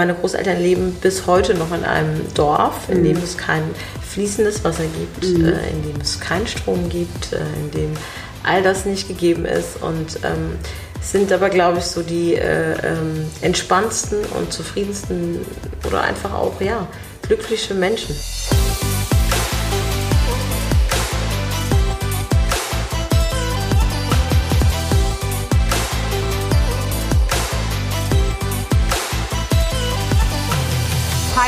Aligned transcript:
Meine 0.00 0.16
Großeltern 0.16 0.60
leben 0.60 0.92
bis 1.00 1.28
heute 1.28 1.54
noch 1.54 1.72
in 1.72 1.84
einem 1.84 2.20
Dorf, 2.34 2.88
in 2.88 3.04
dem 3.04 3.16
es 3.16 3.36
kein 3.36 3.62
fließendes 4.02 4.64
Wasser 4.64 4.82
gibt, 4.82 5.38
mhm. 5.38 5.44
äh, 5.44 5.70
in 5.70 5.84
dem 5.84 6.00
es 6.00 6.18
keinen 6.18 6.48
Strom 6.48 6.88
gibt, 6.88 7.32
äh, 7.32 7.36
in 7.60 7.70
dem 7.70 7.94
all 8.42 8.64
das 8.64 8.86
nicht 8.86 9.06
gegeben 9.06 9.44
ist 9.44 9.80
und 9.80 10.18
ähm, 10.24 10.58
sind 11.00 11.30
aber, 11.30 11.48
glaube 11.48 11.78
ich, 11.78 11.84
so 11.84 12.02
die 12.02 12.34
äh, 12.34 12.72
ähm, 12.82 13.30
entspanntesten 13.40 14.18
und 14.36 14.52
zufriedensten 14.52 15.46
oder 15.86 16.00
einfach 16.00 16.34
auch, 16.34 16.60
ja, 16.60 16.88
glückliche 17.22 17.74
Menschen. 17.74 18.16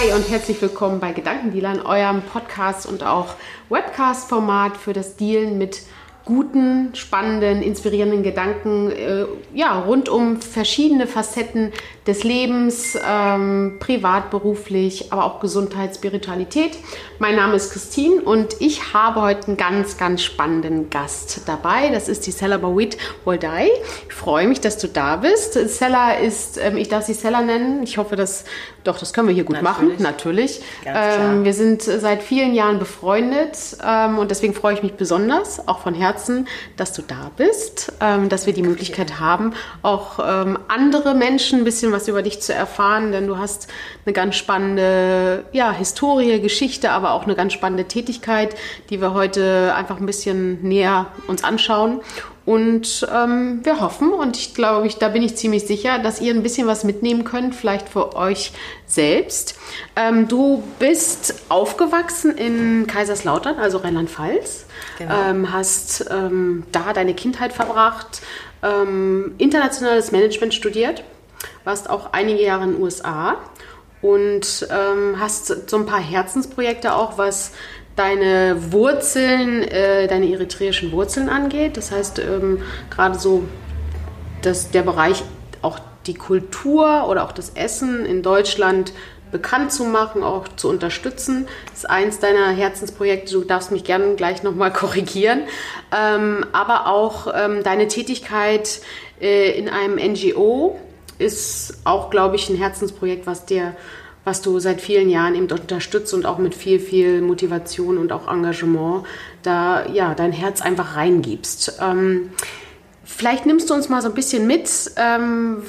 Hi 0.07 0.13
und 0.13 0.31
herzlich 0.31 0.63
willkommen 0.63 1.01
bei 1.01 1.11
Gedankendealern, 1.11 1.81
eurem 1.81 2.23
Podcast 2.23 2.87
und 2.87 3.03
auch 3.03 3.35
Webcast-Format 3.71 4.77
für 4.77 4.93
das 4.93 5.17
Dealen 5.17 5.59
mit 5.59 5.83
guten, 6.25 6.95
spannenden, 6.95 7.61
inspirierenden 7.61 8.23
Gedanken 8.23 8.93
äh, 8.93 9.25
ja, 9.53 9.81
rund 9.81 10.09
um 10.09 10.41
verschiedene 10.41 11.09
Facetten 11.09 11.73
des 12.07 12.23
Lebens, 12.23 12.97
ähm, 13.05 13.77
privat, 13.81 14.31
beruflich, 14.31 15.13
aber 15.13 15.25
auch 15.25 15.41
Gesundheit, 15.41 15.95
Spiritualität. 15.97 16.79
Mein 17.19 17.35
Name 17.35 17.57
ist 17.57 17.73
Christine 17.73 18.21
und 18.21 18.61
ich 18.61 18.95
habe 18.95 19.23
heute 19.23 19.49
einen 19.49 19.57
ganz, 19.57 19.97
ganz 19.97 20.23
spannenden 20.23 20.89
Gast 20.89 21.43
dabei. 21.47 21.89
Das 21.91 22.09
ist 22.09 22.27
die 22.27 22.31
Sella 22.31 22.59
Bawit 22.59 22.97
Woldai. 23.25 23.71
Ich 24.09 24.15
freue 24.15 24.47
mich, 24.47 24.61
dass 24.61 24.79
du 24.79 24.87
da 24.87 25.17
bist. 25.17 25.55
Sella 25.55 26.13
ist, 26.13 26.59
ähm, 26.63 26.77
ich 26.77 26.89
darf 26.89 27.05
sie 27.05 27.15
Sella 27.15 27.43
nennen. 27.43 27.83
Ich 27.83 27.99
hoffe, 27.99 28.15
dass, 28.15 28.45
doch, 28.85 28.99
das 28.99 29.13
können 29.13 29.27
wir 29.27 29.35
hier 29.35 29.45
gut 29.45 29.61
natürlich. 29.61 29.99
machen, 29.99 30.03
natürlich. 30.03 30.61
Ähm, 30.85 31.45
wir 31.45 31.55
sind 31.55 31.83
seit 31.83 32.23
vielen 32.23 32.55
Jahren 32.55 32.79
befreundet 32.79 33.57
ähm, 33.85 34.19
und 34.19 34.31
deswegen 34.31 34.55
freue 34.55 34.75
ich 34.75 34.83
mich 34.83 34.95
besonders, 34.95 35.67
auch 35.67 35.81
von 35.81 35.95
Herzen, 35.95 36.47
dass 36.77 36.93
du 36.93 37.03
da 37.03 37.33
bist, 37.37 37.93
ähm, 38.01 38.29
dass 38.29 38.47
wir 38.47 38.53
die 38.53 38.63
Möglichkeit 38.63 39.19
haben, 39.19 39.55
auch 39.83 40.21
ähm, 40.23 40.59
andere 40.69 41.15
Menschen 41.15 41.61
ein 41.61 41.65
bisschen 41.65 41.93
was 41.93 41.96
über 42.09 42.23
dich 42.23 42.41
zu 42.41 42.55
erfahren, 42.55 43.13
denn 43.13 43.27
du 43.27 43.39
hast 43.39 43.69
eine 44.05 44.13
ganz 44.13 44.37
spannende 44.37 45.45
ja, 45.53 45.73
Historie, 45.73 46.41
Geschichte, 46.41 46.91
aber 46.91 47.13
auch 47.13 47.25
eine 47.25 47.35
ganz 47.35 47.53
spannende 47.53 47.85
Tätigkeit, 47.85 48.55
die 48.91 49.01
wir 49.01 49.15
heute 49.15 49.75
einfach 49.75 49.99
ein 49.99 50.07
bisschen 50.07 50.63
näher 50.63 51.07
uns 51.27 51.43
anschauen. 51.43 52.01
Und 52.47 53.05
ähm, 53.13 53.61
wir 53.65 53.81
hoffen, 53.81 54.13
und 54.13 54.37
ich 54.37 54.55
glaube, 54.55 54.87
ich, 54.87 54.99
da 54.99 55.09
bin 55.09 55.21
ich 55.23 55.35
ziemlich 55.35 55.67
sicher, 55.67 55.99
dass 55.99 56.21
ihr 56.21 56.33
ein 56.33 56.45
bisschen 56.45 56.69
was 56.69 56.85
mitnehmen 56.85 57.25
könnt, 57.25 57.57
vielleicht 57.57 57.89
für 57.89 58.15
euch 58.15 58.53
selbst. 58.87 59.59
Ähm, 59.97 60.29
du 60.29 60.63
bist 60.79 61.35
aufgewachsen 61.49 62.37
in 62.37 62.87
Kaiserslautern, 62.87 63.57
also 63.57 63.79
Rheinland-Pfalz, 63.79 64.67
genau. 64.97 65.15
ähm, 65.29 65.53
hast 65.53 66.07
ähm, 66.09 66.63
da 66.71 66.93
deine 66.93 67.15
Kindheit 67.15 67.53
verbracht, 67.53 68.23
ähm, 68.63 69.35
internationales 69.39 70.13
Management 70.13 70.55
studiert 70.55 71.03
warst 71.65 71.91
auch 71.91 72.13
einige 72.13 72.43
Jahre 72.43 72.65
in 72.65 72.73
den 72.73 72.83
USA 72.83 73.37
und 74.03 74.69
ähm, 74.71 75.19
hast 75.19 75.69
so 75.71 75.77
ein 75.77 75.87
paar 75.87 76.01
Herzensprojekte 76.01 76.95
auch, 76.95 77.19
was 77.19 77.53
deine 77.97 78.73
Wurzeln, 78.73 79.63
äh, 79.63 80.07
deine 80.07 80.31
eritreischen 80.31 80.93
Wurzeln 80.93 81.29
angeht. 81.29 81.77
Das 81.77 81.91
heißt, 81.91 82.19
ähm, 82.19 82.61
gerade 82.91 83.19
so 83.19 83.45
dass 84.47 84.71
der 84.71 84.83
Bereich 84.83 85.23
auch 85.63 85.79
die 86.07 86.15
Kultur 86.15 87.09
oder 87.09 87.25
auch 87.25 87.33
das 87.33 87.51
Essen 87.51 88.07
in 88.07 88.23
Deutschland 88.23 88.93
bekannt 89.33 89.73
zu 89.73 89.85
machen, 89.85 90.23
auch 90.23 90.47
zu 90.57 90.69
unterstützen. 90.69 91.49
Ist 91.75 91.91
eins 91.91 92.21
deiner 92.21 92.51
Herzensprojekte. 92.51 93.33
Du 93.33 93.45
darfst 93.45 93.73
mich 93.73 93.83
gerne 93.83 94.15
gleich 94.15 94.45
nochmal 94.45 94.73
korrigieren. 94.73 95.43
Ähm, 95.95 96.47
aber 96.53 96.87
auch 96.87 97.27
ähm, 97.35 97.65
deine 97.65 97.89
Tätigkeit 97.89 98.81
äh, 99.21 99.51
in 99.59 99.69
einem 99.69 99.97
NGO, 99.97 100.79
ist 101.19 101.79
auch, 101.85 102.11
glaube 102.11 102.37
ich, 102.37 102.49
ein 102.49 102.57
Herzensprojekt, 102.57 103.27
was 103.27 103.47
dir 103.47 103.75
was 104.27 104.43
du 104.43 104.59
seit 104.59 104.81
vielen 104.81 105.09
Jahren 105.09 105.37
eben 105.37 105.49
unterstützt 105.49 106.13
und 106.13 106.27
auch 106.27 106.39
mit 106.39 106.53
viel, 106.53 106.81
viel 106.81 107.23
Motivation 107.23 107.97
und 107.97 108.11
auch 108.11 108.27
Engagement 108.27 109.05
da 109.45 109.87
ja 109.87 110.15
dein 110.15 110.33
Herz 110.33 110.61
einfach 110.61 110.97
reingibst. 110.97 111.79
Ähm, 111.81 112.33
vielleicht 113.05 113.47
nimmst 113.47 113.71
du 113.71 113.75
uns 113.75 113.89
mal 113.89 114.03
so 114.03 114.09
ein 114.09 114.15
bisschen 114.15 114.49
mit. 114.49 114.69
Ähm, 114.97 115.63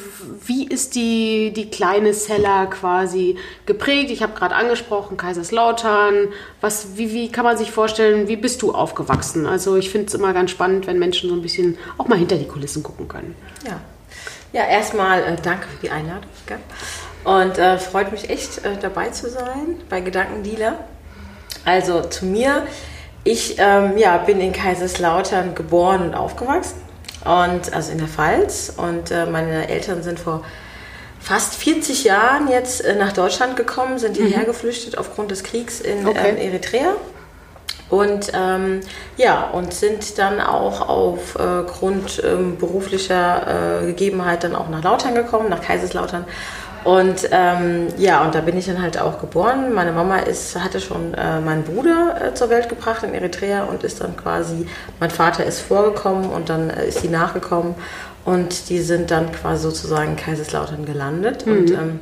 wie 0.44 0.68
ist 0.68 0.96
die, 0.96 1.54
die 1.56 1.70
kleine 1.70 2.16
Seller 2.16 2.66
quasi 2.66 3.38
geprägt? 3.68 4.10
Ich 4.10 4.24
habe 4.24 4.34
gerade 4.34 4.56
angesprochen, 4.56 5.18
Kaiserslautern. 5.18 6.30
Was, 6.60 6.98
wie, 6.98 7.14
wie 7.14 7.32
kann 7.32 7.46
man 7.46 7.60
sich 7.60 7.72
vorstellen, 7.72 8.28
wie 8.28 8.38
bist 8.38 8.64
du 8.64 8.72
aufgewachsen? 8.72 9.46
Also 9.46 9.76
ich 9.76 9.92
finde 9.92 10.08
es 10.08 10.16
immer 10.16 10.34
ganz 10.34 10.50
spannend, 10.50 10.88
wenn 10.88 10.98
Menschen 10.98 11.30
so 11.30 11.36
ein 11.36 11.44
bisschen 11.44 11.78
auch 12.00 12.08
mal 12.08 12.18
hinter 12.18 12.38
die 12.38 12.48
Kulissen 12.48 12.82
gucken 12.82 13.08
können. 13.08 13.36
Ja, 13.68 13.80
ja, 14.58 14.66
erstmal 14.66 15.22
äh, 15.22 15.36
danke 15.42 15.68
für 15.68 15.78
die 15.82 15.92
Einladung. 15.92 16.30
Gell? 16.48 16.58
Und 17.24 17.60
äh, 17.60 17.78
freut 17.78 18.12
mich 18.12 18.30
echt, 18.30 18.66
äh, 18.66 18.78
dabei 18.82 19.10
zu 19.10 19.30
sein 19.30 19.82
bei 19.88 20.02
Gedankendealer. 20.02 20.80
Also 21.64 22.02
zu 22.02 22.26
mir. 22.26 22.66
Ich 23.24 23.58
ähm, 23.60 23.98
ja, 23.98 24.18
bin 24.18 24.40
in 24.40 24.54
Kaiserslautern 24.54 25.54
geboren 25.54 26.02
und 26.02 26.16
aufgewachsen. 26.16 26.82
Und 27.24 27.72
also 27.74 27.92
in 27.92 28.00
der 28.00 28.08
Pfalz. 28.08 28.74
Und 28.76 29.12
äh, 29.12 29.28
meine 29.28 29.68
Eltern 29.68 30.02
sind 30.02 30.20
vor 30.20 30.44
fast 31.20 31.54
40 31.56 32.06
Jahren 32.06 32.48
jetzt 32.48 32.84
äh, 32.84 32.96
nach 32.96 33.14
Deutschland 33.14 33.58
gekommen, 33.58 34.00
sind 34.00 34.18
hierher 34.18 34.40
mhm. 34.40 34.46
geflüchtet 34.46 34.98
aufgrund 34.98 35.30
des 35.30 35.44
Kriegs 35.44 35.82
in 35.82 36.08
okay. 36.08 36.30
ähm, 36.30 36.38
Eritrea. 36.38 36.96
Und 37.90 38.32
ähm, 38.34 38.82
ja, 39.16 39.50
und 39.52 39.74
sind 39.74 40.18
dann 40.18 40.42
auch 40.42 40.90
aufgrund 40.90 42.22
äh, 42.22 42.34
ähm, 42.34 42.58
beruflicher 42.58 43.82
äh, 43.82 43.86
Gegebenheit 43.88 44.44
dann 44.44 44.56
auch 44.56 44.68
nach 44.68 44.84
Lautern 44.84 45.16
gekommen, 45.16 45.50
nach 45.50 45.62
Kaiserslautern. 45.62 46.26
Und 46.84 47.28
ähm, 47.32 47.88
ja, 47.98 48.24
und 48.24 48.34
da 48.34 48.42
bin 48.42 48.58
ich 48.58 48.66
dann 48.66 48.82
halt 48.82 49.00
auch 49.00 49.20
geboren. 49.20 49.74
Meine 49.74 49.92
Mama 49.92 50.20
ist, 50.20 50.58
hatte 50.58 50.80
schon 50.80 51.14
äh, 51.16 51.42
meinen 51.42 51.64
Bruder 51.64 52.16
äh, 52.22 52.34
zur 52.34 52.50
Welt 52.50 52.70
gebracht 52.70 53.04
in 53.04 53.14
Eritrea 53.14 53.64
und 53.64 53.84
ist 53.84 54.02
dann 54.02 54.16
quasi, 54.16 54.68
mein 55.00 55.10
Vater 55.10 55.44
ist 55.44 55.60
vorgekommen 55.60 56.30
und 56.30 56.50
dann 56.50 56.70
äh, 56.70 56.88
ist 56.88 57.02
sie 57.02 57.10
nachgekommen. 57.10 57.76
Und 58.24 58.70
die 58.70 58.80
sind 58.80 59.12
dann 59.12 59.32
quasi 59.32 59.64
sozusagen 59.64 60.12
in 60.12 60.16
Kaiserslautern 60.18 60.86
gelandet. 60.86 61.46
Mhm. 61.46 61.58
Und 61.58 61.72
ähm, 61.72 62.00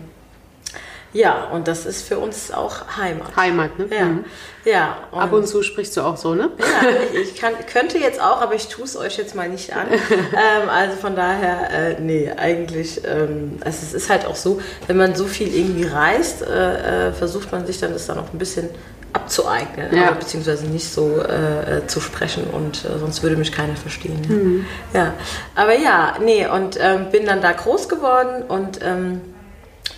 ja, 1.14 1.46
und 1.46 1.68
das 1.68 1.86
ist 1.86 2.08
für 2.08 2.20
uns 2.20 2.52
auch 2.52 2.98
Heimat. 2.98 3.36
Heimat, 3.36 3.80
ne? 3.80 3.88
Ja. 3.90 4.06
Mhm. 4.06 4.26
Ja 4.66 4.98
und 5.12 5.20
Ab 5.20 5.32
und 5.34 5.48
zu 5.48 5.64
sprichst 5.64 5.96
du 5.98 6.02
auch 6.02 6.18
so, 6.18 6.34
ne? 6.34 6.50
Ja, 6.60 7.20
ich, 7.22 7.36
kann, 7.36 7.54
könnte 7.72 7.98
jetzt 7.98 8.22
auch, 8.22 8.42
aber 8.42 8.56
ich 8.56 8.68
tue 8.68 8.86
es 8.86 8.98
euch 8.98 9.18
jetzt 9.18 9.36
mal 9.36 9.50
nicht 9.50 9.74
an. 9.74 9.88
ähm, 9.92 10.70
also 10.70 10.98
von 10.98 11.16
daher, 11.16 11.70
äh, 11.72 12.02
nee, 12.02 12.32
eigentlich, 12.36 13.02
ähm, 13.06 13.60
also 13.64 13.80
es 13.84 13.94
ist 13.94 14.10
halt 14.10 14.26
auch 14.26 14.36
so, 14.36 14.62
wenn 14.88 14.98
man 14.98 15.16
so 15.16 15.26
viel 15.26 15.54
irgendwie 15.54 15.86
reist, 15.86 16.42
äh, 16.42 17.10
äh 17.10 17.14
versucht 17.14 17.52
man 17.52 17.66
sich 17.66 17.80
dann 17.80 17.94
das 17.94 18.08
dann 18.08 18.20
auch 18.20 18.34
ein 18.34 18.40
bisschen 18.40 18.70
abzueignen, 19.16 19.96
ja. 19.96 20.12
beziehungsweise 20.12 20.66
nicht 20.66 20.92
so 20.92 21.22
äh, 21.22 21.78
äh, 21.78 21.88
zu 21.88 22.02
sprechen 22.02 22.44
und 22.52 22.84
äh, 22.84 23.00
sonst 23.00 23.24
würde 23.24 23.38
mich 23.38 23.52
keiner 23.52 23.76
verstehen. 23.76 24.22
Ja, 24.28 24.36
mhm. 24.36 24.66
ja. 24.94 25.14
aber 25.56 25.78
ja, 25.78 26.16
nee, 26.22 26.46
und 26.46 26.78
ähm, 26.82 27.12
bin 27.12 27.26
dann 27.26 27.42
da 27.42 27.54
groß 27.54 27.88
geworden 27.88 28.44
und 28.48 28.80
ähm, 28.84 29.22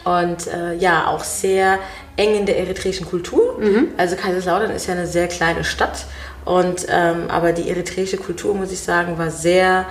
und 0.03 0.47
äh, 0.47 0.75
ja, 0.75 1.07
auch 1.07 1.23
sehr 1.23 1.79
eng 2.17 2.35
in 2.35 2.45
der 2.45 2.57
eritreischen 2.59 3.05
Kultur. 3.05 3.57
Mhm. 3.59 3.89
Also 3.97 4.15
Kaiserslautern 4.15 4.71
ist 4.71 4.87
ja 4.87 4.93
eine 4.93 5.07
sehr 5.07 5.27
kleine 5.27 5.63
Stadt 5.63 6.05
und 6.45 6.85
ähm, 6.89 7.29
aber 7.29 7.53
die 7.53 7.69
eritreische 7.69 8.17
Kultur, 8.17 8.53
muss 8.53 8.71
ich 8.71 8.79
sagen, 8.79 9.17
war 9.17 9.31
sehr 9.31 9.85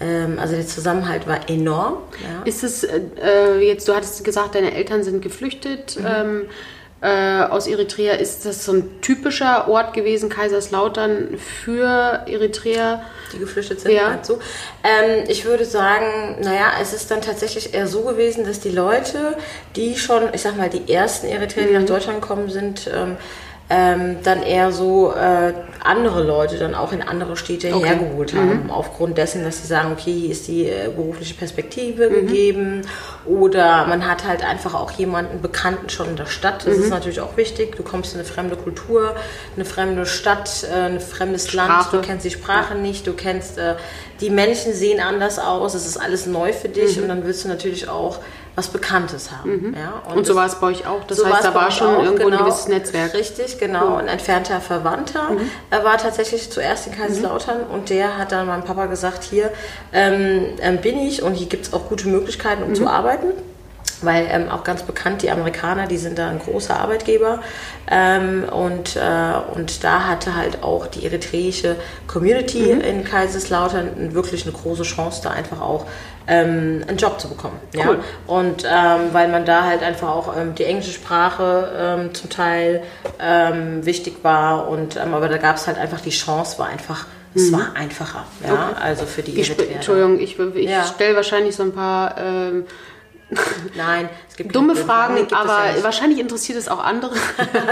ähm, 0.00 0.38
also 0.38 0.54
der 0.54 0.66
Zusammenhalt 0.66 1.26
war 1.26 1.48
enorm. 1.48 1.98
Ja. 2.22 2.42
Ist 2.44 2.64
es 2.64 2.84
äh, 2.84 3.00
äh, 3.22 3.66
jetzt, 3.66 3.88
du 3.88 3.94
hattest 3.94 4.24
gesagt, 4.24 4.54
deine 4.54 4.74
Eltern 4.74 5.04
sind 5.04 5.22
geflüchtet. 5.22 5.98
Mhm. 5.98 6.06
Ähm, 6.06 6.42
äh, 7.02 7.42
aus 7.42 7.66
Eritrea. 7.66 8.14
Ist 8.14 8.46
das 8.46 8.64
so 8.64 8.72
ein 8.72 9.00
typischer 9.00 9.68
Ort 9.68 9.92
gewesen, 9.92 10.28
Kaiserslautern, 10.28 11.36
für 11.36 12.22
Eritrea? 12.26 13.02
Die 13.32 13.38
geflüchtet 13.38 13.80
sind, 13.80 13.92
ja. 13.92 14.18
so. 14.22 14.38
Ähm, 14.84 15.24
ich 15.28 15.44
würde 15.44 15.64
sagen, 15.64 16.36
naja, 16.40 16.72
es 16.80 16.92
ist 16.92 17.10
dann 17.10 17.20
tatsächlich 17.20 17.74
eher 17.74 17.86
so 17.86 18.02
gewesen, 18.02 18.44
dass 18.44 18.60
die 18.60 18.70
Leute, 18.70 19.36
die 19.74 19.96
schon, 19.96 20.32
ich 20.32 20.42
sag 20.42 20.56
mal, 20.56 20.70
die 20.70 20.92
ersten 20.92 21.26
Eritreer, 21.26 21.64
die 21.64 21.72
mhm. 21.72 21.80
nach 21.80 21.86
Deutschland 21.86 22.20
gekommen 22.20 22.50
sind, 22.50 22.88
ähm, 22.94 23.16
ähm, 23.70 24.18
dann 24.22 24.42
eher 24.42 24.72
so 24.72 25.12
äh, 25.12 25.54
andere 25.82 26.22
Leute 26.22 26.58
dann 26.58 26.74
auch 26.74 26.92
in 26.92 27.02
andere 27.02 27.36
Städte 27.36 27.74
okay. 27.74 27.86
hergeholt 27.86 28.34
haben, 28.34 28.64
mhm. 28.64 28.70
aufgrund 28.70 29.18
dessen, 29.18 29.44
dass 29.44 29.62
sie 29.62 29.66
sagen, 29.66 29.92
okay, 29.92 30.12
hier 30.12 30.30
ist 30.30 30.46
die 30.46 30.66
äh, 30.66 30.88
berufliche 30.94 31.34
Perspektive 31.34 32.08
mhm. 32.08 32.14
gegeben 32.14 32.82
oder 33.24 33.86
man 33.86 34.08
hat 34.08 34.26
halt 34.26 34.44
einfach 34.44 34.74
auch 34.74 34.90
jemanden 34.92 35.40
Bekannten 35.40 35.88
schon 35.88 36.08
in 36.08 36.16
der 36.16 36.26
Stadt. 36.26 36.66
Das 36.66 36.76
mhm. 36.76 36.84
ist 36.84 36.90
natürlich 36.90 37.20
auch 37.20 37.36
wichtig. 37.36 37.76
Du 37.76 37.82
kommst 37.82 38.12
in 38.14 38.20
eine 38.20 38.28
fremde 38.28 38.56
Kultur, 38.56 39.14
eine 39.56 39.64
fremde 39.64 40.06
Stadt, 40.06 40.66
äh, 40.70 40.74
ein 40.74 41.00
fremdes 41.00 41.48
Sprache. 41.50 41.68
Land, 41.68 41.92
du 41.92 42.00
kennst 42.00 42.24
die 42.24 42.30
Sprache 42.30 42.74
nicht, 42.74 43.06
du 43.06 43.14
kennst, 43.14 43.58
äh, 43.58 43.74
die 44.20 44.30
Menschen 44.30 44.72
sehen 44.72 45.00
anders 45.00 45.38
aus, 45.38 45.74
es 45.74 45.86
ist 45.86 45.96
alles 45.96 46.26
neu 46.26 46.52
für 46.52 46.68
dich 46.68 46.96
mhm. 46.96 47.02
und 47.02 47.08
dann 47.08 47.24
willst 47.24 47.44
du 47.44 47.48
natürlich 47.48 47.88
auch 47.88 48.18
was 48.54 48.68
Bekanntes 48.68 49.30
haben. 49.30 49.50
Mhm. 49.50 49.74
Ja, 49.74 50.02
und, 50.10 50.18
und 50.18 50.26
so 50.26 50.34
war 50.34 50.46
es 50.46 50.56
bei 50.56 50.66
euch 50.68 50.86
auch. 50.86 51.04
Das 51.04 51.18
so 51.18 51.26
heißt, 51.26 51.44
da 51.44 51.54
war 51.54 51.70
schon 51.70 51.96
auch, 51.96 52.02
irgendwo 52.02 52.26
genau, 52.26 52.38
ein 52.38 52.44
gewisses 52.44 52.68
Netzwerk. 52.68 53.14
Richtig, 53.14 53.58
genau. 53.58 53.96
Ein 53.96 54.08
entfernter 54.08 54.60
Verwandter 54.60 55.30
mhm. 55.30 55.50
er 55.70 55.84
war 55.84 55.96
tatsächlich 55.96 56.50
zuerst 56.50 56.86
in 56.86 56.94
Kaiserslautern 56.94 57.66
mhm. 57.68 57.74
und 57.74 57.90
der 57.90 58.18
hat 58.18 58.32
dann 58.32 58.46
meinem 58.46 58.64
Papa 58.64 58.86
gesagt, 58.86 59.24
hier 59.24 59.50
ähm, 59.92 60.44
ähm 60.60 60.78
bin 60.78 60.98
ich 60.98 61.22
und 61.22 61.34
hier 61.34 61.46
gibt 61.46 61.66
es 61.66 61.72
auch 61.72 61.88
gute 61.88 62.08
Möglichkeiten, 62.08 62.62
um 62.62 62.70
mhm. 62.70 62.74
zu 62.74 62.86
arbeiten 62.86 63.28
weil 64.02 64.26
ähm, 64.30 64.48
auch 64.48 64.64
ganz 64.64 64.82
bekannt, 64.82 65.22
die 65.22 65.30
Amerikaner, 65.30 65.86
die 65.86 65.96
sind 65.96 66.18
da 66.18 66.28
ein 66.28 66.38
großer 66.38 66.78
Arbeitgeber 66.78 67.40
ähm, 67.90 68.44
und, 68.50 68.96
äh, 68.96 69.00
und 69.54 69.84
da 69.84 70.06
hatte 70.06 70.34
halt 70.34 70.62
auch 70.62 70.86
die 70.86 71.04
eritreische 71.04 71.76
Community 72.06 72.74
mhm. 72.74 72.80
in 72.80 73.04
Kaiserslautern 73.04 74.14
wirklich 74.14 74.44
eine 74.44 74.52
große 74.52 74.82
Chance, 74.82 75.20
da 75.22 75.30
einfach 75.30 75.60
auch 75.60 75.86
ähm, 76.26 76.84
einen 76.86 76.96
Job 76.96 77.20
zu 77.20 77.28
bekommen. 77.28 77.58
Cool. 77.74 77.80
Ja? 77.80 77.96
Und 78.26 78.64
ähm, 78.64 79.12
weil 79.12 79.28
man 79.28 79.44
da 79.44 79.64
halt 79.64 79.82
einfach 79.82 80.08
auch 80.08 80.36
ähm, 80.36 80.54
die 80.54 80.64
englische 80.64 80.92
Sprache 80.92 81.70
ähm, 81.76 82.14
zum 82.14 82.30
Teil 82.30 82.82
wichtig 83.82 84.16
war 84.22 84.68
und 84.68 84.98
aber 84.98 85.28
da 85.28 85.36
gab 85.36 85.56
es 85.56 85.66
halt 85.66 85.78
einfach 85.78 86.00
die 86.00 86.10
Chance, 86.10 86.58
war 86.58 86.68
einfach 86.68 87.06
es 87.34 87.50
mhm. 87.50 87.52
war 87.54 87.76
einfacher, 87.76 88.26
ja, 88.46 88.52
okay. 88.52 88.80
also 88.82 89.06
für 89.06 89.22
die. 89.22 89.38
Entschuldigung, 89.40 90.20
ich, 90.20 90.38
ich 90.38 90.70
ja. 90.70 90.84
stelle 90.84 91.16
wahrscheinlich 91.16 91.56
so 91.56 91.62
ein 91.62 91.72
paar 91.72 92.16
ähm, 92.18 92.64
Nein, 93.76 94.08
es 94.28 94.36
gibt 94.36 94.54
dumme 94.54 94.76
Fragen, 94.76 95.26
aber 95.32 95.76
ja 95.76 95.82
wahrscheinlich 95.82 96.18
interessiert 96.18 96.58
es 96.58 96.68
auch 96.68 96.82
andere. 96.82 97.14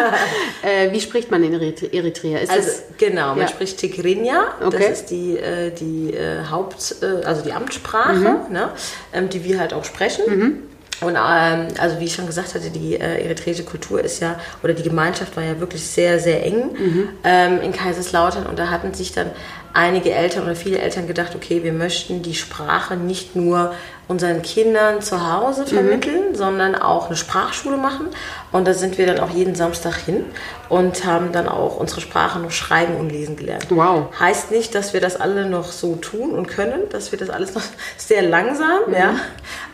äh, 0.63 0.93
wie 0.93 1.01
spricht 1.01 1.31
man 1.31 1.43
in 1.43 1.53
Eritrea? 1.53 2.39
Ist 2.39 2.51
also 2.51 2.69
es, 2.69 2.83
genau, 2.99 3.29
man 3.29 3.41
ja. 3.41 3.49
spricht 3.49 3.79
Tigrinya, 3.79 4.55
okay. 4.65 4.79
das 4.79 5.01
ist 5.01 5.11
die, 5.11 5.37
äh, 5.37 5.71
die 5.71 6.15
äh, 6.15 6.45
Haupt, 6.51 6.97
äh, 7.03 7.25
also 7.25 7.43
die 7.43 7.53
Amtssprache, 7.53 8.13
mhm. 8.13 8.53
ne, 8.53 8.71
ähm, 9.13 9.29
die 9.29 9.45
wir 9.45 9.59
halt 9.59 9.73
auch 9.73 9.85
sprechen. 9.85 10.25
Mhm. 10.27 10.63
Und 11.01 11.17
ähm, 11.17 11.69
also 11.79 11.99
wie 11.99 12.05
ich 12.05 12.15
schon 12.15 12.27
gesagt 12.27 12.55
hatte, 12.55 12.71
die 12.71 12.95
äh, 12.95 13.25
eritreische 13.25 13.65
Kultur 13.65 14.03
ist 14.03 14.21
ja, 14.21 14.39
oder 14.63 14.75
die 14.75 14.83
Gemeinschaft 14.83 15.35
war 15.35 15.43
ja 15.43 15.59
wirklich 15.59 15.87
sehr, 15.87 16.19
sehr 16.21 16.45
eng 16.45 16.73
mhm. 16.73 17.09
ähm, 17.25 17.63
in 17.63 17.73
Kaiserslautern 17.73 18.47
und 18.47 18.59
da 18.59 18.69
hatten 18.69 18.93
sich 18.93 19.13
dann 19.13 19.31
einige 19.73 20.13
Eltern 20.13 20.45
oder 20.45 20.57
viele 20.57 20.79
Eltern 20.79 21.07
gedacht, 21.07 21.35
okay, 21.35 21.63
wir 21.63 21.73
möchten 21.73 22.23
die 22.23 22.35
Sprache 22.35 22.97
nicht 22.97 23.37
nur 23.37 23.73
unseren 24.11 24.43
Kindern 24.43 25.01
zu 25.01 25.33
Hause 25.33 25.67
vermitteln, 25.67 26.31
mhm. 26.31 26.35
sondern 26.35 26.75
auch 26.75 27.07
eine 27.07 27.17
Sprachschule 27.17 27.77
machen. 27.77 28.09
Und 28.51 28.67
da 28.67 28.75
sind 28.75 28.99
wir 28.99 29.07
dann 29.07 29.21
auch 29.21 29.31
jeden 29.31 29.55
Samstag 29.55 29.95
hin 29.99 30.25
und 30.69 31.05
haben 31.05 31.31
dann 31.31 31.49
auch 31.49 31.77
unsere 31.77 32.01
Sprache 32.01 32.41
noch 32.41 32.51
schreiben 32.51 32.97
und 32.97 33.11
lesen 33.11 33.37
gelernt. 33.37 33.67
Wow. 33.71 34.09
Heißt 34.19 34.51
nicht, 34.51 34.75
dass 34.75 34.95
wir 34.95 35.01
das 35.01 35.21
alle 35.21 35.49
noch 35.49 35.71
so 35.71 35.95
tun 35.95 36.33
und 36.33 36.49
können, 36.49 36.89
dass 36.91 37.13
wir 37.13 37.21
das 37.21 37.31
alles 37.31 37.55
noch 37.55 37.63
sehr 37.97 38.23
langsam, 38.23 38.89
mhm. 38.89 38.95
ja. 38.95 39.15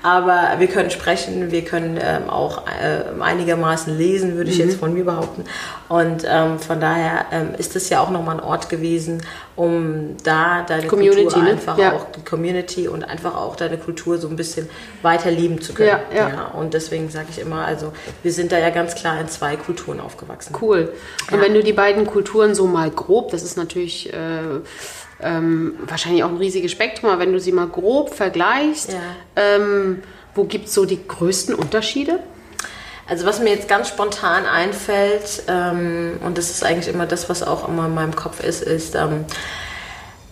Aber 0.02 0.56
wir 0.58 0.66
können 0.66 0.90
sprechen, 0.90 1.50
wir 1.50 1.64
können 1.64 1.98
ähm, 1.98 2.28
auch 2.28 2.66
äh, 2.66 3.18
einigermaßen 3.18 3.96
lesen, 3.96 4.36
würde 4.36 4.50
ich 4.50 4.58
mhm. 4.58 4.68
jetzt 4.68 4.78
von 4.78 4.92
mir 4.92 5.06
behaupten. 5.06 5.44
Und 5.88 6.24
ähm, 6.28 6.58
von 6.58 6.80
daher 6.80 7.26
ähm, 7.30 7.54
ist 7.56 7.76
das 7.76 7.88
ja 7.88 8.00
auch 8.00 8.10
nochmal 8.10 8.38
ein 8.38 8.42
Ort 8.42 8.68
gewesen, 8.68 9.22
um 9.54 10.16
da 10.24 10.62
deine 10.62 10.88
Community, 10.88 11.22
Kultur 11.22 11.42
ne? 11.42 11.50
einfach 11.50 11.78
ja. 11.78 11.92
auch, 11.92 12.06
die 12.10 12.24
Community 12.24 12.88
und 12.88 13.04
einfach 13.04 13.36
auch 13.36 13.54
deine 13.56 13.78
Kultur 13.78 14.18
so 14.18 14.28
ein 14.28 14.36
bisschen 14.36 14.68
weiter 15.02 15.30
lieben 15.30 15.60
zu 15.60 15.74
können. 15.74 15.88
Ja, 15.88 16.00
ja. 16.14 16.28
ja 16.28 16.44
und 16.46 16.74
deswegen 16.74 17.08
sage 17.08 17.28
ich 17.30 17.38
immer, 17.38 17.64
also 17.64 17.92
wir 18.22 18.32
sind 18.32 18.50
da 18.50 18.58
ja 18.58 18.70
ganz 18.70 18.96
klar 18.96 19.20
in 19.20 19.28
zwei 19.28 19.56
Kulturen 19.56 20.00
aufgewachsen. 20.00 20.56
Cool. 20.60 20.92
Und 21.30 21.40
wenn 21.40 21.54
du 21.54 21.62
die 21.62 21.72
beiden 21.72 22.06
Kulturen 22.06 22.54
so 22.54 22.66
mal 22.66 22.90
grob, 22.90 23.30
das 23.30 23.44
ist 23.44 23.56
natürlich 23.56 24.12
äh, 24.12 24.16
ähm, 25.20 25.74
wahrscheinlich 25.86 26.24
auch 26.24 26.30
ein 26.30 26.36
riesiges 26.36 26.72
Spektrum, 26.72 27.10
aber 27.10 27.20
wenn 27.20 27.32
du 27.32 27.40
sie 27.40 27.52
mal 27.52 27.68
grob 27.68 28.14
vergleichst, 28.14 28.96
ähm, 29.36 30.02
wo 30.34 30.44
gibt 30.44 30.66
es 30.66 30.74
so 30.74 30.84
die 30.84 31.06
größten 31.06 31.54
Unterschiede? 31.54 32.18
Also 33.08 33.24
was 33.24 33.40
mir 33.40 33.50
jetzt 33.50 33.68
ganz 33.68 33.88
spontan 33.88 34.46
einfällt, 34.46 35.44
ähm, 35.48 36.18
und 36.24 36.38
das 36.38 36.50
ist 36.50 36.64
eigentlich 36.64 36.92
immer 36.92 37.06
das, 37.06 37.28
was 37.28 37.42
auch 37.42 37.68
immer 37.68 37.86
in 37.86 37.94
meinem 37.94 38.16
Kopf 38.16 38.42
ist, 38.42 38.62
ist 38.62 38.96
ähm, 38.96 39.24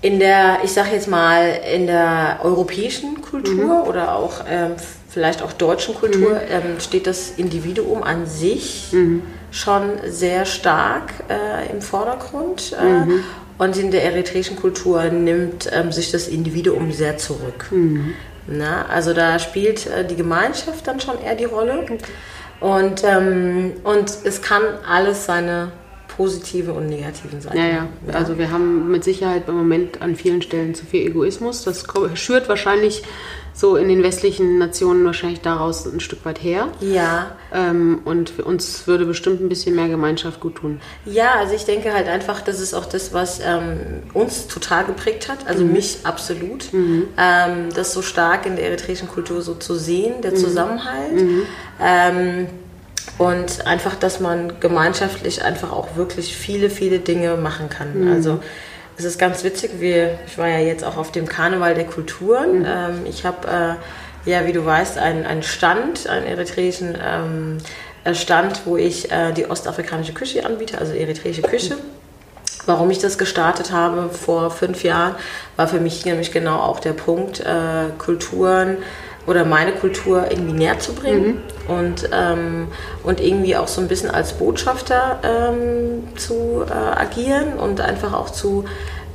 in 0.01 0.19
der, 0.19 0.59
ich 0.65 0.73
sage 0.73 0.91
jetzt 0.93 1.09
mal, 1.09 1.61
in 1.73 1.87
der 1.87 2.41
europäischen 2.43 3.23
Kultur 3.23 3.83
mhm. 3.83 3.89
oder 3.89 4.17
auch 4.17 4.45
ähm, 4.49 4.73
vielleicht 5.09 5.41
auch 5.43 5.53
deutschen 5.53 5.95
Kultur 5.95 6.31
mhm. 6.31 6.41
Ähm, 6.51 6.81
steht 6.81 7.07
das 7.07 7.31
Individuum 7.37 8.03
an 8.03 8.27
sich 8.27 8.89
mhm. 8.91 9.23
schon 9.53 9.93
sehr 10.09 10.45
stark 10.45 11.13
äh, 11.31 11.71
im 11.73 11.81
Vordergrund. 11.81 12.77
Äh, 12.79 12.85
mhm. 12.85 13.25
und 13.57 13.77
in 13.77 13.93
der 13.93 14.03
eritreischen 14.03 14.57
Kultur 14.57 15.05
nimmt 15.05 15.71
ähm, 15.73 15.93
sich 15.93 16.11
das 16.11 16.27
Individuum 16.27 16.93
sehr 16.93 17.17
zurück. 17.19 17.67
Mhm. 17.71 18.15
Na, 18.47 18.87
also 18.87 19.15
da 19.15 19.39
spielt 19.39 19.87
äh, 19.87 20.05
die 20.05 20.17
Gemeinschaft 20.17 20.87
dann 20.87 21.01
schon 21.01 21.23
eher 21.23 21.37
die 21.37 21.45
Rolle. 21.45 21.79
Okay. 21.83 21.99
Und, 22.65 23.05
ähm, 23.05 23.73
und 23.85 24.11
es 24.25 24.41
kann 24.41 24.63
alles 24.89 25.27
seine 25.27 25.71
positive 26.17 26.73
und 26.73 26.87
negativen 26.87 27.43
Seiten. 27.43 27.59
Ja, 27.59 27.67
ja, 27.67 27.89
ja. 28.07 28.15
Also 28.15 28.39
wir 28.39 28.51
haben 28.51 28.91
mit 28.91 29.05
Sicherheit 29.05 29.43
im 29.49 29.57
Moment 29.59 30.01
an 30.01 30.17
vielen 30.17 30.41
Stellen 30.41 30.75
zu 30.75 30.87
viel 30.87 31.07
Egoismus. 31.07 31.63
Das 31.65 31.85
schürt 32.15 32.49
wahrscheinlich 32.49 33.03
so 33.57 33.77
in 33.77 33.89
den 33.89 34.03
westlichen 34.03 34.59
Nationen 34.59 35.05
wahrscheinlich 35.05 35.41
daraus 35.41 35.87
ein 35.87 36.01
Stück 36.01 36.25
weit 36.25 36.43
her. 36.43 36.69
Ja. 36.81 37.37
Ähm, 37.53 38.01
und 38.05 38.29
für 38.29 38.45
uns 38.45 38.89
würde 38.89 39.07
bestimmt 39.07 39.41
ein 39.41 39.49
bisschen 39.49 39.77
mehr 39.77 39.89
Gemeinschaft 39.89 40.41
gut 40.41 40.57
tun. 40.57 40.81
Ja, 41.05 41.37
also 41.39 41.55
ich 41.55 41.65
denke 41.65 41.95
halt 41.95 42.09
einfach, 42.09 42.41
das 42.41 42.59
ist 42.59 42.75
auch 42.75 42.85
das, 42.85 43.15
was 43.15 43.41
ähm, 43.41 44.03
uns 44.13 44.49
total 44.49 44.85
geprägt 44.85 45.29
hat, 45.29 45.47
also 45.47 45.65
mhm. 45.65 45.73
mich 45.73 45.99
absolut, 46.03 46.73
mhm. 46.73 47.05
ähm, 47.17 47.69
das 47.73 47.93
so 47.93 48.03
stark 48.03 48.45
in 48.45 48.57
der 48.57 48.67
eritreischen 48.67 49.07
Kultur 49.07 49.41
so 49.41 49.55
zu 49.55 49.77
sehen, 49.77 50.21
der 50.21 50.33
mhm. 50.33 50.37
Zusammenhalt. 50.37 51.15
Mhm. 51.15 51.43
Ähm, 51.81 52.47
und 53.19 53.67
einfach, 53.67 53.95
dass 53.95 54.19
man 54.19 54.55
gemeinschaftlich 54.59 55.45
einfach 55.45 55.71
auch 55.71 55.95
wirklich 55.95 56.37
viele, 56.37 56.71
viele 56.71 56.99
Dinge 56.99 57.37
machen 57.37 57.69
kann. 57.69 58.01
Mhm. 58.01 58.13
Also 58.13 58.41
es 58.97 59.05
ist 59.05 59.19
ganz 59.19 59.43
witzig, 59.45 59.73
wir, 59.79 60.19
ich 60.27 60.39
war 60.39 60.49
ja 60.49 60.59
jetzt 60.59 60.85
auch 60.85 60.97
auf 60.97 61.11
dem 61.11 61.27
Karneval 61.27 61.75
der 61.75 61.85
Kulturen. 61.85 62.61
Mhm. 62.61 62.67
Ähm, 62.67 63.07
ich 63.07 63.25
habe, 63.25 63.79
äh, 64.27 64.31
ja, 64.31 64.47
wie 64.47 64.53
du 64.53 64.65
weißt, 64.65 64.99
einen, 64.99 65.27
einen 65.27 65.43
Stand, 65.43 66.09
einen 66.09 66.27
eritreischen 66.27 66.97
ähm, 67.03 67.59
äh, 68.05 68.15
Stand, 68.15 68.63
wo 68.67 68.77
ich 68.77 69.11
äh, 69.11 69.33
die 69.33 69.51
ostafrikanische 69.51 70.13
Küche 70.13 70.47
anbiete, 70.47 70.79
also 70.79 70.93
eritreische 70.93 71.43
Küche. 71.43 71.77
Warum 72.67 72.91
ich 72.91 72.99
das 72.99 73.19
gestartet 73.19 73.73
habe 73.73 74.09
vor 74.11 74.51
fünf 74.51 74.85
Jahren, 74.85 75.17
war 75.57 75.69
für 75.69 75.81
mich 75.81 76.05
nämlich 76.05 76.33
genau 76.33 76.57
auch 76.57 76.81
der 76.81 76.93
Punkt, 76.93 77.41
äh, 77.41 77.91
Kulturen 77.99 78.79
oder 79.27 79.45
meine 79.45 79.73
Kultur 79.73 80.31
irgendwie 80.31 80.53
näher 80.53 80.79
zu 80.79 80.95
bringen 80.95 81.27
mhm. 81.27 81.43
Und, 81.69 82.09
ähm, 82.13 82.69
und 83.03 83.21
irgendwie 83.21 83.57
auch 83.57 83.69
so 83.69 83.81
ein 83.81 83.89
bisschen 83.89 84.11
als 84.11 84.35
Botschafter 84.35 85.19
ähm, 85.23 86.17
zu 86.17 86.65
äh, 86.69 86.73
agieren 86.73 87.55
und 87.55 87.81
einfach 87.81 88.13
auch 88.13 88.31
zu 88.31 88.65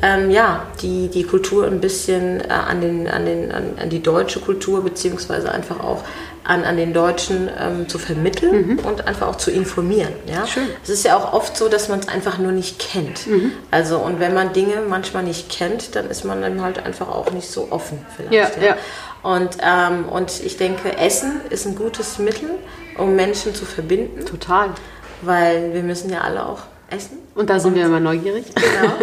ähm, 0.02 0.32
ja, 0.32 0.68
die, 0.82 1.10
die 1.10 1.24
Kultur 1.24 1.66
ein 1.66 1.82
bisschen 1.82 2.42
äh, 2.42 2.48
an, 2.48 2.82
den, 2.82 3.08
an, 3.08 3.26
den, 3.26 3.52
an, 3.52 3.74
an, 3.82 3.90
die 3.90 4.02
deutsche 4.02 4.40
Kultur 4.40 4.84
beziehungsweise 4.84 5.52
einfach 5.52 5.80
auch 5.82 6.04
an, 6.46 6.64
an 6.64 6.78
den 6.78 6.94
Deutschen 6.94 7.50
ähm, 7.60 7.90
zu 7.90 8.00
vermitteln 8.00 8.68
mhm. 8.68 8.80
und 8.80 9.08
einfach 9.08 9.28
auch 9.28 9.36
zu 9.36 9.52
informieren. 9.52 10.14
Ja? 10.26 10.48
Schön. 10.48 10.68
Es 10.82 10.90
ist 10.90 11.04
ja 11.04 11.18
auch 11.18 11.34
oft 11.34 11.58
so, 11.58 11.68
dass 11.68 11.90
man 11.90 12.00
es 12.00 12.08
einfach 12.08 12.38
nur 12.38 12.54
nicht 12.54 12.80
kennt. 12.80 13.28
Mhm. 13.28 13.52
Also 13.72 13.98
und 13.98 14.20
wenn 14.20 14.34
man 14.34 14.54
Dinge 14.54 14.82
manchmal 14.88 15.24
nicht 15.24 15.50
kennt, 15.50 15.96
dann 15.96 16.10
ist 16.10 16.24
man 16.24 16.42
dann 16.42 16.62
halt 16.62 16.84
einfach 16.86 17.10
auch 17.10 17.32
nicht 17.32 17.50
so 17.50 17.68
offen 17.70 18.06
vielleicht. 18.16 18.58
Ja, 18.58 18.64
ja. 18.64 18.68
ja. 18.70 18.78
Und, 19.22 19.58
ähm, 19.62 20.08
und 20.08 20.42
ich 20.44 20.56
denke, 20.56 20.98
Essen 20.98 21.42
ist 21.50 21.66
ein 21.66 21.76
gutes 21.76 22.20
Mittel, 22.20 22.50
um 22.98 23.16
Menschen 23.16 23.54
zu 23.54 23.66
verbinden. 23.66 24.26
Total. 24.26 24.70
Weil 25.22 25.74
wir 25.74 25.84
müssen 25.84 26.10
ja 26.10 26.22
alle 26.22 26.46
auch 26.46 26.60
essen. 26.92 27.18
Und 27.36 27.50
da 27.50 27.60
sind 27.60 27.72
und, 27.72 27.78
wir 27.78 27.86
immer 27.86 28.00
neugierig. 28.00 28.46
Genau. 28.54 28.94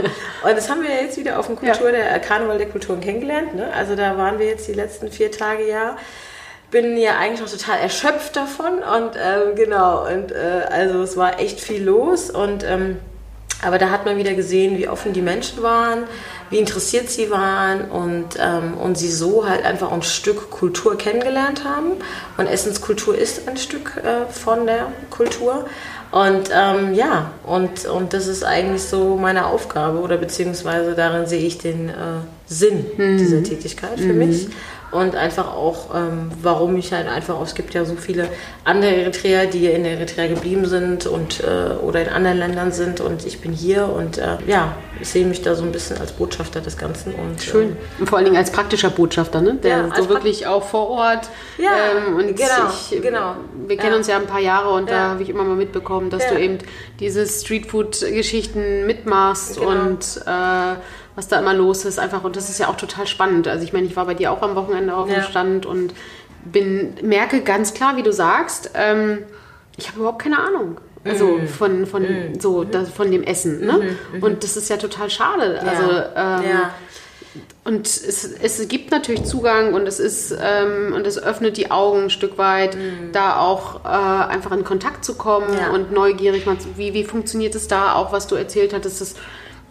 Und 0.49 0.57
das 0.57 0.69
haben 0.69 0.83
wir 0.83 0.90
jetzt 0.90 1.16
wieder 1.16 1.38
auf 1.38 1.47
dem 1.47 1.57
Kultur, 1.57 1.87
ja. 1.87 1.93
der 1.93 2.21
Karneval 2.21 2.59
der 2.59 2.69
Kulturen 2.69 3.00
kennengelernt. 3.00 3.55
Ne? 3.55 3.73
Also 3.73 3.97
da 3.97 4.16
waren 4.16 4.38
wir 4.38 4.47
jetzt 4.47 4.69
die 4.69 4.75
letzten 4.75 5.11
vier 5.11 5.31
Tage 5.31 5.69
ja. 5.69 5.97
Bin 6.71 6.97
ja 6.97 7.16
eigentlich 7.19 7.40
noch 7.40 7.50
total 7.50 7.78
erschöpft 7.78 8.35
davon 8.35 8.75
und 8.75 9.12
ähm, 9.16 9.55
genau 9.55 10.05
und 10.05 10.33
äh, 10.33 10.66
also 10.69 11.00
es 11.00 11.16
war 11.16 11.38
echt 11.38 11.61
viel 11.61 11.85
los 11.85 12.28
und 12.28 12.64
ähm, 12.64 12.97
aber 13.62 13.78
da 13.78 13.90
hat 13.90 14.05
man 14.05 14.19
wieder 14.19 14.35
gesehen, 14.35 14.76
wie 14.76 14.88
offen 14.88 15.12
die 15.12 15.23
Menschen 15.23 15.62
waren, 15.62 16.05
wie 16.50 16.59
interessiert 16.59 17.09
sie 17.09 17.31
waren 17.31 17.90
und, 17.90 18.37
ähm, 18.38 18.75
und 18.75 18.99
sie 18.99 19.11
so 19.11 19.49
halt 19.49 19.64
einfach 19.64 19.93
ein 19.93 20.02
Stück 20.02 20.50
Kultur 20.50 20.99
kennengelernt 20.99 21.64
haben. 21.64 21.93
Und 22.37 22.47
Essenskultur 22.47 23.16
ist 23.16 23.49
ein 23.49 23.57
Stück 23.57 23.97
äh, 23.97 24.31
von 24.31 24.66
der 24.66 24.88
Kultur. 25.11 25.64
Und 26.13 26.51
ähm, 26.55 26.95
ja, 26.95 27.33
und, 27.45 27.85
und 27.87 28.13
das 28.13 28.27
ist 28.27 28.45
eigentlich 28.45 28.83
so 28.83 29.17
meine 29.17 29.47
Aufgabe 29.47 29.99
oder 29.99 30.17
beziehungsweise 30.17 30.95
darin 30.95 31.27
sehe 31.27 31.45
ich 31.45 31.59
den 31.59 31.89
äh, 31.89 31.93
Sinn 32.47 32.87
mhm. 32.97 33.19
dieser 33.19 33.43
Tätigkeit 33.43 33.99
für 33.99 34.13
mhm. 34.13 34.19
mich. 34.19 34.49
Und 34.97 35.15
einfach 35.15 35.53
auch, 35.55 35.95
ähm, 35.95 36.31
warum 36.43 36.76
ich 36.76 36.93
halt 36.93 37.09
einfach 37.09 37.41
es 37.47 37.55
gibt 37.55 37.75
ja 37.75 37.85
so 37.85 37.95
viele 37.95 38.29
andere 38.65 38.95
Eritreer, 38.95 39.47
die 39.47 39.67
in 39.67 39.85
Eritrea 39.85 40.26
geblieben 40.26 40.67
sind 40.67 41.07
und 41.07 41.41
äh, 41.41 41.75
oder 41.83 42.03
in 42.03 42.09
anderen 42.09 42.38
Ländern 42.38 42.73
sind 42.73 43.00
und 43.00 43.25
ich 43.25 43.41
bin 43.41 43.53
hier 43.53 43.88
und 43.88 44.19
äh, 44.19 44.38
ja, 44.47 44.76
ich 45.00 45.09
sehe 45.09 45.26
mich 45.26 45.43
da 45.43 45.55
so 45.55 45.62
ein 45.62 45.73
bisschen 45.73 45.99
als 45.99 46.12
Botschafter 46.12 46.61
des 46.61 46.76
Ganzen. 46.76 47.15
Und, 47.15 47.43
Schön. 47.43 47.71
Ähm, 47.71 47.76
und 48.00 48.09
vor 48.09 48.19
allen 48.19 48.25
Dingen 48.25 48.37
als 48.37 48.50
praktischer 48.50 48.91
Botschafter, 48.91 49.41
ne? 49.41 49.55
der 49.55 49.79
ja, 49.79 49.95
so 49.95 50.09
wirklich 50.09 50.47
auch 50.47 50.65
vor 50.65 50.88
Ort. 50.88 51.29
Ja, 51.59 51.71
ähm, 51.97 52.17
und 52.17 52.37
genau, 52.37 52.71
ich, 52.91 53.03
genau. 53.03 53.37
Wir 53.67 53.76
kennen 53.76 53.93
ja. 53.93 53.99
uns 53.99 54.07
ja 54.07 54.17
ein 54.17 54.26
paar 54.26 54.41
Jahre 54.41 54.71
und 54.71 54.91
da 54.91 55.11
habe 55.11 55.23
ich 55.23 55.29
immer 55.29 55.45
mal 55.45 55.57
mitbekommen, 55.57 56.11
dass 56.11 56.26
du 56.29 56.38
eben 56.38 56.59
diese 57.00 57.26
Streetfood-Geschichten 57.26 58.87
mitmachst 58.87 59.59
genau. 59.59 59.71
und 59.71 60.21
äh, 60.26 60.76
was 61.17 61.29
da 61.29 61.41
immer 61.41 61.55
los 61.55 61.85
ist. 61.85 61.99
Einfach, 61.99 62.23
und 62.23 62.37
das 62.37 62.49
ist 62.49 62.59
ja 62.59 62.69
auch 62.69 62.77
total 62.77 63.07
spannend. 63.07 63.49
Also 63.49 63.65
ich 63.65 63.73
meine, 63.73 63.87
ich 63.87 63.97
war 63.97 64.07
bei 64.07 64.15
dir 64.15 64.31
auch 64.31 64.43
am 64.43 64.55
Wochenende 64.55 64.95
auf 64.95 65.09
dem 65.09 65.23
Stand 65.23 65.67
und 65.67 65.95
bin, 66.45 66.95
merke 67.03 67.41
ganz 67.41 67.75
klar, 67.75 67.97
wie 67.97 68.03
du 68.03 68.13
sagst, 68.13 68.71
ähm, 68.75 69.25
ich 69.77 69.89
habe 69.89 69.99
überhaupt 69.99 70.23
keine 70.23 70.39
Ahnung. 70.39 70.79
Also 71.05 71.39
mm. 71.39 71.47
von, 71.47 71.87
von, 71.87 72.03
mm. 72.03 72.41
so, 72.41 72.65
das, 72.65 72.91
von 72.91 73.11
dem 73.11 73.23
Essen. 73.23 73.65
Ne? 73.65 73.73
Mm 73.73 74.17
-hmm. 74.17 74.25
Und 74.25 74.43
das 74.43 74.57
ist 74.57 74.69
ja 74.69 74.77
total 74.77 75.09
schade. 75.09 75.61
Ja. 75.65 75.71
Also, 75.71 75.91
ähm, 75.91 76.51
ja. 76.51 76.75
Und 77.65 77.87
es, 77.87 78.25
es 78.25 78.69
gibt 78.69 78.91
natürlich 78.91 79.25
Zugang 79.25 79.75
und 79.75 79.87
es 79.87 79.99
ist 79.99 80.37
ähm, 80.41 80.93
und 80.95 81.07
es 81.07 81.21
öffnet 81.21 81.57
die 81.57 81.71
Augen 81.71 82.05
ein 82.05 82.11
Stück 82.11 82.39
weit, 82.39 82.77
mhm. 82.77 83.13
da 83.13 83.39
auch 83.39 83.85
äh, 83.85 83.89
einfach 83.89 84.53
in 84.53 84.65
Kontakt 84.65 85.05
zu 85.05 85.17
kommen 85.17 85.49
ja. 85.53 85.71
und 85.71 85.93
neugierig 85.93 86.47
mal 86.47 86.59
zu, 86.59 86.69
wie, 86.77 86.95
wie 86.95 87.05
funktioniert 87.05 87.55
es 87.55 87.69
da 87.69 87.95
auch, 87.95 88.13
was 88.13 88.29
du 88.29 88.37
erzählt 88.37 88.73
hattest, 88.73 89.01
das 89.01 89.17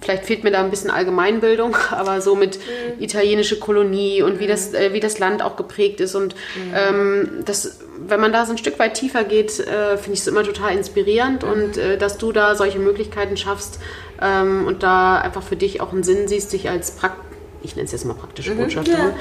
Vielleicht 0.05 0.25
fehlt 0.25 0.43
mir 0.43 0.51
da 0.51 0.63
ein 0.63 0.69
bisschen 0.69 0.91
Allgemeinbildung, 0.91 1.75
aber 1.91 2.21
so 2.21 2.35
mit 2.35 2.59
mhm. 2.59 3.03
italienische 3.03 3.57
Kolonie 3.57 4.21
und 4.21 4.39
wie, 4.39 4.45
das, 4.45 4.73
äh, 4.75 4.93
wie 4.93 4.99
das 4.99 5.17
Land 5.17 5.41
auch 5.41 5.55
geprägt 5.55 5.99
ist. 5.99 6.13
Und 6.13 6.35
mhm. 6.35 6.73
ähm, 6.75 7.29
das, 7.43 7.79
wenn 8.07 8.21
man 8.21 8.31
da 8.31 8.45
so 8.45 8.51
ein 8.51 8.59
Stück 8.59 8.77
weit 8.77 8.93
tiefer 8.93 9.23
geht, 9.23 9.59
äh, 9.59 9.97
finde 9.97 10.13
ich 10.13 10.19
es 10.19 10.27
immer 10.27 10.43
total 10.43 10.77
inspirierend. 10.77 11.43
Mhm. 11.43 11.49
Und 11.49 11.77
äh, 11.77 11.97
dass 11.97 12.19
du 12.19 12.31
da 12.31 12.53
solche 12.53 12.77
Möglichkeiten 12.77 13.35
schaffst 13.35 13.79
ähm, 14.21 14.67
und 14.67 14.83
da 14.83 15.17
einfach 15.17 15.41
für 15.41 15.55
dich 15.55 15.81
auch 15.81 15.91
einen 15.91 16.03
Sinn 16.03 16.27
siehst, 16.27 16.53
dich 16.53 16.69
als 16.69 16.91
Prakt 16.91 17.17
ich 17.63 17.75
nenne 17.75 17.87
es 17.87 17.91
jetzt 17.91 18.05
mal 18.05 18.13
praktische 18.13 18.51
mhm. 18.51 18.57
Botschafterin, 18.59 19.13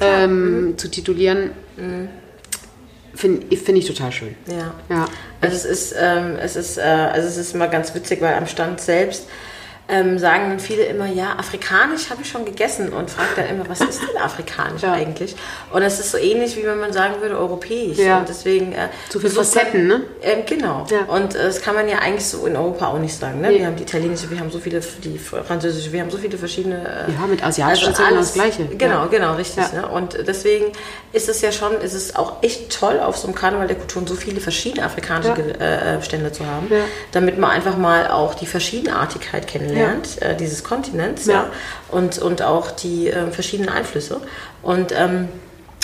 ja, 0.00 0.06
ja, 0.06 0.24
ähm, 0.24 0.64
mhm. 0.64 0.78
zu 0.78 0.90
titulieren. 0.90 1.52
Mhm. 1.76 2.08
Finde 3.14 3.56
find 3.56 3.78
ich 3.78 3.86
total 3.86 4.10
schön. 4.10 4.34
Ja. 4.48 4.74
ja. 4.88 5.06
Also 5.40 5.54
es 5.54 5.64
ist, 5.64 5.94
ähm, 5.96 6.36
es 6.40 6.56
ist, 6.56 6.78
äh, 6.78 6.80
also 6.80 7.28
es 7.28 7.36
ist 7.36 7.54
immer 7.54 7.68
ganz 7.68 7.94
witzig, 7.94 8.20
weil 8.20 8.34
am 8.34 8.48
Stand 8.48 8.80
selbst 8.80 9.28
ähm, 9.86 10.18
sagen 10.18 10.48
dann 10.48 10.60
viele 10.60 10.84
immer, 10.84 11.06
ja, 11.06 11.36
afrikanisch 11.36 12.08
habe 12.08 12.22
ich 12.22 12.30
schon 12.30 12.46
gegessen 12.46 12.90
und 12.90 13.10
fragt 13.10 13.36
dann 13.36 13.48
immer, 13.48 13.68
was 13.68 13.82
ist 13.82 14.00
denn 14.00 14.16
afrikanisch 14.22 14.82
ja. 14.82 14.92
eigentlich? 14.92 15.36
Und 15.72 15.82
es 15.82 16.00
ist 16.00 16.10
so 16.10 16.16
ähnlich, 16.16 16.56
wie 16.56 16.64
wenn 16.64 16.80
man 16.80 16.94
sagen 16.94 17.20
würde, 17.20 17.36
europäisch. 17.36 17.98
Ja. 17.98 18.18
Und 18.18 18.28
deswegen... 18.28 18.72
Äh, 18.72 18.88
Zu 19.10 19.20
viele 19.20 19.32
Facetten, 19.32 19.86
ne? 19.86 20.02
Ähm, 20.22 20.38
genau. 20.46 20.86
Ja. 20.88 21.04
Und 21.14 21.34
äh, 21.34 21.44
das 21.44 21.60
kann 21.60 21.74
man 21.74 21.86
ja 21.86 21.98
eigentlich 21.98 22.26
so 22.26 22.46
in 22.46 22.56
Europa 22.56 22.88
auch 22.88 22.98
nicht 22.98 23.14
sagen. 23.14 23.42
Ne? 23.42 23.48
Nee. 23.48 23.58
Wir 23.58 23.66
haben 23.66 23.76
die 23.76 23.82
italienische, 23.82 24.30
wir 24.30 24.40
haben 24.40 24.50
so 24.50 24.58
viele, 24.58 24.80
die 24.80 25.18
französische, 25.18 25.92
wir 25.92 26.00
haben 26.00 26.10
so 26.10 26.18
viele 26.18 26.38
verschiedene... 26.38 26.76
Äh, 26.76 27.12
ja, 27.12 27.26
mit 27.28 27.44
asiatischen 27.44 27.88
also 27.88 28.02
alles, 28.04 28.32
das 28.32 28.34
Gleiche. 28.34 28.64
Genau, 28.64 29.08
genau, 29.08 29.34
richtig. 29.34 29.70
Ne? 29.74 29.86
Und 29.86 30.16
deswegen 30.26 30.72
ist 31.12 31.28
es 31.28 31.42
ja 31.42 31.52
schon, 31.52 31.74
ist 31.82 31.92
es 31.92 32.16
auch 32.16 32.42
echt 32.42 32.74
toll, 32.78 33.00
auf 33.00 33.18
so 33.18 33.26
einem 33.26 33.34
Karneval 33.36 33.66
der 33.66 33.76
Kulturen 33.76 34.06
so 34.06 34.14
viele 34.14 34.40
verschiedene 34.40 34.86
afrikanische 34.86 35.60
äh, 35.60 36.02
Stände 36.02 36.32
zu 36.32 36.46
haben, 36.46 36.68
damit 37.12 37.38
man 37.38 37.50
einfach 37.50 37.76
mal 37.76 38.08
auch 38.08 38.34
die 38.34 38.46
Verschiedenartigkeit 38.46 39.46
kennenlernt 39.46 39.73
kennenlernt, 39.74 40.16
ja. 40.20 40.28
äh, 40.28 40.36
dieses 40.36 40.64
Kontinents, 40.64 41.26
ja. 41.26 41.34
ja, 41.34 41.50
und, 41.90 42.18
und 42.18 42.42
auch 42.42 42.70
die 42.70 43.08
äh, 43.08 43.30
verschiedenen 43.30 43.68
Einflüsse. 43.70 44.20
Und 44.62 44.92
ähm, 44.96 45.28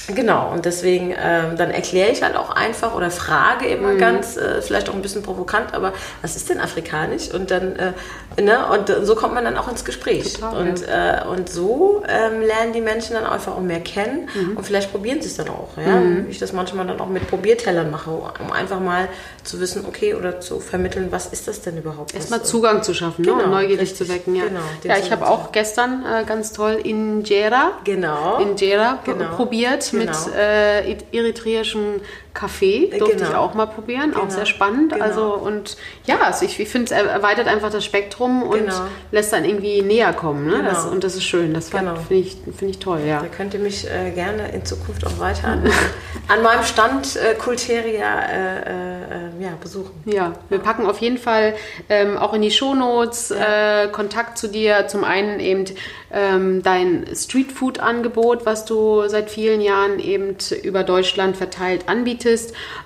Genau, 0.09 0.51
und 0.53 0.65
deswegen 0.65 1.11
ähm, 1.11 1.57
dann 1.57 1.71
erkläre 1.71 2.11
ich 2.11 2.23
halt 2.23 2.37
auch 2.37 2.51
einfach 2.51 2.95
oder 2.95 3.11
frage 3.11 3.67
immer 3.67 3.95
mhm. 3.95 3.99
ganz, 3.99 4.37
äh, 4.37 4.63
vielleicht 4.63 4.89
auch 4.89 4.95
ein 4.95 5.03
bisschen 5.03 5.23
provokant, 5.23 5.75
aber 5.75 5.93
was 6.23 6.37
ist 6.37 6.49
denn 6.49 6.61
afrikanisch? 6.61 7.33
Und 7.33 7.51
dann, 7.51 7.77
äh, 7.77 7.93
ne, 8.41 8.67
und 8.67 9.07
so 9.07 9.15
kommt 9.15 9.35
man 9.35 9.45
dann 9.45 9.57
auch 9.57 9.69
ins 9.69 9.85
Gespräch. 9.85 10.35
Total, 10.35 10.57
und, 10.57 10.87
ja. 10.87 11.23
äh, 11.23 11.27
und 11.27 11.49
so 11.49 12.03
ähm, 12.09 12.41
lernen 12.41 12.73
die 12.73 12.81
Menschen 12.81 13.15
dann 13.15 13.25
einfach 13.25 13.53
auch 13.53 13.61
mehr 13.61 13.81
kennen 13.81 14.29
mhm. 14.35 14.57
und 14.57 14.65
vielleicht 14.65 14.91
probieren 14.91 15.21
sie 15.21 15.29
es 15.29 15.37
dann 15.37 15.49
auch. 15.49 15.71
Ja? 15.77 15.97
Mhm. 15.97 16.27
Wie 16.27 16.31
ich 16.31 16.39
das 16.39 16.53
manchmal 16.53 16.87
dann 16.87 17.01
auch 17.01 17.09
mit 17.09 17.29
Probiertellern 17.29 17.91
mache, 17.91 18.11
um 18.11 18.53
einfach 18.53 18.81
mal 18.81 19.09
zu 19.45 19.61
wissen, 19.61 19.85
okay, 19.87 20.15
oder 20.15 20.41
zu 20.41 20.61
vermitteln, 20.61 21.09
was 21.11 21.27
ist 21.27 21.49
das 21.49 21.63
denn 21.63 21.79
überhaupt? 21.79 22.15
Erstmal 22.15 22.43
Zugang 22.43 22.83
zu 22.83 22.95
schaffen 22.95 23.25
ne, 23.25 23.33
genau, 23.33 23.45
ne? 23.45 23.49
neugierig 23.49 23.91
richtig, 23.91 24.09
zu 24.09 24.13
wecken. 24.13 24.35
Ja, 24.35 24.45
genau, 24.45 24.61
ja 24.85 24.97
ich 24.99 25.13
habe 25.13 25.27
auch 25.27 25.53
gestern 25.53 26.05
äh, 26.05 26.25
ganz 26.25 26.53
toll 26.53 26.81
Injera, 26.83 27.73
genau. 27.85 28.39
Injera 28.39 28.99
genau. 29.05 29.37
probiert 29.37 29.90
genau. 29.91 30.05
mit 30.05 30.35
äh, 30.35 30.97
eritreischem 31.13 32.01
Kaffee 32.33 32.91
durfte 32.97 33.17
genau. 33.17 33.31
ich 33.31 33.37
auch 33.37 33.55
mal 33.55 33.67
probieren, 33.67 34.13
genau. 34.13 34.25
auch 34.25 34.31
sehr 34.31 34.47
spannend. 34.47 34.93
Genau. 34.93 35.05
Also 35.05 35.35
und 35.35 35.77
ja, 36.05 36.19
also 36.21 36.45
ich, 36.45 36.61
ich 36.61 36.69
finde, 36.69 36.87
es 36.87 36.91
erweitert 36.93 37.49
einfach 37.49 37.71
das 37.71 37.85
Spektrum 37.85 38.43
und 38.43 38.67
genau. 38.67 38.87
lässt 39.11 39.33
dann 39.33 39.45
irgendwie 39.45 39.83
näher 39.83 40.13
kommen. 40.13 40.47
Ne? 40.47 40.63
Das, 40.63 40.83
genau. 40.83 40.95
und 40.95 41.05
das 41.05 41.17
ist 41.17 41.25
schön. 41.25 41.53
Das 41.53 41.71
genau. 41.71 41.97
finde 41.97 42.27
ich, 42.27 42.37
find 42.57 42.71
ich 42.71 42.79
toll. 42.79 43.01
Ja. 43.07 43.21
Da 43.21 43.27
könnt 43.27 43.55
ihr 43.55 43.61
mich 43.61 43.91
äh, 43.91 44.11
gerne 44.13 44.53
in 44.53 44.65
Zukunft 44.65 45.05
auch 45.07 45.19
weiter 45.19 45.49
an, 45.49 45.65
an 46.29 46.43
meinem 46.43 46.63
Stand 46.63 47.17
äh, 47.17 47.35
Kulteria 47.35 48.21
äh, 48.21 48.61
äh, 48.61 49.43
ja, 49.43 49.51
besuchen. 49.61 49.91
Ja, 50.05 50.35
wir 50.49 50.59
packen 50.61 50.87
auf 50.87 50.99
jeden 50.99 51.19
Fall 51.19 51.55
ähm, 51.89 52.17
auch 52.17 52.33
in 52.33 52.43
die 52.43 52.51
Shownotes 52.51 53.31
ja. 53.31 53.85
Äh, 53.85 53.89
Kontakt 53.89 54.39
zu 54.39 54.49
dir. 54.49 54.87
Zum 54.87 55.03
einen 55.03 55.41
eben 55.41 55.65
ähm, 56.13 56.63
dein 56.63 57.07
Streetfood-Angebot, 57.13 58.47
was 58.47 58.65
du 58.65 59.09
seit 59.09 59.31
vielen 59.31 59.61
Jahren 59.61 59.99
eben 59.99 60.37
über 60.63 60.85
Deutschland 60.85 61.37
verteilt 61.37 61.89
anbietest. 61.89 62.20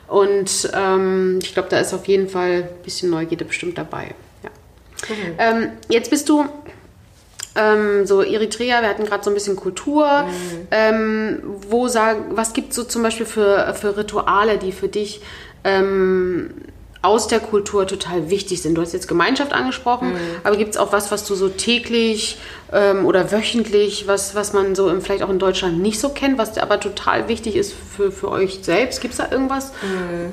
Und 0.09 0.71
ähm, 0.75 1.38
ich 1.43 1.53
glaube, 1.55 1.69
da 1.69 1.79
ist 1.79 1.95
auf 1.95 2.07
jeden 2.07 2.29
Fall 2.29 2.69
ein 2.69 2.83
bisschen 2.85 3.11
Neugierde 3.11 3.45
bestimmt 3.45 3.79
dabei. 3.79 4.14
Ja. 4.43 4.50
Mhm. 5.09 5.35
Ähm, 5.38 5.73
jetzt 5.88 6.11
bist 6.11 6.29
du 6.29 6.45
ähm, 7.57 8.07
so 8.07 8.23
Eritrea, 8.23 8.81
wir 8.83 8.88
hatten 8.88 9.05
gerade 9.05 9.23
so 9.23 9.31
ein 9.31 9.35
bisschen 9.35 9.57
Kultur. 9.57 10.23
Mhm. 10.23 10.67
Ähm, 10.71 11.43
wo 11.69 11.88
sag, 11.88 12.17
was 12.31 12.53
gibt 12.53 12.71
es 12.71 12.76
so 12.76 12.85
zum 12.85 13.03
Beispiel 13.03 13.26
für, 13.26 13.75
für 13.75 13.97
Rituale, 13.97 14.59
die 14.59 14.73
für 14.73 14.88
dich 14.88 15.21
ähm, 15.64 16.50
aus 17.05 17.29
der 17.29 17.41
Kultur 17.41 17.87
total 17.87 18.31
wichtig 18.31 18.63
sind. 18.63 18.75
Du 18.75 18.83
hast 18.83 18.93
jetzt 18.93 19.09
Gemeinschaft 19.09 19.53
angesprochen, 19.53 20.13
mhm. 20.13 20.19
aber 20.43 20.57
gibt 20.57 20.71
es 20.71 20.77
auch 20.77 20.93
was, 20.93 21.11
was 21.11 21.27
du 21.27 21.35
so 21.35 21.49
täglich 21.49 22.39
ähm, 22.73 23.05
oder 23.05 23.31
wöchentlich, 23.31 24.07
was, 24.07 24.35
was 24.35 24.53
man 24.55 24.75
so 24.75 24.89
im, 24.89 25.03
vielleicht 25.03 25.23
auch 25.23 25.29
in 25.29 25.39
Deutschland 25.39 25.81
nicht 25.81 26.01
so 26.01 26.09
kennt, 26.09 26.39
was 26.39 26.57
aber 26.57 26.81
total 26.81 27.29
wichtig 27.29 27.57
ist 27.57 27.75
für, 27.75 28.11
für 28.11 28.31
euch 28.31 28.61
selbst? 28.63 29.03
Gibt 29.03 29.13
es 29.13 29.19
da 29.19 29.31
irgendwas? 29.31 29.73
Mhm. 29.83 30.33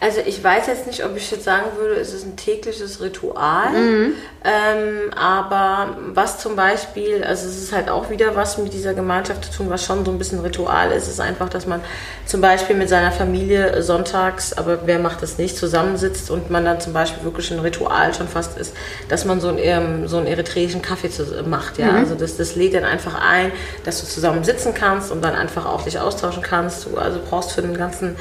Also 0.00 0.20
ich 0.24 0.42
weiß 0.42 0.68
jetzt 0.68 0.86
nicht, 0.86 1.04
ob 1.04 1.16
ich 1.16 1.28
jetzt 1.30 1.42
sagen 1.42 1.76
würde, 1.76 1.94
es 1.94 2.12
ist 2.12 2.24
ein 2.24 2.36
tägliches 2.36 3.00
Ritual, 3.00 3.70
mhm. 3.70 4.12
ähm, 4.44 5.12
aber 5.16 5.96
was 6.14 6.38
zum 6.38 6.54
Beispiel, 6.54 7.24
also 7.24 7.48
es 7.48 7.60
ist 7.60 7.72
halt 7.72 7.88
auch 7.88 8.08
wieder 8.08 8.36
was 8.36 8.58
mit 8.58 8.72
dieser 8.72 8.94
Gemeinschaft 8.94 9.46
zu 9.46 9.50
tun, 9.50 9.70
was 9.70 9.84
schon 9.84 10.04
so 10.04 10.12
ein 10.12 10.18
bisschen 10.18 10.38
Ritual 10.38 10.92
ist, 10.92 11.08
ist 11.08 11.20
einfach, 11.20 11.48
dass 11.48 11.66
man 11.66 11.80
zum 12.26 12.40
Beispiel 12.40 12.76
mit 12.76 12.88
seiner 12.88 13.10
Familie 13.10 13.82
sonntags, 13.82 14.52
aber 14.52 14.86
wer 14.86 15.00
macht 15.00 15.20
das 15.20 15.36
nicht, 15.36 15.56
zusammensitzt 15.56 16.30
und 16.30 16.48
man 16.48 16.64
dann 16.64 16.80
zum 16.80 16.92
Beispiel 16.92 17.24
wirklich 17.24 17.50
ein 17.50 17.58
Ritual 17.58 18.14
schon 18.14 18.28
fast 18.28 18.56
ist, 18.56 18.74
dass 19.08 19.24
man 19.24 19.40
so 19.40 19.48
einen, 19.48 20.06
so 20.06 20.18
einen 20.18 20.26
eritreischen 20.26 20.80
Kaffee 20.80 21.10
zu, 21.10 21.42
macht, 21.44 21.78
ja, 21.78 21.90
mhm. 21.90 21.98
also 21.98 22.14
das, 22.14 22.36
das 22.36 22.54
lädt 22.54 22.74
dann 22.74 22.84
einfach 22.84 23.20
ein, 23.20 23.50
dass 23.84 24.00
du 24.00 24.06
zusammen 24.06 24.44
sitzen 24.44 24.74
kannst 24.74 25.10
und 25.10 25.24
dann 25.24 25.34
einfach 25.34 25.66
auch 25.66 25.82
dich 25.82 25.98
austauschen 25.98 26.42
kannst, 26.42 26.86
du 26.86 26.98
also 26.98 27.18
brauchst 27.28 27.50
für 27.50 27.62
den 27.62 27.76
ganzen 27.76 28.14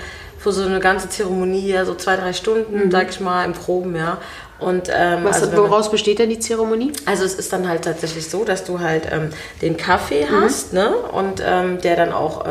für 0.48 0.54
so 0.54 0.66
eine 0.66 0.80
ganze 0.80 1.10
Zeremonie, 1.10 1.68
ja, 1.68 1.84
so 1.84 1.94
zwei, 1.96 2.16
drei 2.16 2.32
Stunden, 2.32 2.86
mhm. 2.86 2.92
sag 2.92 3.10
ich 3.10 3.20
mal, 3.20 3.44
im 3.44 3.54
Proben, 3.54 3.96
ja. 3.96 4.18
Und, 4.60 4.90
ähm, 4.92 5.24
Was, 5.24 5.44
also, 5.44 5.58
woraus 5.58 5.86
man, 5.86 5.92
besteht 5.92 6.20
denn 6.20 6.30
die 6.30 6.40
Zeremonie? 6.40 6.92
Also 7.06 7.26
es 7.26 7.36
ist 7.36 7.54
dann 7.54 7.68
halt 7.68 7.84
tatsächlich 7.84 8.28
so, 8.28 8.44
dass 8.44 8.64
du 8.64 8.80
halt 8.80 9.04
ähm, 9.12 9.30
den 9.62 9.78
Kaffee 9.78 10.26
mhm. 10.26 10.42
hast, 10.42 10.74
ne? 10.74 10.90
Und 10.90 11.44
ähm, 11.46 11.80
der 11.82 11.96
dann 11.96 12.12
auch 12.12 12.46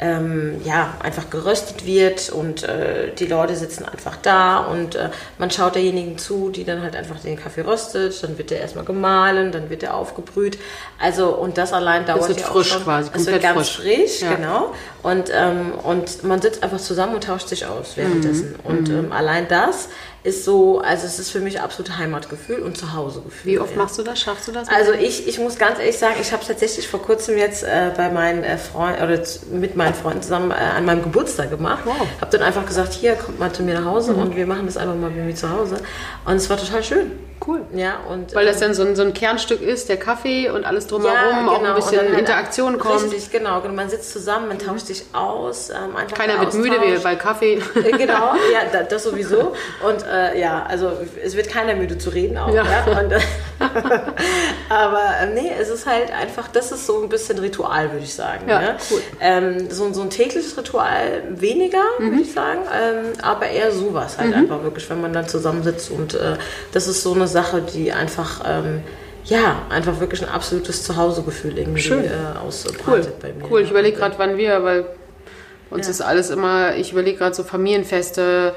ähm, 0.00 0.60
ja, 0.64 0.94
einfach 1.00 1.28
geröstet 1.28 1.84
wird 1.84 2.30
und 2.30 2.62
äh, 2.62 3.12
die 3.18 3.26
Leute 3.26 3.56
sitzen 3.56 3.84
einfach 3.84 4.16
da 4.16 4.58
und 4.58 4.94
äh, 4.94 5.10
man 5.38 5.50
schaut 5.50 5.74
derjenigen 5.74 6.18
zu, 6.18 6.50
die 6.50 6.64
dann 6.64 6.82
halt 6.82 6.94
einfach 6.94 7.18
den 7.18 7.36
Kaffee 7.36 7.62
röstet, 7.62 8.22
dann 8.22 8.38
wird 8.38 8.50
der 8.50 8.60
erstmal 8.60 8.84
gemahlen, 8.84 9.50
dann 9.50 9.70
wird 9.70 9.82
der 9.82 9.94
aufgebrüht. 9.94 10.58
Also 11.00 11.30
und 11.30 11.58
das 11.58 11.72
allein 11.72 12.06
dauert 12.06 12.20
das 12.20 12.28
wird 12.28 12.40
ja 12.40 12.46
frisch 12.46 12.68
schon, 12.68 12.84
quasi, 12.84 13.10
es 13.12 13.26
wird 13.26 13.42
ganz 13.42 13.68
frisch, 13.70 13.82
frisch 13.82 14.22
ja. 14.22 14.34
genau. 14.34 14.72
Und, 15.02 15.30
ähm, 15.34 15.72
und 15.82 16.22
man 16.22 16.40
sitzt 16.40 16.62
einfach 16.62 16.80
zusammen 16.80 17.14
und 17.14 17.24
tauscht 17.24 17.48
sich 17.48 17.66
aus 17.66 17.96
währenddessen. 17.96 18.52
Mhm. 18.52 18.70
Und 18.70 18.88
mhm. 18.88 18.98
ähm, 18.98 19.12
allein 19.12 19.48
das 19.48 19.88
ist 20.28 20.44
so, 20.44 20.80
also 20.80 21.06
es 21.06 21.18
ist 21.18 21.30
für 21.30 21.40
mich 21.40 21.60
absolut 21.60 21.96
Heimatgefühl 21.96 22.60
und 22.60 22.76
Zuhausegefühl. 22.76 23.52
Wie 23.52 23.58
oft 23.58 23.72
ja. 23.72 23.78
machst 23.78 23.98
du 23.98 24.02
das? 24.02 24.20
Schaffst 24.20 24.46
du 24.46 24.52
das? 24.52 24.68
Also 24.68 24.92
ich, 24.92 25.26
ich 25.26 25.38
muss 25.38 25.58
ganz 25.58 25.78
ehrlich 25.78 25.98
sagen, 25.98 26.16
ich 26.20 26.32
habe 26.32 26.44
tatsächlich 26.46 26.86
vor 26.86 27.02
kurzem 27.02 27.38
jetzt 27.38 27.64
äh, 27.64 27.90
bei 27.96 28.10
meinen 28.10 28.44
äh, 28.44 28.58
Freunden 28.58 29.02
oder 29.02 29.22
mit 29.50 29.74
meinen 29.74 29.94
Freunden 29.94 30.22
zusammen 30.22 30.50
äh, 30.50 30.54
an 30.54 30.84
meinem 30.84 31.02
Geburtstag 31.02 31.50
gemacht. 31.50 31.84
Wow. 31.84 32.06
Habe 32.20 32.30
dann 32.30 32.42
einfach 32.42 32.66
gesagt, 32.66 32.92
hier, 32.92 33.14
kommt 33.14 33.38
mal 33.38 33.52
zu 33.52 33.62
mir 33.62 33.74
nach 33.80 33.86
Hause 33.86 34.12
und 34.14 34.36
wir 34.36 34.46
machen 34.46 34.66
das 34.66 34.76
einfach 34.76 34.94
mal 34.94 35.10
bei 35.10 35.22
mir 35.22 35.34
zu 35.34 35.50
Hause. 35.50 35.78
Und 36.26 36.36
es 36.36 36.48
war 36.50 36.58
total 36.58 36.84
schön. 36.84 37.12
Cool. 37.46 37.60
Ja, 37.74 38.00
und, 38.10 38.34
Weil 38.34 38.46
das 38.46 38.56
ähm, 38.56 38.62
dann 38.68 38.74
so 38.74 38.82
ein, 38.84 38.96
so 38.96 39.02
ein 39.02 39.14
Kernstück 39.14 39.62
ist, 39.62 39.88
der 39.88 39.96
Kaffee 39.96 40.50
und 40.50 40.64
alles 40.64 40.86
drumherum, 40.86 41.48
auch 41.48 41.56
ein 41.58 41.62
genau. 41.62 41.74
Bisschen 41.76 42.00
halt- 42.00 42.18
Interaktion 42.18 42.78
kommt. 42.78 43.04
Richtig, 43.04 43.30
genau. 43.30 43.60
genau. 43.60 43.74
Man 43.74 43.88
sitzt 43.88 44.12
zusammen, 44.12 44.48
man 44.48 44.58
tauscht 44.58 44.86
sich 44.86 45.04
aus. 45.12 45.70
Ähm, 45.70 45.94
Keiner 46.14 46.40
wird 46.40 46.54
müde 46.54 46.76
wie 46.82 46.98
bei 46.98 47.14
Kaffee. 47.16 47.54
Äh, 47.74 47.92
Genau, 47.98 48.34
ja, 48.52 48.60
da, 48.72 48.82
das 48.82 49.04
sowieso. 49.04 49.54
Und 49.86 50.04
äh, 50.06 50.38
ja, 50.40 50.64
also 50.68 50.92
es 51.24 51.36
wird 51.36 51.48
keiner 51.48 51.74
müde 51.74 51.96
zu 51.98 52.10
reden 52.10 52.36
auch. 52.38 52.52
Ja. 52.52 52.64
Ja. 52.64 53.00
Und, 53.00 53.12
äh, 53.12 53.20
aber 54.68 55.00
ähm, 55.22 55.34
nee, 55.34 55.50
es 55.58 55.68
ist 55.68 55.86
halt 55.86 56.10
einfach, 56.12 56.48
das 56.48 56.72
ist 56.72 56.86
so 56.86 57.02
ein 57.02 57.08
bisschen 57.08 57.38
Ritual, 57.38 57.92
würde 57.92 58.04
ich 58.04 58.14
sagen. 58.14 58.48
Ja, 58.48 58.60
ne? 58.60 58.76
cool. 58.90 59.00
ähm, 59.20 59.70
so, 59.70 59.92
so 59.92 60.02
ein 60.02 60.10
tägliches 60.10 60.56
Ritual 60.56 61.22
weniger, 61.30 61.82
Mhm. 61.98 62.10
würde 62.10 62.22
ich 62.22 62.32
sagen. 62.32 62.60
Ähm, 62.74 63.04
aber 63.22 63.46
eher 63.48 63.72
sowas 63.72 64.18
halt 64.18 64.34
einfach 64.34 64.62
wirklich, 64.62 64.88
wenn 64.90 65.00
man 65.00 65.12
dann 65.12 65.28
zusammensitzt. 65.28 65.90
Und 65.90 66.14
äh, 66.14 66.36
das 66.72 66.86
ist 66.86 67.02
so 67.02 67.12
eine 67.14 67.27
Sache, 67.28 67.62
die 67.62 67.92
einfach. 67.92 68.42
Ähm, 68.46 68.82
ja, 69.24 69.60
einfach 69.68 70.00
wirklich 70.00 70.22
ein 70.22 70.28
absolutes 70.30 70.84
Zuhausegefühl 70.84 71.58
irgendwie 71.58 71.82
Schön. 71.82 72.04
äh, 72.04 72.08
Cool, 72.08 72.46
ausbreitet 72.48 73.20
bei 73.20 73.32
mir. 73.32 73.44
cool. 73.50 73.60
Ich 73.60 73.70
überlege 73.70 73.98
gerade, 73.98 74.14
wann 74.18 74.38
wir, 74.38 74.64
weil 74.64 74.86
uns 75.70 75.86
Ja. 75.86 75.90
ist 75.90 76.00
alles 76.00 76.30
immer, 76.30 76.74
ich 76.76 76.92
überlege 76.92 77.18
gerade 77.18 77.34
so 77.34 77.42
Familienfeste. 77.44 78.54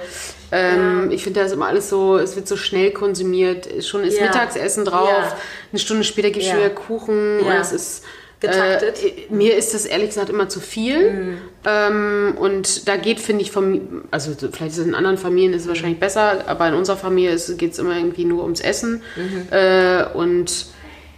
Ähm, 0.53 1.09
Ich 1.11 1.23
finde, 1.23 1.41
da 1.41 1.45
ist 1.45 1.51
immer 1.51 1.67
alles 1.67 1.89
so, 1.89 2.17
es 2.17 2.35
wird 2.37 2.47
so 2.47 2.55
schnell 2.55 2.91
konsumiert. 2.91 3.67
Schon 3.83 4.03
ist 4.05 4.17
Ja. 4.17 4.25
Mittagessen 4.27 4.85
drauf, 4.85 5.09
Ja. 5.09 5.35
eine 5.73 5.79
Stunde 5.79 6.03
später 6.05 6.29
gibt 6.29 6.43
es 6.43 6.47
Ja. 6.47 6.51
schon 6.53 6.63
wieder 6.63 6.73
Kuchen 6.75 7.39
Ja. 7.45 7.45
und 7.47 7.57
es 7.61 7.71
ist 7.73 8.03
Getaktet. 8.41 9.03
Äh, 9.03 9.33
mir 9.33 9.55
ist 9.55 9.73
das 9.73 9.85
ehrlich 9.85 10.09
gesagt 10.09 10.29
immer 10.29 10.49
zu 10.49 10.59
viel. 10.59 11.11
Mhm. 11.11 11.37
Ähm, 11.65 12.33
und 12.39 12.87
da 12.87 12.97
geht, 12.97 13.19
finde 13.19 13.43
ich, 13.43 13.51
vom, 13.51 14.03
also 14.11 14.31
vielleicht 14.33 14.71
ist 14.73 14.77
es 14.79 14.87
in 14.87 14.95
anderen 14.95 15.17
Familien 15.17 15.53
ist 15.53 15.63
es 15.63 15.67
wahrscheinlich 15.67 15.99
besser, 15.99 16.47
aber 16.47 16.67
in 16.67 16.73
unserer 16.73 16.97
Familie 16.97 17.35
geht 17.57 17.73
es 17.73 17.79
immer 17.79 17.95
irgendwie 17.95 18.25
nur 18.25 18.43
ums 18.43 18.59
Essen. 18.61 19.01
Mhm. 19.15 19.47
Äh, 19.51 20.05
und 20.13 20.65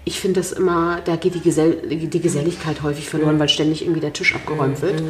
ich 0.05 0.19
finde 0.19 0.41
das 0.41 0.51
immer, 0.51 0.99
da 1.05 1.15
geht 1.15 1.33
die, 1.33 1.39
Gesell 1.39 1.77
die 1.87 2.19
Geselligkeit 2.19 2.83
häufig 2.83 3.05
Mhm. 3.05 3.09
verloren, 3.09 3.39
weil 3.39 3.47
ständig 3.47 3.83
irgendwie 3.83 4.01
der 4.01 4.11
Tisch 4.11 4.35
abgeräumt 4.35 4.81
wird. 4.81 5.01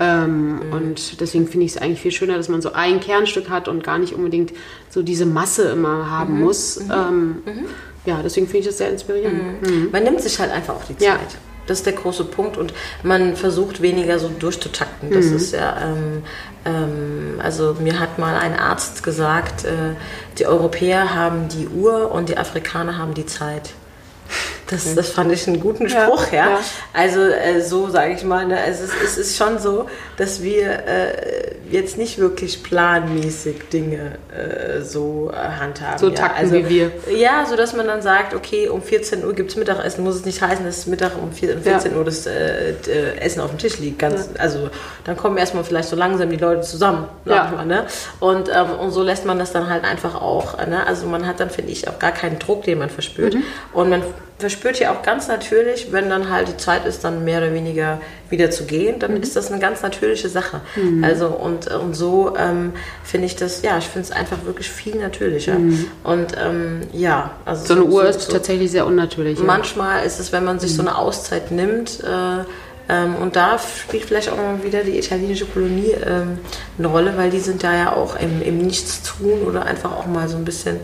Ähm, 0.00 0.56
Mhm. 0.66 0.72
Und 0.72 1.20
deswegen 1.20 1.46
finde 1.46 1.66
ich 1.66 1.76
es 1.76 1.78
eigentlich 1.80 2.00
viel 2.00 2.10
schöner, 2.10 2.36
dass 2.38 2.48
man 2.48 2.60
so 2.60 2.72
ein 2.72 2.98
Kernstück 2.98 3.50
hat 3.50 3.68
und 3.68 3.84
gar 3.84 3.98
nicht 3.98 4.14
unbedingt 4.14 4.52
so 4.90 5.02
diese 5.02 5.26
Masse 5.26 5.68
immer 5.70 6.10
haben 6.10 6.34
Mhm. 6.38 6.40
muss. 6.40 6.78
Ähm, 6.78 7.36
Ja, 8.04 8.20
deswegen 8.20 8.46
finde 8.48 8.58
ich 8.58 8.66
das 8.66 8.78
sehr 8.78 8.90
inspirierend. 8.90 9.62
Mhm. 9.62 9.90
Man 9.92 10.02
nimmt 10.02 10.20
sich 10.20 10.36
halt 10.40 10.50
einfach 10.50 10.74
auch 10.74 10.82
die 10.88 10.96
Zeit. 10.98 11.06
Ja. 11.06 11.18
Das 11.66 11.78
ist 11.78 11.86
der 11.86 11.92
große 11.92 12.24
Punkt 12.24 12.56
und 12.56 12.74
man 13.02 13.36
versucht 13.36 13.80
weniger 13.82 14.18
so 14.18 14.28
durchzutakten. 14.28 15.10
Das 15.12 15.26
Mhm. 15.26 15.36
ist 15.36 15.52
ja, 15.52 15.76
ähm, 15.80 16.22
ähm, 16.64 17.40
also 17.42 17.76
mir 17.80 18.00
hat 18.00 18.18
mal 18.18 18.36
ein 18.36 18.58
Arzt 18.58 19.02
gesagt, 19.02 19.64
äh, 19.64 19.94
die 20.38 20.46
Europäer 20.46 21.14
haben 21.14 21.48
die 21.48 21.68
Uhr 21.68 22.10
und 22.10 22.28
die 22.28 22.36
Afrikaner 22.38 22.98
haben 22.98 23.14
die 23.14 23.26
Zeit. 23.26 23.70
Das, 24.68 24.94
das 24.94 25.10
fand 25.10 25.32
ich 25.32 25.46
einen 25.46 25.60
guten 25.60 25.86
Ja, 25.86 26.06
Spruch, 26.06 26.32
ja. 26.32 26.50
ja. 26.50 26.60
Also 26.92 27.20
äh, 27.20 27.60
so 27.60 27.88
sage 27.90 28.14
ich 28.14 28.24
mal, 28.24 28.46
ne, 28.46 28.58
es, 28.66 28.80
ist, 28.80 28.94
es 29.02 29.18
ist 29.18 29.36
schon 29.36 29.58
so, 29.58 29.86
dass 30.16 30.42
wir 30.42 30.70
äh, 30.86 31.54
jetzt 31.70 31.98
nicht 31.98 32.18
wirklich 32.18 32.62
planmäßig 32.62 33.68
Dinge 33.72 34.18
äh, 34.30 34.82
so 34.82 35.30
äh, 35.32 35.36
handhaben. 35.36 35.98
So 35.98 36.08
ja. 36.08 36.14
takten 36.14 36.38
also, 36.38 36.54
wie 36.54 36.68
wir. 36.68 36.92
Ja, 37.16 37.46
so 37.46 37.56
dass 37.56 37.72
man 37.74 37.86
dann 37.86 38.02
sagt, 38.02 38.34
okay, 38.34 38.68
um 38.68 38.82
14 38.82 39.24
Uhr 39.24 39.32
gibt 39.34 39.50
es 39.50 39.56
Mittagessen, 39.56 40.04
muss 40.04 40.16
es 40.16 40.24
nicht 40.24 40.40
heißen, 40.40 40.64
dass 40.64 40.86
Mittag 40.86 41.12
um 41.20 41.32
4 41.32 41.56
um 41.56 41.62
14 41.62 41.96
Uhr 41.96 42.04
das 42.04 42.26
äh, 42.26 42.70
äh, 42.70 43.18
Essen 43.18 43.40
auf 43.40 43.50
dem 43.50 43.58
Tisch 43.58 43.78
liegt. 43.78 43.98
Ganz, 43.98 44.30
Also 44.38 44.70
dann 45.04 45.16
kommen 45.16 45.36
erstmal 45.38 45.64
vielleicht 45.64 45.88
so 45.88 45.96
langsam 45.96 46.30
die 46.30 46.36
Leute 46.36 46.62
zusammen. 46.62 47.08
Ja. 47.24 47.50
Mal, 47.50 47.66
ne? 47.66 47.86
und, 48.20 48.48
ähm, 48.48 48.78
und 48.80 48.90
so 48.90 49.02
lässt 49.02 49.24
man 49.24 49.38
das 49.38 49.52
dann 49.52 49.68
halt 49.68 49.84
einfach 49.84 50.14
auch. 50.14 50.58
Ne? 50.66 50.86
Also 50.86 51.06
man 51.06 51.26
hat 51.26 51.40
dann, 51.40 51.50
finde 51.50 51.72
ich, 51.72 51.88
auch 51.88 51.98
gar 51.98 52.12
keinen 52.12 52.38
Druck, 52.38 52.64
den 52.64 52.78
man 52.78 52.90
verspürt. 52.90 53.34
Mhm. 53.34 53.42
Und 53.72 53.90
man 53.90 54.02
verspürt 54.42 54.78
ja 54.78 54.92
auch 54.92 55.02
ganz 55.02 55.26
natürlich, 55.28 55.92
wenn 55.92 56.10
dann 56.10 56.28
halt 56.30 56.48
die 56.48 56.56
Zeit 56.58 56.84
ist, 56.84 57.02
dann 57.04 57.24
mehr 57.24 57.38
oder 57.38 57.54
weniger 57.54 58.00
wieder 58.28 58.50
zu 58.50 58.64
gehen, 58.64 58.98
dann 58.98 59.14
Mhm. 59.14 59.22
ist 59.22 59.34
das 59.36 59.50
eine 59.50 59.58
ganz 59.60 59.80
natürliche 59.82 60.28
Sache. 60.28 60.60
Also 61.02 61.28
und, 61.28 61.66
und 61.68 61.94
so 61.94 62.34
ähm, 62.38 62.72
finde 63.02 63.26
ich 63.26 63.36
das, 63.36 63.62
ja, 63.62 63.78
ich 63.78 63.86
finde 63.88 64.08
es 64.08 64.12
einfach 64.12 64.44
wirklich 64.44 64.68
viel 64.70 64.96
natürlicher. 64.96 65.56
Und 66.04 66.36
ähm, 66.38 66.80
ja, 66.92 67.30
also 67.46 67.62
Mhm. 67.62 67.66
So 67.68 67.74
eine 67.74 67.84
Uhr 67.84 68.04
ist 68.06 68.30
tatsächlich 68.30 68.70
sehr 68.70 68.84
unnatürlich. 68.86 69.38
ja. 69.38 69.44
Manchmal 69.44 70.04
ist 70.04 70.20
es, 70.20 70.30
wenn 70.32 70.44
man 70.44 70.60
sich 70.60 70.74
so 70.74 70.82
eine 70.82 70.98
Auszeit 70.98 71.50
nimmt, 71.50 72.00
äh, 72.04 72.44
ähm, 72.88 73.14
und 73.22 73.36
da 73.36 73.58
spielt 73.60 74.04
vielleicht 74.06 74.28
auch 74.28 74.36
mal 74.36 74.64
wieder 74.64 74.82
die 74.82 74.98
italienische 74.98 75.46
Kolonie 75.46 75.94
ähm, 76.04 76.38
eine 76.78 76.88
Rolle, 76.88 77.12
weil 77.16 77.30
die 77.30 77.38
sind 77.38 77.62
da 77.62 77.72
ja 77.72 77.92
auch 77.94 78.16
im, 78.18 78.42
im 78.42 78.58
Nichtstun 78.58 79.42
oder 79.46 79.64
einfach 79.66 79.92
auch 79.96 80.06
mal 80.06 80.28
so 80.28 80.36
ein 80.36 80.44
bisschen 80.44 80.80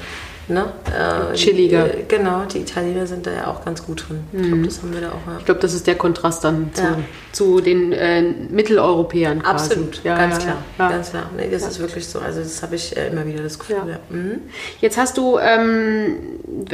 ne, 0.48 0.72
äh, 0.86 1.34
Chilliger. 1.34 1.88
Die, 1.88 2.08
genau, 2.08 2.44
die 2.44 2.58
Italiener 2.58 3.06
sind 3.06 3.26
da 3.26 3.32
ja 3.32 3.46
auch 3.48 3.64
ganz 3.64 3.84
gut 3.84 4.08
drin. 4.08 4.20
Ich 4.32 4.42
glaube, 4.48 4.62
das 4.64 4.82
haben 4.82 4.92
wir 4.92 5.00
da 5.00 5.08
auch. 5.08 5.26
Ja. 5.26 5.36
Ich 5.38 5.44
glaube, 5.44 5.60
das 5.60 5.74
ist 5.74 5.86
der 5.86 5.94
Kontrast 5.96 6.44
dann 6.44 6.70
zu, 6.74 6.82
Ja. 6.82 6.96
zu 7.32 7.60
den 7.60 7.92
äh, 7.92 8.22
Mitteleuropäern 8.22 9.42
quasi. 9.42 9.70
Absolut, 9.72 10.02
Ja, 10.04 10.16
ganz 10.16 10.38
klar, 10.38 10.56
ganz 10.78 11.10
klar. 11.10 11.30
Nee, 11.36 11.48
das 11.50 11.66
ist 11.66 11.78
wirklich 11.78 12.06
so. 12.06 12.18
Also 12.18 12.40
das 12.40 12.62
habe 12.62 12.74
ich 12.76 12.96
äh, 12.96 13.08
immer 13.08 13.26
wieder 13.26 13.42
das 13.42 13.58
Gefühl. 13.58 13.98
Mhm. 14.10 14.40
Jetzt 14.80 14.96
hast 14.98 15.16
du, 15.18 15.38
ähm, 15.38 16.16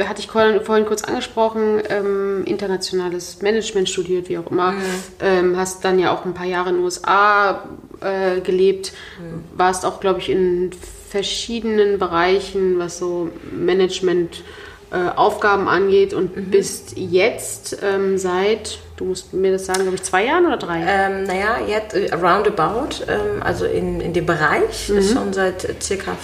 hatte 0.07 0.19
ich 0.21 0.27
vorhin 0.27 0.61
vorhin 0.61 0.85
kurz 0.85 1.03
angesprochen, 1.03 1.81
ähm, 1.89 2.43
internationales 2.45 3.41
Management 3.41 3.89
studiert, 3.89 4.29
wie 4.29 4.37
auch 4.37 4.49
immer. 4.51 4.71
Mhm. 4.71 4.81
Ähm, 5.21 5.57
hast 5.57 5.83
dann 5.85 5.99
ja 5.99 6.13
auch 6.13 6.25
ein 6.25 6.33
paar 6.33 6.45
Jahre 6.45 6.69
in 6.69 6.75
den 6.75 6.83
USA 6.83 7.63
äh, 8.01 8.41
gelebt. 8.41 8.93
Mhm. 9.19 9.57
Warst 9.57 9.85
auch, 9.85 9.99
glaube 9.99 10.19
ich, 10.19 10.29
in 10.29 10.71
verschiedenen 11.09 11.99
Bereichen, 11.99 12.79
was 12.79 12.97
so 12.97 13.29
Management 13.51 14.43
äh, 14.91 15.09
Aufgaben 15.15 15.67
angeht 15.67 16.13
und 16.13 16.35
Mhm. 16.37 16.51
bist 16.51 16.93
jetzt 16.95 17.77
ähm, 17.83 18.17
seit, 18.17 18.79
du 18.97 19.05
musst 19.05 19.33
mir 19.33 19.51
das 19.51 19.65
sagen, 19.65 19.81
glaube 19.81 19.95
ich, 19.95 20.03
zwei 20.03 20.25
Jahren 20.25 20.45
oder 20.45 20.57
drei? 20.57 20.83
Ähm, 20.87 21.23
naja, 21.23 21.57
jetzt 21.67 21.95
äh, 21.95 22.13
roundabout, 22.13 23.03
ähm, 23.07 23.41
also 23.43 23.65
in, 23.65 23.99
in 23.99 24.13
dem 24.13 24.25
Bereich, 24.25 24.89
ist 24.89 25.13
schon 25.13 25.33
seit 25.33 25.81
circa 25.81 26.15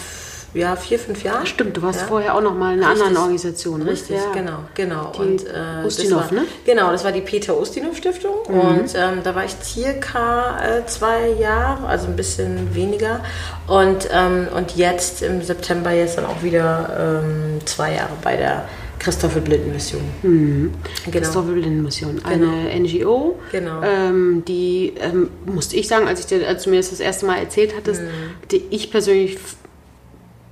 ja, 0.54 0.76
vier, 0.76 1.00
fünf 1.00 1.24
Jahren. 1.24 1.46
Stimmt, 1.46 1.78
du 1.78 1.82
warst 1.82 2.02
ja. 2.02 2.08
vorher 2.08 2.36
auch 2.36 2.42
noch 2.42 2.56
mal 2.56 2.74
in 2.74 2.80
einer 2.80 2.92
Richtig. 2.92 3.08
anderen 3.08 3.24
Organisation. 3.24 3.80
Ne? 3.84 3.92
Richtig, 3.92 4.18
ja. 4.18 4.32
genau, 4.34 4.60
genau. 4.74 5.12
Die 5.16 5.22
und, 5.22 5.46
äh, 5.48 5.86
Ustinov, 5.86 6.32
war, 6.32 6.34
ne? 6.34 6.46
Genau, 6.66 6.92
das 6.92 7.04
war 7.04 7.12
die 7.12 7.22
Peter 7.22 7.58
Ustinov 7.58 7.98
Stiftung 7.98 8.36
und 8.48 8.94
ähm, 8.96 9.20
da 9.24 9.36
war 9.36 9.46
ich 9.46 9.56
circa 9.64 10.58
äh, 10.60 10.86
zwei 10.88 11.30
Jahre, 11.40 11.88
also 11.88 12.08
ein 12.08 12.16
bisschen 12.16 12.76
weniger. 12.76 13.22
Und, 13.68 14.10
ähm, 14.12 14.48
und 14.56 14.76
jetzt 14.76 15.22
im 15.22 15.42
September 15.42 15.92
jetzt 15.92 16.18
dann 16.18 16.26
auch 16.26 16.44
wieder 16.44 17.22
ähm, 17.24 17.60
zwei 17.66 17.94
Jahre 17.96 18.14
bei 18.22 18.36
der 18.36 18.66
Christoffel 19.02 19.42
Blinden 19.42 19.72
Mission. 19.72 20.02
Genau. 20.22 20.72
Christopher 21.12 21.54
Blinden 21.54 21.82
Mission, 21.82 22.22
eine 22.24 22.80
NGO. 22.80 23.40
Genau. 23.52 23.82
Ähm, 23.82 24.44
die, 24.48 24.94
ähm, 25.00 25.32
musste 25.46 25.76
ich 25.76 25.88
sagen, 25.88 26.08
als, 26.08 26.20
ich 26.20 26.28
dir, 26.28 26.48
als 26.48 26.64
du 26.64 26.70
mir 26.70 26.78
das 26.78 26.92
das 26.92 27.00
erste 27.00 27.26
Mal 27.26 27.40
erzählt 27.40 27.74
hattest, 27.76 28.02
Mhm. 28.02 28.08
die 28.52 28.64
ich 28.70 28.92
persönlich 28.92 29.40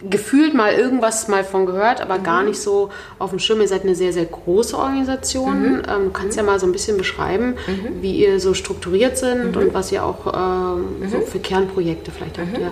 gefühlt 0.08 0.54
mal 0.54 0.74
irgendwas 0.74 1.28
mal 1.28 1.44
von 1.44 1.66
gehört, 1.66 2.00
aber 2.02 2.20
Mhm. 2.20 2.24
gar 2.24 2.44
nicht 2.44 2.60
so 2.62 2.90
auf 3.18 3.32
dem 3.32 3.40
Schirm. 3.40 3.60
Ihr 3.62 3.68
seid 3.68 3.84
eine 3.84 3.96
sehr, 3.96 4.14
sehr 4.14 4.26
große 4.26 4.78
Organisation. 4.78 5.62
Mhm. 5.62 5.82
Ähm, 5.90 6.04
du 6.06 6.10
kannst 6.12 6.38
ja 6.38 6.44
mal 6.44 6.60
so 6.60 6.66
ein 6.66 6.72
bisschen 6.72 6.98
beschreiben, 6.98 7.56
wie 8.02 8.16
ihr 8.24 8.40
so 8.40 8.54
strukturiert 8.54 9.18
sind 9.18 9.56
Mhm. 9.56 9.62
und 9.62 9.74
was 9.74 9.92
ihr 9.92 10.04
auch 10.06 10.26
ähm, 10.34 11.10
so 11.10 11.20
für 11.22 11.40
Kernprojekte 11.40 12.12
vielleicht 12.12 12.38
habt. 12.38 12.58
Ja. 12.58 12.72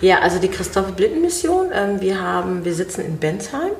Ja, 0.00 0.18
also 0.20 0.38
die 0.38 0.48
Christophe 0.48 0.92
Blinden 0.92 1.22
Mission. 1.22 1.66
Ähm, 1.72 2.00
wir 2.00 2.20
haben, 2.20 2.64
wir 2.64 2.74
sitzen 2.74 3.00
in 3.04 3.16
Bensheim. 3.18 3.70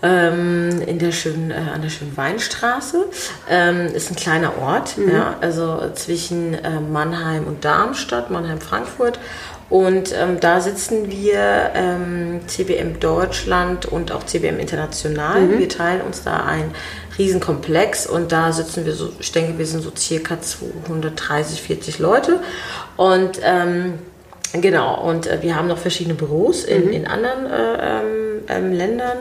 Ähm, 0.00 0.80
in 0.86 1.00
der 1.00 1.10
schönen, 1.10 1.50
äh, 1.50 1.54
an 1.74 1.82
der 1.82 1.88
schönen 1.88 2.16
Weinstraße. 2.16 3.06
Ähm, 3.50 3.86
ist 3.86 4.10
ein 4.10 4.16
kleiner 4.16 4.56
Ort, 4.58 4.94
ja, 4.96 5.36
also 5.40 5.90
zwischen 5.94 6.54
äh, 6.54 6.78
Mannheim 6.78 7.48
und 7.48 7.64
Darmstadt, 7.64 8.30
Mannheim-Frankfurt. 8.30 9.18
Und 9.70 10.14
ähm, 10.16 10.40
da 10.40 10.60
sitzen 10.60 11.10
wir 11.10 11.72
ähm, 11.74 12.40
CBM 12.46 13.00
Deutschland 13.00 13.86
und 13.86 14.12
auch 14.12 14.24
CBM 14.24 14.58
International. 14.60 15.58
Wir 15.58 15.68
teilen 15.68 16.00
uns 16.00 16.22
da 16.22 16.44
ein 16.44 16.70
Riesenkomplex 17.18 18.06
und 18.06 18.32
da 18.32 18.52
sitzen 18.52 18.86
wir 18.86 18.94
so, 18.94 19.12
ich 19.18 19.32
denke, 19.32 19.58
wir 19.58 19.66
sind 19.66 19.82
so 19.82 19.90
circa 19.94 20.40
230, 20.40 21.60
40 21.60 21.98
Leute. 21.98 22.40
Und 22.96 23.40
ähm, 23.42 23.94
Genau, 24.52 25.06
und 25.06 25.26
äh, 25.26 25.42
wir 25.42 25.56
haben 25.56 25.68
noch 25.68 25.76
verschiedene 25.76 26.14
Büros 26.14 26.64
in, 26.64 26.90
in 26.90 27.06
anderen 27.06 27.46
äh, 27.46 28.00
ähm, 28.00 28.40
ähm, 28.48 28.72
Ländern. 28.72 29.18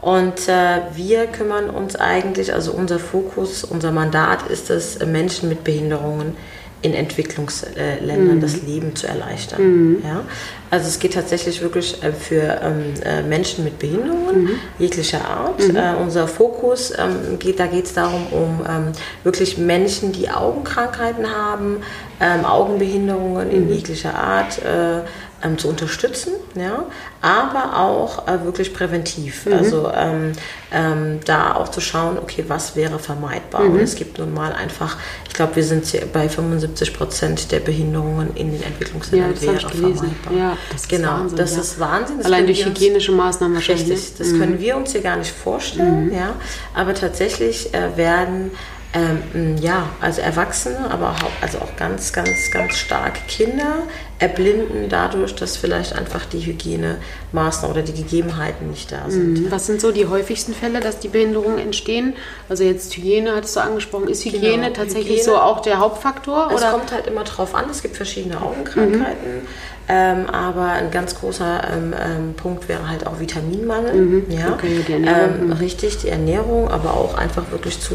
Und 0.00 0.48
äh, 0.48 0.80
wir 0.94 1.26
kümmern 1.26 1.70
uns 1.70 1.96
eigentlich, 1.96 2.52
also 2.52 2.72
unser 2.72 2.98
Fokus, 2.98 3.64
unser 3.64 3.92
Mandat 3.92 4.48
ist 4.48 4.70
es, 4.70 4.98
Menschen 5.04 5.48
mit 5.48 5.64
Behinderungen 5.64 6.36
in 6.82 6.94
Entwicklungsländern 6.94 8.36
mhm. 8.36 8.40
das 8.40 8.62
Leben 8.62 8.94
zu 8.94 9.06
erleichtern. 9.08 9.62
Mhm. 9.62 10.02
Ja? 10.04 10.24
Also 10.70 10.88
es 10.88 10.98
geht 10.98 11.14
tatsächlich 11.14 11.62
wirklich 11.62 12.02
äh, 12.02 12.12
für 12.12 12.60
ähm, 12.62 12.94
äh, 13.02 13.22
Menschen 13.22 13.64
mit 13.64 13.78
Behinderungen 13.78 14.44
mhm. 14.44 14.50
jeglicher 14.78 15.26
Art. 15.26 15.58
Mhm. 15.66 15.76
Äh, 15.76 15.94
unser 16.00 16.28
Fokus 16.28 16.92
ähm, 16.96 17.38
geht, 17.38 17.58
da 17.58 17.66
geht 17.66 17.86
es 17.86 17.94
darum, 17.94 18.26
um 18.30 18.60
ähm, 18.68 18.92
wirklich 19.24 19.58
Menschen, 19.58 20.12
die 20.12 20.28
Augenkrankheiten 20.28 21.26
haben, 21.28 21.78
ähm, 22.20 22.44
Augenbehinderungen 22.44 23.50
in 23.50 23.64
mhm. 23.64 23.72
jeglicher 23.72 24.14
Art, 24.14 24.58
äh, 24.58 25.00
ähm, 25.42 25.58
zu 25.58 25.68
unterstützen, 25.68 26.32
ja, 26.54 26.84
aber 27.26 27.76
auch 27.76 28.28
äh, 28.28 28.44
wirklich 28.44 28.72
präventiv. 28.72 29.46
Mhm. 29.46 29.52
Also 29.52 29.90
ähm, 29.92 30.32
ähm, 30.70 31.18
da 31.24 31.56
auch 31.56 31.68
zu 31.68 31.80
schauen, 31.80 32.18
okay, 32.18 32.44
was 32.46 32.76
wäre 32.76 33.00
vermeidbar. 33.00 33.62
Mhm. 33.62 33.72
Und 33.72 33.80
es 33.80 33.96
gibt 33.96 34.18
nun 34.18 34.32
mal 34.32 34.52
einfach, 34.52 34.96
ich 35.26 35.34
glaube, 35.34 35.56
wir 35.56 35.64
sind 35.64 35.84
bei 36.12 36.28
75 36.28 36.94
Prozent 36.94 37.50
der 37.50 37.58
Behinderungen 37.58 38.30
in 38.36 38.52
den 38.52 38.62
Entwicklungsländern 38.62 39.34
ja, 39.34 39.42
wäre 39.42 39.68
vermeidbar. 39.68 40.32
Ja, 40.36 40.56
das 40.70 40.82
ist 40.82 40.88
genau, 40.88 41.08
Wahnsinn, 41.08 41.38
das 41.38 41.54
ja. 41.54 41.60
ist 41.62 41.80
Wahnsinn. 41.80 42.18
Das 42.18 42.26
Allein 42.26 42.46
durch 42.46 42.64
hygienische 42.64 43.10
Maßnahmen 43.10 43.56
wahrscheinlich. 43.56 43.90
Richtig, 43.90 44.18
das 44.18 44.28
mhm. 44.28 44.38
können 44.38 44.60
wir 44.60 44.76
uns 44.76 44.92
hier 44.92 45.02
gar 45.02 45.16
nicht 45.16 45.32
vorstellen, 45.32 46.06
mhm. 46.06 46.14
ja. 46.14 46.34
Aber 46.74 46.94
tatsächlich 46.94 47.74
äh, 47.74 47.96
werden 47.96 48.52
ähm, 48.96 49.56
ja, 49.60 49.90
also 50.00 50.20
Erwachsene, 50.20 50.90
aber 50.90 51.10
auch, 51.10 51.42
also 51.42 51.58
auch 51.58 51.76
ganz, 51.76 52.12
ganz, 52.12 52.50
ganz 52.52 52.76
stark 52.76 53.26
Kinder 53.28 53.82
erblinden 54.18 54.88
dadurch, 54.88 55.34
dass 55.34 55.56
vielleicht 55.56 55.94
einfach 55.94 56.24
die 56.24 56.40
Hygienemaßnahmen 56.40 57.76
oder 57.76 57.82
die 57.82 57.92
Gegebenheiten 57.92 58.70
nicht 58.70 58.90
da 58.90 59.10
sind. 59.10 59.42
Mhm. 59.42 59.50
Was 59.50 59.66
sind 59.66 59.80
so 59.80 59.92
die 59.92 60.06
häufigsten 60.06 60.54
Fälle, 60.54 60.80
dass 60.80 60.98
die 60.98 61.08
Behinderungen 61.08 61.58
entstehen? 61.58 62.14
Also 62.48 62.64
jetzt 62.64 62.96
Hygiene 62.96 63.34
hattest 63.34 63.56
du 63.56 63.60
angesprochen. 63.60 64.08
Ist 64.08 64.24
Hygiene 64.24 64.64
genau. 64.64 64.68
tatsächlich 64.70 65.20
Hygiene, 65.20 65.24
so 65.24 65.36
auch 65.36 65.60
der 65.60 65.80
Hauptfaktor? 65.80 66.50
Es 66.50 66.62
oder? 66.62 66.70
kommt 66.70 66.92
halt 66.92 67.06
immer 67.06 67.24
drauf 67.24 67.54
an. 67.54 67.66
Es 67.70 67.82
gibt 67.82 67.96
verschiedene 67.96 68.40
Augenkrankheiten. 68.40 69.42
Mhm. 69.42 69.48
Ähm, 69.88 70.28
aber 70.30 70.72
ein 70.72 70.90
ganz 70.90 71.14
großer 71.14 71.62
ähm, 71.72 71.94
ähm, 71.94 72.34
Punkt 72.34 72.68
wäre 72.68 72.88
halt 72.88 73.06
auch 73.06 73.20
Vitaminmangel. 73.20 73.94
Mhm. 73.94 74.24
Ja? 74.30 74.52
Okay, 74.52 74.80
die 74.86 74.92
Ernährung. 74.92 75.30
Ähm, 75.42 75.52
richtig, 75.52 75.98
die 75.98 76.08
Ernährung, 76.08 76.68
aber 76.68 76.94
auch 76.94 77.14
einfach 77.14 77.50
wirklich 77.52 77.80
zu 77.80 77.94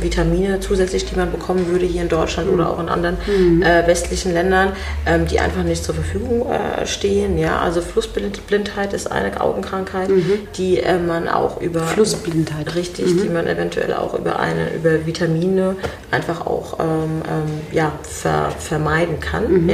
Vitamine 0.00 0.58
zusätzlich, 0.58 1.04
die 1.04 1.16
man 1.16 1.30
bekommen 1.30 1.68
würde 1.68 1.86
hier 1.86 2.02
in 2.02 2.08
Deutschland 2.08 2.48
mhm. 2.48 2.54
oder 2.54 2.70
auch 2.70 2.80
in 2.80 2.88
anderen 2.88 3.16
mhm. 3.26 3.62
äh, 3.62 3.86
westlichen 3.86 4.32
Ländern, 4.32 4.72
ähm, 5.06 5.26
die 5.26 5.38
einfach 5.38 5.62
nicht 5.62 5.84
zur 5.84 5.94
Verfügung 5.94 6.46
äh, 6.50 6.84
stehen. 6.86 7.38
Ja? 7.38 7.60
Also 7.60 7.80
Flussblindheit 7.80 8.92
ist 8.92 9.10
eine 9.10 9.40
Augenkrankheit, 9.40 10.08
mhm. 10.08 10.32
die 10.56 10.78
äh, 10.78 10.98
man 10.98 11.28
auch 11.28 11.60
über 11.60 11.82
Flussblindheit. 11.82 12.74
Richtig, 12.74 13.06
die 13.06 13.28
mhm. 13.28 13.34
man 13.34 13.46
eventuell 13.46 13.94
auch 13.94 14.18
über 14.18 14.40
eine 14.40 14.74
über 14.74 15.06
Vitamine 15.06 15.76
einfach 16.10 16.44
auch 16.44 16.78
ähm, 16.80 17.22
ja, 17.70 17.92
ver, 18.02 18.50
vermeiden 18.58 19.20
kann. 19.20 19.62
Mhm. 19.62 19.70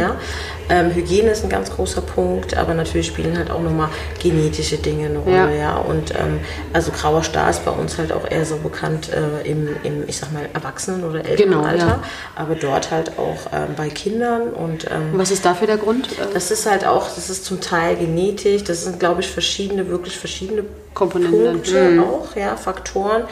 Ja? 0.69 0.83
Hygiene 0.83 1.31
ist 1.31 1.45
ein 1.45 1.51
ganz 1.51 1.71
großer 1.71 2.01
Punkt, 2.01 2.57
aber 2.57 2.75
natürlich 2.75 3.07
spielen 3.07 3.37
halt 3.37 3.51
auch 3.51 3.61
nochmal 3.61 3.89
genetische 4.23 4.79
Dinge 4.79 5.07
eine 5.07 5.19
Rolle, 5.19 5.57
ja. 5.57 5.75
ja. 5.75 5.77
Und 5.77 6.13
ähm, 6.13 6.41
also 6.73 6.91
grauer 6.91 7.23
Star 7.23 7.51
ist 7.51 7.65
bei 7.65 7.71
uns 7.71 7.99
halt 7.99 8.13
auch 8.13 8.31
eher 8.31 8.45
so 8.45 8.57
bekannt 8.57 9.11
äh, 9.13 9.49
im, 9.49 9.69
im, 9.83 10.05
ich 10.07 10.19
sag 10.19 10.33
mal, 10.33 10.49
Erwachsenen- 10.53 11.05
oder 11.05 11.25
Elternalter, 11.25 11.73
genau, 11.73 11.87
ja. 11.87 12.03
aber 12.35 12.55
dort 12.55 12.91
halt 12.91 13.19
auch 13.19 13.53
ähm, 13.53 13.75
bei 13.77 13.89
Kindern. 13.89 14.49
Und, 14.51 14.87
ähm, 14.91 15.11
Was 15.13 15.31
ist 15.31 15.45
dafür 15.45 15.67
der 15.67 15.79
Grund? 15.79 16.09
Das 16.33 16.51
ist 16.51 16.67
halt 16.67 16.87
auch, 16.87 17.09
das 17.15 17.31
ist 17.31 17.45
zum 17.45 17.61
Teil 17.61 17.97
genetisch, 17.97 18.65
das 18.65 18.85
sind, 18.85 18.99
glaube 18.99 19.21
ich, 19.21 19.29
verschiedene, 19.29 19.89
wirklich 19.89 20.17
verschiedene 20.19 20.65
Komponenten 20.95 21.57
Punkte 21.67 21.91
mhm. 21.91 22.05
auch, 22.05 22.37
ja, 22.37 22.57
Faktoren 22.57 23.25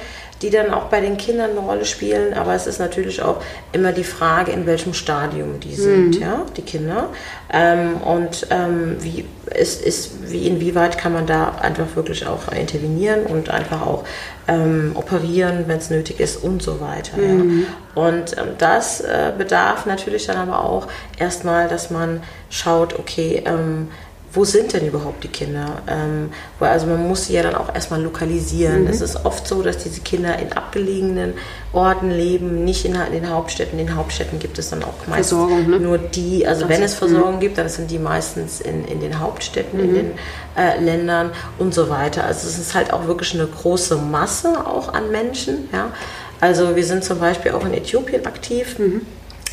die 0.43 0.51
dann 0.51 0.73
auch 0.73 0.85
bei 0.85 1.01
den 1.01 1.17
Kindern 1.17 1.51
eine 1.51 1.61
Rolle 1.61 1.85
spielen. 1.85 2.35
Aber 2.35 2.55
es 2.55 2.67
ist 2.67 2.79
natürlich 2.79 3.23
auch 3.23 3.43
immer 3.73 3.93
die 3.93 4.05
Frage, 4.05 4.53
in 4.53 4.67
welchem 4.67 4.95
Stadium 4.95 5.61
die 5.61 5.75
sind, 5.75 6.17
mhm. 6.17 6.21
ja, 6.21 6.43
die 6.57 6.63
Kinder. 6.63 7.09
Ähm, 7.53 7.97
und 7.99 8.47
ähm, 8.51 8.97
wie 9.01 9.25
ist, 9.55 9.83
ist, 9.83 10.31
wie 10.31 10.47
inwieweit 10.47 10.99
kann 10.99 11.13
man 11.13 11.27
da 11.27 11.57
einfach 11.61 11.95
wirklich 11.95 12.27
auch 12.27 12.49
intervenieren 12.53 13.25
und 13.27 13.51
einfach 13.51 13.83
auch 13.83 14.05
ähm, 14.49 14.93
operieren, 14.95 15.65
wenn 15.67 15.79
es 15.79 15.91
nötig 15.91 16.21
ist 16.21 16.43
und 16.43 16.63
so 16.63 16.81
weiter. 16.81 17.17
Mhm. 17.17 17.67
Ja. 17.95 18.03
Und 18.03 18.37
ähm, 18.37 18.49
das 18.59 19.01
äh, 19.01 19.33
bedarf 19.37 19.87
natürlich 19.87 20.27
dann 20.27 20.37
aber 20.37 20.65
auch 20.65 20.89
erstmal, 21.19 21.69
dass 21.69 21.91
man 21.91 22.23
schaut, 22.51 22.99
okay, 22.99 23.43
ähm, 23.47 23.89
wo 24.35 24.45
sind 24.45 24.73
denn 24.73 24.87
überhaupt 24.87 25.23
die 25.23 25.29
Kinder? 25.29 25.83
Ähm, 25.87 26.31
also 26.59 26.87
man 26.87 27.07
muss 27.07 27.27
sie 27.27 27.35
ja 27.35 27.43
dann 27.43 27.55
auch 27.55 27.73
erstmal 27.73 28.03
lokalisieren. 28.03 28.83
Mhm. 28.83 28.89
Es 28.89 29.01
ist 29.01 29.25
oft 29.25 29.47
so, 29.47 29.63
dass 29.63 29.79
diese 29.79 30.01
Kinder 30.01 30.39
in 30.39 30.53
abgelegenen 30.53 31.35
Orten 31.73 32.11
leben, 32.11 32.65
nicht 32.65 32.85
in, 32.85 32.97
den 33.13 33.31
Hauptstädten. 33.31 33.79
In 33.79 33.87
den 33.87 33.97
Hauptstädten 33.97 34.39
gibt 34.41 34.59
es 34.59 34.71
dann 34.71 34.83
auch 34.83 35.07
meistens 35.07 35.67
ne? 35.69 35.79
nur 35.79 35.99
die, 35.99 36.47
also 36.47 36.63
das 36.63 36.71
wenn 36.71 36.83
es 36.83 36.95
Versorgung 36.95 37.37
mhm. 37.37 37.41
gibt, 37.41 37.59
dann 37.59 37.69
sind 37.69 37.91
die 37.91 37.99
meistens 37.99 38.61
in, 38.61 38.85
in 38.85 39.01
den 39.01 39.21
Hauptstädten, 39.21 39.79
mhm. 39.79 39.89
in 39.89 39.95
den 39.95 40.11
äh, 40.57 40.81
Ländern 40.81 41.31
und 41.59 41.73
so 41.73 41.89
weiter. 41.89 42.25
Also 42.25 42.49
es 42.49 42.59
ist 42.59 42.75
halt 42.75 42.93
auch 42.93 43.07
wirklich 43.07 43.35
eine 43.35 43.47
große 43.47 43.97
Masse 43.97 44.67
auch 44.67 44.93
an 44.93 45.11
Menschen. 45.13 45.69
Ja? 45.73 45.93
Also 46.41 46.75
wir 46.75 46.85
sind 46.85 47.05
zum 47.05 47.21
Beispiel 47.21 47.53
auch 47.53 47.65
in 47.65 47.73
Äthiopien 47.73 48.27
aktiv. 48.27 48.79
Mhm. 48.79 49.03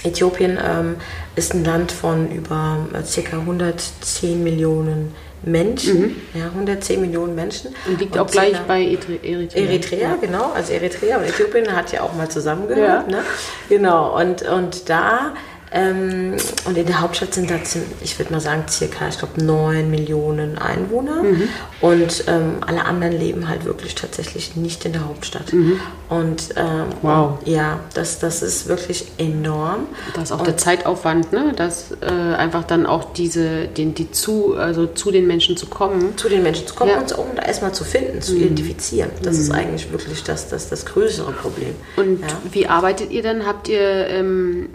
Äthiopien 0.03 0.57
ähm, 0.63 0.95
ist 1.35 1.53
ein 1.53 1.63
Land 1.63 1.91
von 1.91 2.31
über 2.31 2.87
äh, 2.93 3.21
ca. 3.21 3.37
110 3.37 4.43
Millionen 4.43 5.13
Menschen, 5.43 6.01
mhm. 6.01 6.15
ja, 6.35 6.45
110 6.45 7.01
Millionen 7.01 7.33
Menschen. 7.33 7.73
Und 7.87 7.99
liegt 7.99 8.13
und 8.13 8.19
auch 8.19 8.27
gleich 8.27 8.59
bei 8.67 8.83
Eritrea. 8.83 9.63
Eritrea, 9.63 9.99
ja. 9.99 10.15
genau. 10.15 10.51
Also 10.53 10.73
Eritrea 10.73 11.17
und 11.17 11.23
Äthiopien 11.23 11.75
hat 11.75 11.91
ja 11.91 12.01
auch 12.01 12.13
mal 12.13 12.29
zusammengehört. 12.29 13.09
Ja. 13.09 13.17
Ne? 13.17 13.23
Genau. 13.69 14.15
Und, 14.19 14.43
und 14.43 14.89
da 14.89 15.33
ähm, 15.73 16.35
und 16.65 16.77
in 16.77 16.85
der 16.85 16.99
Hauptstadt 16.99 17.33
sind 17.33 17.49
da, 17.49 17.55
ich 18.01 18.19
würde 18.19 18.33
mal 18.33 18.41
sagen, 18.41 18.65
circa, 18.67 19.07
ich 19.07 19.17
glaube, 19.17 19.41
9 19.41 19.89
Millionen 19.89 20.57
Einwohner. 20.57 21.23
Mhm. 21.23 21.47
Und 21.79 22.25
ähm, 22.27 22.57
alle 22.59 22.83
anderen 22.83 23.13
leben 23.13 23.47
halt 23.47 23.63
wirklich 23.63 23.95
tatsächlich 23.95 24.57
nicht 24.57 24.83
in 24.83 24.91
der 24.91 25.07
Hauptstadt. 25.07 25.53
Mhm. 25.53 25.79
Und 26.09 26.49
ähm, 26.57 26.87
wow. 27.01 27.39
ja, 27.45 27.79
das, 27.93 28.19
das 28.19 28.41
ist 28.41 28.67
wirklich 28.67 29.05
enorm. 29.17 29.87
Das 30.13 30.25
ist 30.25 30.31
auch 30.33 30.39
und 30.39 30.47
der 30.47 30.57
Zeitaufwand, 30.57 31.31
ne? 31.31 31.53
dass 31.55 31.91
äh, 32.01 32.05
einfach 32.05 32.65
dann 32.65 32.85
auch 32.85 33.13
diese, 33.13 33.69
den, 33.69 33.93
die 33.93 34.11
zu, 34.11 34.55
also 34.55 34.87
zu 34.87 35.09
den 35.09 35.25
Menschen 35.25 35.55
zu 35.55 35.67
kommen. 35.67 36.17
Zu 36.17 36.27
den 36.27 36.43
Menschen 36.43 36.67
zu 36.67 36.75
kommen 36.75 36.91
ja. 36.91 36.99
und 36.99 37.17
um 37.17 37.27
da 37.37 37.43
erstmal 37.43 37.73
zu 37.73 37.85
finden, 37.85 38.21
zu 38.21 38.33
mhm. 38.33 38.41
identifizieren. 38.41 39.11
Das 39.23 39.37
ist 39.37 39.47
mhm. 39.47 39.55
eigentlich 39.55 39.89
wirklich 39.89 40.21
das, 40.25 40.49
das, 40.49 40.67
das 40.67 40.85
größere 40.85 41.31
Problem. 41.31 41.75
Und 41.95 42.19
ja. 42.19 42.27
wie 42.51 42.67
arbeitet 42.67 43.11
ihr 43.11 43.23
dann? 43.23 43.45
Habt 43.45 43.69
ihr 43.69 43.79
ähm, 43.79 44.67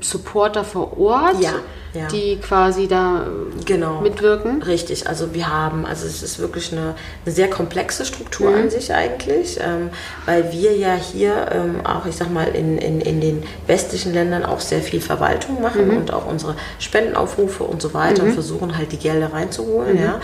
Supporter 0.00 0.64
vor 0.64 0.98
Ort, 0.98 1.40
ja, 1.40 1.52
ja. 1.94 2.08
die 2.08 2.36
quasi 2.40 2.88
da 2.88 3.26
genau. 3.64 4.00
mitwirken. 4.00 4.60
Richtig, 4.62 5.08
also 5.08 5.34
wir 5.34 5.48
haben, 5.48 5.86
also 5.86 6.04
es 6.04 6.22
ist 6.24 6.40
wirklich 6.40 6.72
eine, 6.72 6.96
eine 7.24 7.34
sehr 7.34 7.48
komplexe 7.48 8.04
Struktur 8.04 8.50
mhm. 8.50 8.62
an 8.62 8.70
sich 8.70 8.92
eigentlich, 8.92 9.60
ähm, 9.60 9.90
weil 10.26 10.50
wir 10.52 10.76
ja 10.76 10.94
hier 10.94 11.48
ähm, 11.52 11.86
auch, 11.86 12.06
ich 12.06 12.16
sag 12.16 12.32
mal, 12.32 12.48
in, 12.48 12.76
in, 12.76 13.00
in 13.00 13.20
den 13.20 13.44
westlichen 13.68 14.12
Ländern 14.12 14.44
auch 14.44 14.60
sehr 14.60 14.82
viel 14.82 15.00
Verwaltung 15.00 15.62
machen 15.62 15.88
mhm. 15.88 15.96
und 15.98 16.12
auch 16.12 16.26
unsere 16.26 16.56
Spendenaufrufe 16.80 17.62
und 17.62 17.80
so 17.80 17.94
weiter 17.94 18.22
mhm. 18.22 18.30
und 18.30 18.34
versuchen 18.34 18.76
halt 18.76 18.90
die 18.90 18.98
Gelder 18.98 19.32
reinzuholen, 19.32 19.94
mhm. 19.94 20.02
ja. 20.02 20.20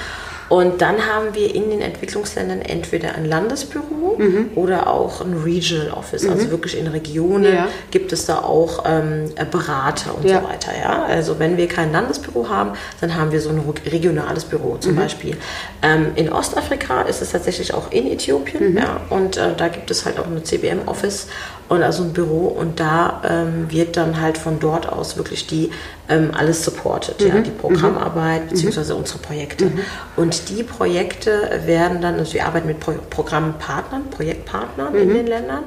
Und 0.50 0.82
dann 0.82 1.06
haben 1.06 1.32
wir 1.32 1.54
in 1.54 1.70
den 1.70 1.80
Entwicklungsländern 1.80 2.60
entweder 2.60 3.14
ein 3.14 3.24
Landesbüro 3.24 4.16
mhm. 4.18 4.50
oder 4.56 4.88
auch 4.88 5.20
ein 5.20 5.32
Regional 5.44 5.92
Office. 5.92 6.24
Also 6.24 6.34
mhm. 6.34 6.40
Also 6.40 6.50
wirklich 6.50 6.76
in 6.76 6.88
Regionen 6.88 7.54
ja. 7.54 7.68
gibt 7.92 8.12
es 8.12 8.26
da 8.26 8.40
auch 8.40 8.84
ähm, 8.84 9.26
Berater 9.48 10.12
und 10.16 10.24
ja. 10.24 10.40
so 10.40 10.48
weiter. 10.48 10.72
Ja? 10.76 11.04
Also 11.04 11.38
wenn 11.38 11.56
wir 11.56 11.68
kein 11.68 11.92
Landesbüro 11.92 12.48
haben, 12.48 12.72
dann 13.00 13.14
haben 13.14 13.30
wir 13.30 13.40
so 13.40 13.50
ein 13.50 13.62
regionales 13.86 14.44
Büro 14.44 14.76
zum 14.78 14.94
mhm. 14.94 14.96
Beispiel. 14.96 15.36
Ähm, 15.82 16.08
in 16.16 16.32
Ostafrika 16.32 17.02
ist 17.02 17.22
es 17.22 17.30
tatsächlich 17.30 17.72
auch 17.72 17.92
in 17.92 18.10
Äthiopien. 18.10 18.72
Mhm. 18.72 18.78
Ja? 18.78 19.00
Und 19.08 19.36
äh, 19.36 19.54
da 19.56 19.68
gibt 19.68 19.88
es 19.92 20.04
halt 20.04 20.18
auch 20.18 20.26
ein 20.26 20.44
CBM-Office 20.44 21.28
und 21.70 21.84
also 21.84 22.02
ein 22.02 22.12
Büro 22.12 22.48
und 22.48 22.80
da 22.80 23.22
ähm, 23.24 23.70
wird 23.70 23.96
dann 23.96 24.20
halt 24.20 24.36
von 24.36 24.58
dort 24.58 24.88
aus 24.88 25.16
wirklich 25.16 25.46
die 25.46 25.70
ähm, 26.08 26.32
alles 26.36 26.64
supportet, 26.64 27.20
mhm. 27.20 27.26
ja, 27.28 27.40
die 27.42 27.50
Programmarbeit 27.50 28.50
mhm. 28.50 28.60
bzw. 28.60 28.92
unsere 28.94 29.20
Projekte. 29.20 29.66
Mhm. 29.66 29.78
Und 30.16 30.48
die 30.48 30.64
Projekte 30.64 31.60
werden 31.66 32.00
dann, 32.00 32.16
also 32.16 32.34
wir 32.34 32.44
arbeiten 32.44 32.66
mit 32.66 32.80
Pro 32.80 32.94
Programmpartnern, 33.08 34.10
Projektpartnern 34.10 34.96
in 34.96 35.10
mhm. 35.10 35.14
den 35.14 35.26
Ländern, 35.28 35.62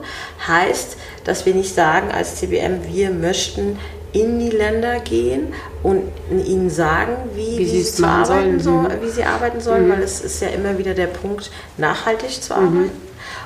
heißt, 0.45 0.97
dass 1.23 1.45
wir 1.45 1.55
nicht 1.55 1.73
sagen 1.73 2.11
als 2.11 2.35
CBM, 2.35 2.81
wir 2.85 3.09
möchten 3.09 3.79
in 4.11 4.39
die 4.39 4.49
Länder 4.49 4.99
gehen 4.99 5.53
und 5.83 6.03
ihnen 6.29 6.69
sagen, 6.69 7.15
wie, 7.33 7.59
wie, 7.59 7.71
wie 7.71 7.81
sie, 7.81 8.03
arbeiten 8.03 8.59
sollen, 8.59 8.99
mhm. 8.99 9.01
wie 9.01 9.09
sie 9.09 9.23
arbeiten 9.23 9.61
sollen, 9.61 9.87
mhm. 9.87 9.93
weil 9.93 10.01
es 10.03 10.19
ist 10.19 10.41
ja 10.41 10.49
immer 10.49 10.77
wieder 10.77 10.95
der 10.95 11.07
Punkt, 11.07 11.49
nachhaltig 11.77 12.43
zu 12.43 12.53
arbeiten. 12.53 12.91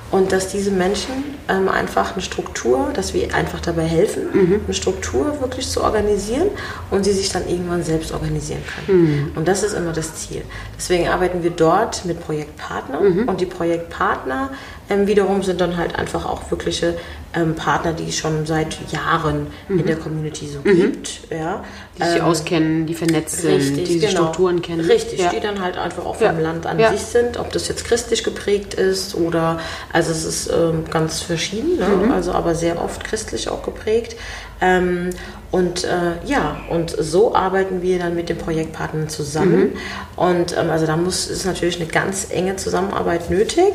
Und 0.10 0.32
dass 0.32 0.48
diese 0.48 0.72
Menschen 0.72 1.12
ähm, 1.50 1.68
einfach 1.68 2.14
eine 2.14 2.22
Struktur, 2.22 2.92
dass 2.94 3.14
wir 3.14 3.36
einfach 3.36 3.60
dabei 3.60 3.84
helfen, 3.84 4.24
mhm. 4.32 4.62
eine 4.66 4.74
Struktur 4.74 5.42
wirklich 5.42 5.68
zu 5.68 5.84
organisieren 5.84 6.48
und 6.92 7.04
sie 7.04 7.12
sich 7.12 7.30
dann 7.30 7.48
irgendwann 7.48 7.84
selbst 7.84 8.14
organisieren 8.14 8.62
können. 8.86 9.02
Mhm. 9.02 9.32
Und 9.36 9.48
das 9.48 9.64
ist 9.64 9.74
immer 9.74 9.92
das 9.92 10.16
Ziel. 10.16 10.44
Deswegen 10.78 11.10
arbeiten 11.10 11.44
wir 11.44 11.52
dort 11.52 12.06
mit 12.06 12.22
Projektpartnern 12.22 13.04
mhm. 13.04 13.28
und 13.28 13.42
die 13.42 13.46
Projektpartner 13.46 14.52
ähm, 14.90 15.08
wiederum 15.08 15.44
sind 15.44 15.60
dann 15.62 15.78
halt 15.78 15.98
einfach 15.98 16.26
auch 16.26 16.50
wirkliche 16.50 16.96
ähm, 17.34 17.56
Partner, 17.56 17.94
die 17.94 18.08
es 18.10 18.18
schon 18.18 18.46
seit 18.46 18.78
Jahren 18.92 19.48
Mhm. 19.68 19.80
in 19.80 19.86
der 19.86 19.96
Community 19.98 20.48
so 20.48 20.60
gibt. 20.62 21.20
Ja. 21.30 21.64
Die 21.98 22.04
sich 22.04 22.16
Ähm, 22.18 22.22
auskennen, 22.22 22.86
die 22.86 22.94
vernetzt 22.94 23.42
sind, 23.42 23.54
Richtig, 23.56 23.88
die 23.90 24.00
genau. 24.00 24.12
Strukturen 24.12 24.62
kennen. 24.62 24.80
Richtig, 24.82 25.20
ja. 25.20 25.30
die 25.30 25.40
dann 25.42 25.62
halt 25.62 25.78
einfach 25.78 26.06
auch 26.06 26.20
Ja. 26.22 26.32
vom 26.32 26.40
Land 26.42 26.66
an 26.66 26.80
Ja. 26.80 26.92
sich 26.92 27.02
sind, 27.02 27.38
ob 27.38 27.52
das 27.52 27.68
jetzt 27.68 27.86
christlich 27.86 28.24
geprägt 28.24 28.76
ist 28.76 29.14
oder, 29.16 29.60
also 29.92 30.12
es 30.12 30.24
ist 30.24 30.50
ähm, 30.52 30.86
ganz 30.90 31.22
verschieden, 31.22 31.78
ne? 31.78 31.88
Mhm. 32.06 32.12
also 32.12 32.32
aber 32.32 32.56
sehr 32.56 32.82
oft 32.82 33.04
christlich 33.04 33.50
auch 33.50 33.64
geprägt. 33.64 34.16
Ähm, 34.62 35.12
und 35.52 35.84
äh, 35.84 35.90
ja, 36.26 36.58
und 36.70 36.96
so 36.98 37.36
arbeiten 37.36 37.82
wir 37.82 38.00
dann 38.00 38.16
mit 38.16 38.30
den 38.30 38.38
Projektpartnern 38.38 39.08
zusammen. 39.10 39.60
Mhm. 39.74 39.74
Und 40.16 40.58
ähm, 40.58 40.70
also 40.72 40.86
da 40.86 40.96
muss 40.98 41.28
ist 41.28 41.46
natürlich 41.46 41.80
eine 41.80 41.88
ganz 41.90 42.28
enge 42.32 42.56
Zusammenarbeit 42.56 43.30
nötig. 43.30 43.74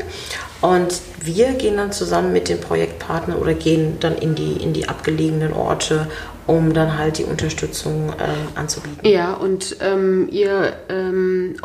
Und 0.63 1.01
wir 1.23 1.49
gehen 1.53 1.77
dann 1.77 1.93
zusammen 1.93 2.33
mit 2.33 2.49
den 2.49 2.61
Projektpartnern 2.61 3.39
oder 3.39 3.53
gehen 3.55 3.99
dann 4.01 4.17
in 4.17 4.35
die, 4.35 4.53
in 4.63 4.73
die 4.73 4.89
abgelegenen 4.89 5.53
Orte, 5.53 6.07
um 6.47 6.73
dann 6.75 6.99
halt 6.99 7.19
die 7.19 7.25
Unterstützung 7.25 8.13
ähm, 8.21 8.49
anzubieten. 8.57 8.99
Ja, 9.09 9.35
und 9.35 9.77
ähm, 9.81 10.29
ihr 10.31 10.73
ähm, 10.89 11.57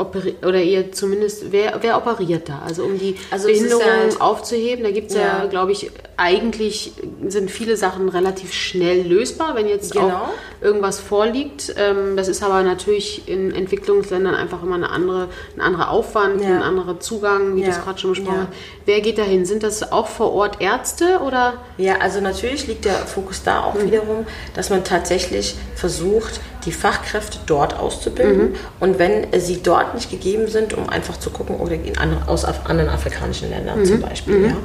oder 0.44 0.62
ihr 0.62 0.92
zumindest, 0.92 1.52
wer, 1.52 1.78
wer 1.82 1.98
operiert 1.98 2.48
da? 2.50 2.62
Also 2.66 2.84
um 2.84 2.98
die 3.00 3.16
Also 3.32 3.50
es 3.50 3.56
Behinderung 3.58 3.84
halt- 3.86 4.22
aufzuheben, 4.22 4.84
da 4.84 4.92
gibt 4.92 5.10
es 5.10 5.16
ja, 5.18 5.42
Ja. 5.44 5.46
glaube 5.48 5.72
ich, 5.72 5.90
eigentlich 6.16 6.94
sind 7.28 7.50
viele 7.50 7.76
Sachen 7.76 8.10
relativ 8.10 8.54
schnell 8.54 9.02
lösbar, 9.08 9.56
wenn 9.56 9.68
jetzt 9.68 9.94
Genau. 9.94 10.10
auch 10.10 10.30
irgendwas 10.62 11.00
vorliegt. 11.00 11.74
Ähm, 11.78 12.16
das 12.16 12.28
ist 12.28 12.44
aber 12.44 12.62
natürlich 12.64 13.28
in 13.28 13.52
Entwicklungsländern 13.54 14.36
einfach 14.36 14.62
immer 14.62 14.76
eine 14.76 14.90
andere, 14.92 15.28
ein 15.56 15.62
anderer 15.62 15.90
Aufwand, 15.90 16.42
Ja. 16.42 16.50
ein 16.50 16.62
anderer 16.64 17.00
Zugang, 17.00 17.56
wie 17.56 17.62
Ja. 17.62 17.68
das 17.68 17.84
gerade 17.84 17.98
schon 18.00 18.12
besprochen 18.12 18.48
Ja. 18.48 18.48
Wer 18.88 19.02
geht 19.02 19.18
dahin? 19.18 19.46
Sind 19.46 19.64
das 19.64 19.92
auch 19.92 20.08
vor 20.08 20.32
Ort 20.32 20.62
Ärzte 20.62 21.20
oder? 21.20 21.56
Ja, 21.78 21.98
also 22.00 22.22
natürlich 22.22 22.68
liegt 22.68 22.86
der 22.86 22.94
Fokus 22.96 23.44
da 23.44 23.60
Mhm. 23.60 23.66
auch 23.66 23.84
wiederum, 23.84 24.26
dass 24.54 24.70
man 24.70 24.86
tatsächlich 24.86 25.56
versucht, 25.76 26.40
die 26.68 26.72
Fachkräfte 26.74 27.40
dort 27.46 27.80
auszubilden. 27.80 28.50
Mhm. 28.52 28.56
Und 28.82 29.00
wenn 29.00 29.26
sie 29.40 29.64
dort 29.64 29.96
nicht 29.96 30.12
gegeben 30.12 30.48
sind, 30.50 30.74
um 30.74 30.90
einfach 30.90 31.18
zu 31.18 31.30
gucken, 31.30 31.56
oder 31.56 31.74
in 31.74 31.98
andere, 31.98 32.28
aus 32.28 32.44
anderen 32.46 32.90
afrikanischen 32.90 33.50
Ländern 33.50 33.80
Mhm. 33.80 33.86
zum 33.86 34.02
Beispiel. 34.02 34.48
Ja. 34.48 34.58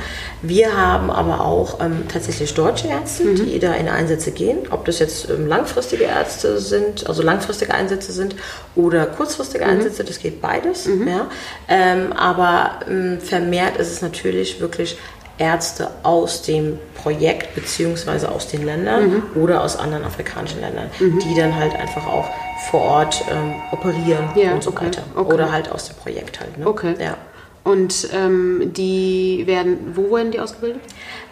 Wir 0.43 0.77
haben 0.77 1.11
aber 1.11 1.41
auch 1.47 1.81
ähm, 1.81 2.03
tatsächlich 2.13 2.53
deutsche 2.55 2.89
Ärzte, 2.89 3.25
Mhm. 3.25 3.37
die 3.37 3.59
da 3.61 3.73
in 3.75 3.89
Einsätze 3.89 4.33
gehen. 4.33 4.59
Ob 4.71 4.85
das 4.85 4.99
jetzt 4.99 5.31
ähm, 5.31 5.47
langfristige 5.47 6.05
Ärzte 6.05 6.59
sind, 6.59 7.07
also 7.07 7.23
langfristige 7.23 7.73
Einsätze 7.73 8.11
sind 8.13 8.35
oder 8.75 9.07
Mhm. 9.07 9.13
kurzfristige 9.17 9.65
Einsätze, 9.65 10.03
das 10.03 10.19
geht 10.19 10.41
beides. 10.43 10.87
Ja. 10.87 11.29
Ähm, 11.69 12.13
aber 12.15 12.81
ähm, 12.91 13.21
vermehrt 13.21 13.77
ist 13.77 13.93
es 13.93 14.03
natürlich 14.03 14.61
wirklich 14.61 14.99
Ärzte 15.43 15.89
aus 16.05 16.43
dem 16.43 16.79
Projekt 16.95 17.57
beziehungsweise 17.57 18.31
aus 18.31 18.47
den 18.47 18.65
Ländern 18.65 19.25
oder 19.35 19.65
aus 19.65 19.77
anderen 19.77 20.05
afrikanischen 20.05 20.61
Ländern, 20.61 20.87
die 21.01 21.35
dann 21.37 21.57
halt 21.57 21.75
einfach 21.75 22.07
auch 22.07 22.29
vor 22.71 22.81
Ort 22.83 23.25
ähm, 23.29 23.55
operieren 23.73 24.29
Ja, 24.37 24.55
und 24.55 24.63
so 24.63 24.71
okay, 24.71 24.87
weiter. 24.87 25.03
okay. 25.17 25.35
Oder 25.35 25.51
halt 25.51 25.71
aus 25.73 25.89
dem 25.89 25.97
Projekt 25.97 26.39
halt. 26.39 26.57
Ne? 26.59 26.67
Okay. 26.67 26.95
Ja. 27.01 27.17
Und 27.65 28.09
ähm, 28.13 28.73
die 28.73 29.43
werden, 29.47 29.93
wo 29.95 30.15
werden 30.17 30.31
die 30.31 30.39
ausgebildet? 30.41 30.81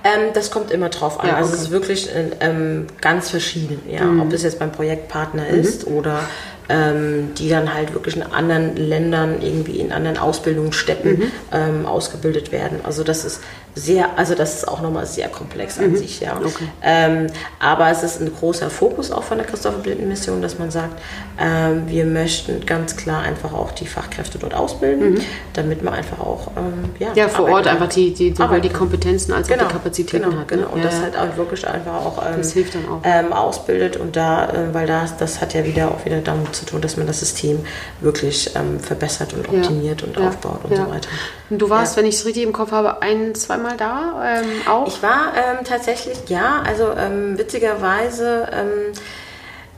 Ähm, 0.05 0.33
das 0.33 0.51
kommt 0.51 0.71
immer 0.73 0.89
drauf 0.89 1.21
an. 1.21 1.29
Ja, 1.29 1.37
Also 1.37 1.51
okay. 1.51 1.57
Mhm. 1.57 1.61
es 1.61 1.67
ist 1.67 1.71
wirklich 1.71 2.15
äh, 2.15 2.31
ähm, 2.41 2.87
ganz 3.01 3.31
verschieden, 3.31 3.81
ja. 3.89 4.03
Ob 4.21 4.33
es 4.33 4.43
jetzt 4.43 4.59
beim 4.59 4.73
Projektpartner 4.73 5.47
ist 5.49 5.87
oder 5.87 6.21
ähm, 6.71 7.35
die 7.37 7.49
dann 7.49 7.75
halt 7.75 7.93
wirklich 7.93 8.17
in 8.17 8.23
anderen 8.23 8.77
Ländern, 8.77 9.43
irgendwie 9.43 9.81
in 9.81 9.93
anderen 9.93 10.17
Ausbildungsstätten 10.19 11.11
Mhm. 11.19 11.23
ähm, 11.53 11.87
ausgebildet 11.87 12.53
werden. 12.53 12.79
Also 12.85 13.03
das 13.03 13.25
ist 13.25 13.41
sehr, 13.75 14.19
also 14.19 14.35
das 14.35 14.55
ist 14.57 14.69
auch 14.69 14.81
nochmal 14.81 15.07
sehr 15.07 15.29
komplex 15.29 15.79
an 15.79 15.95
sich, 15.97 16.21
ja. 16.21 16.35
Mhm. 16.35 16.47
Okay. 16.47 16.65
Ähm, 16.83 17.27
aber 17.61 17.89
es 17.91 18.03
ist 18.03 18.21
ein 18.21 18.31
großer 18.35 18.69
Fokus 18.69 19.13
auch 19.13 19.23
von 19.23 19.39
der 19.39 19.47
Christopher 19.47 19.79
Blinden 19.79 20.09
Mission, 20.09 20.43
dass 20.43 20.59
man 20.59 20.71
sagt, 20.73 21.01
ähm, 21.41 21.85
wir 21.87 22.05
möchten 22.05 22.67
ganz 22.67 22.97
klar 22.97 23.23
einfach 23.23 23.53
auch 23.53 23.71
die 23.73 23.87
Fachkräfte 23.87 24.39
dort 24.39 24.55
ausbilden, 24.55 25.21
damit 25.53 25.85
man 25.85 25.95
einfach 25.95 26.19
auch 26.19 26.49
ähm, 26.57 26.91
ja, 26.99 27.11
Mhm. 27.11 27.17
Ja, 27.17 27.29
vor 27.29 27.49
Ort 27.49 27.67
einfach 27.67 27.89
die, 27.89 28.13
die 28.13 28.35
sowohl 28.35 28.61
die. 28.61 28.71
Kompetenzen 28.71 29.33
als 29.33 29.49
auch 29.51 29.57
die 29.57 29.65
Kapazitäten 29.65 30.25
genau, 30.31 30.39
hat. 30.41 30.49
Genau, 30.49 30.63
ne? 30.63 30.69
und 30.69 30.79
Ja, 30.79 30.85
das 30.87 30.95
ja. 30.99 31.03
halt 31.03 31.17
auch 31.19 31.37
wirklich 31.37 31.67
einfach 31.67 31.95
auch, 31.95 32.19
ähm, 32.27 32.35
Das 32.39 32.53
hilft 32.53 32.75
dann 32.75 32.89
auch. 32.89 33.01
Ähm, 33.05 33.33
ausbildet 33.33 33.97
und 33.97 34.17
da, 34.17 34.49
äh, 34.49 34.73
weil 34.75 34.87
das, 34.87 35.17
das 35.17 35.41
hat 35.41 35.55
ja 35.55 35.65
wieder 35.65 35.89
auch 35.91 36.05
wieder 36.05 36.21
damit 36.21 36.55
zu 36.61 36.67
tun, 36.67 36.81
dass 36.81 36.97
man 36.97 37.07
das 37.07 37.21
System 37.21 37.65
wirklich 38.01 38.55
ähm, 38.55 38.79
verbessert 38.79 39.33
und 39.35 39.47
Ja. 39.51 39.59
optimiert 39.59 40.03
und 40.03 40.17
Ja. 40.17 40.29
aufbaut 40.29 40.61
und 40.65 40.71
Ja. 40.77 40.85
so 40.85 40.91
weiter. 40.91 41.09
Und 41.51 41.59
du 41.61 41.69
warst, 41.69 41.97
wenn 41.97 42.07
ich 42.07 42.15
es 42.17 42.25
richtig 42.25 42.45
im 42.45 42.53
Kopf 42.53 42.71
habe, 42.71 43.03
ein, 43.03 43.35
zweimal 43.35 43.77
da 43.77 44.23
ähm, 44.25 44.63
auch? 44.69 44.87
Ich 44.87 45.03
war 45.03 45.33
ähm, 45.35 45.65
tatsächlich, 45.65 46.19
ja, 46.29 46.63
also 46.65 46.93
ähm, 46.97 47.37
witzigerweise 47.39 48.49
ähm, 48.53 48.93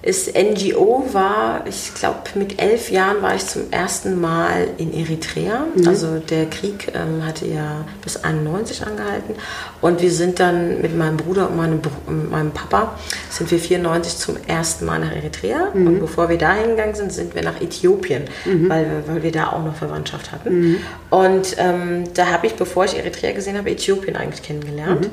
ist 0.02 0.34
NGO 0.36 1.06
war, 1.12 1.64
ich 1.68 1.94
glaube 1.94 2.18
mit 2.34 2.60
elf 2.60 2.90
Jahren 2.90 3.22
war 3.22 3.36
ich 3.36 3.46
zum 3.46 3.70
ersten 3.70 4.20
Mal 4.20 4.68
in 4.76 4.92
Eritrea. 4.92 5.66
Also 5.86 6.18
der 6.18 6.46
Krieg 6.46 6.92
ähm, 6.92 7.24
hatte 7.24 7.46
ja 7.46 7.84
bis 8.02 8.16
91 8.24 8.84
angehalten. 8.84 9.36
Und 9.80 10.02
wir 10.02 10.10
sind 10.10 10.40
dann 10.40 10.82
mit 10.82 10.96
meinem 10.96 11.18
Bruder 11.18 11.48
und 11.48 11.56
meinem, 11.56 11.80
und 12.08 12.32
meinem 12.32 12.50
Papa 12.50 12.98
sind 13.30 13.48
wir 13.52 13.60
94 13.60 14.16
zum 14.16 14.36
ersten 14.48 14.86
Mal 14.86 14.98
nach 14.98 15.14
Eritrea. 15.14 15.68
Und 15.72 16.00
bevor 16.00 16.28
wir 16.28 16.36
da 16.36 16.54
hingegangen 16.54 16.96
sind, 16.96 17.12
sind 17.12 17.36
wir 17.36 17.42
nach 17.42 17.60
Äthiopien, 17.60 18.24
weil, 18.44 18.86
wir, 18.90 19.04
weil 19.06 19.22
wir 19.22 19.30
da 19.30 19.50
auch 19.50 19.64
noch 19.64 19.76
Verwandtschaft 19.76 20.32
hatten. 20.32 20.78
Und 21.10 21.54
ähm, 21.58 22.04
da 22.14 22.26
habe 22.26 22.48
ich, 22.48 22.54
bevor 22.54 22.86
ich 22.86 22.98
Eritrea 22.98 23.32
gesehen 23.32 23.56
habe, 23.56 23.70
Äthiopien 23.70 24.16
eigentlich 24.16 24.42
kennengelernt. 24.42 25.10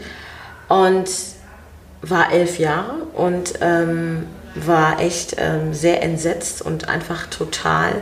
Und 0.68 1.10
war 2.02 2.32
elf 2.32 2.60
Jahre 2.60 2.94
und 3.14 3.54
ähm, 3.62 4.26
war 4.56 5.00
echt 5.00 5.36
ähm, 5.38 5.74
sehr 5.74 6.04
entsetzt 6.04 6.62
und 6.62 6.90
einfach 6.90 7.28
total 7.28 7.94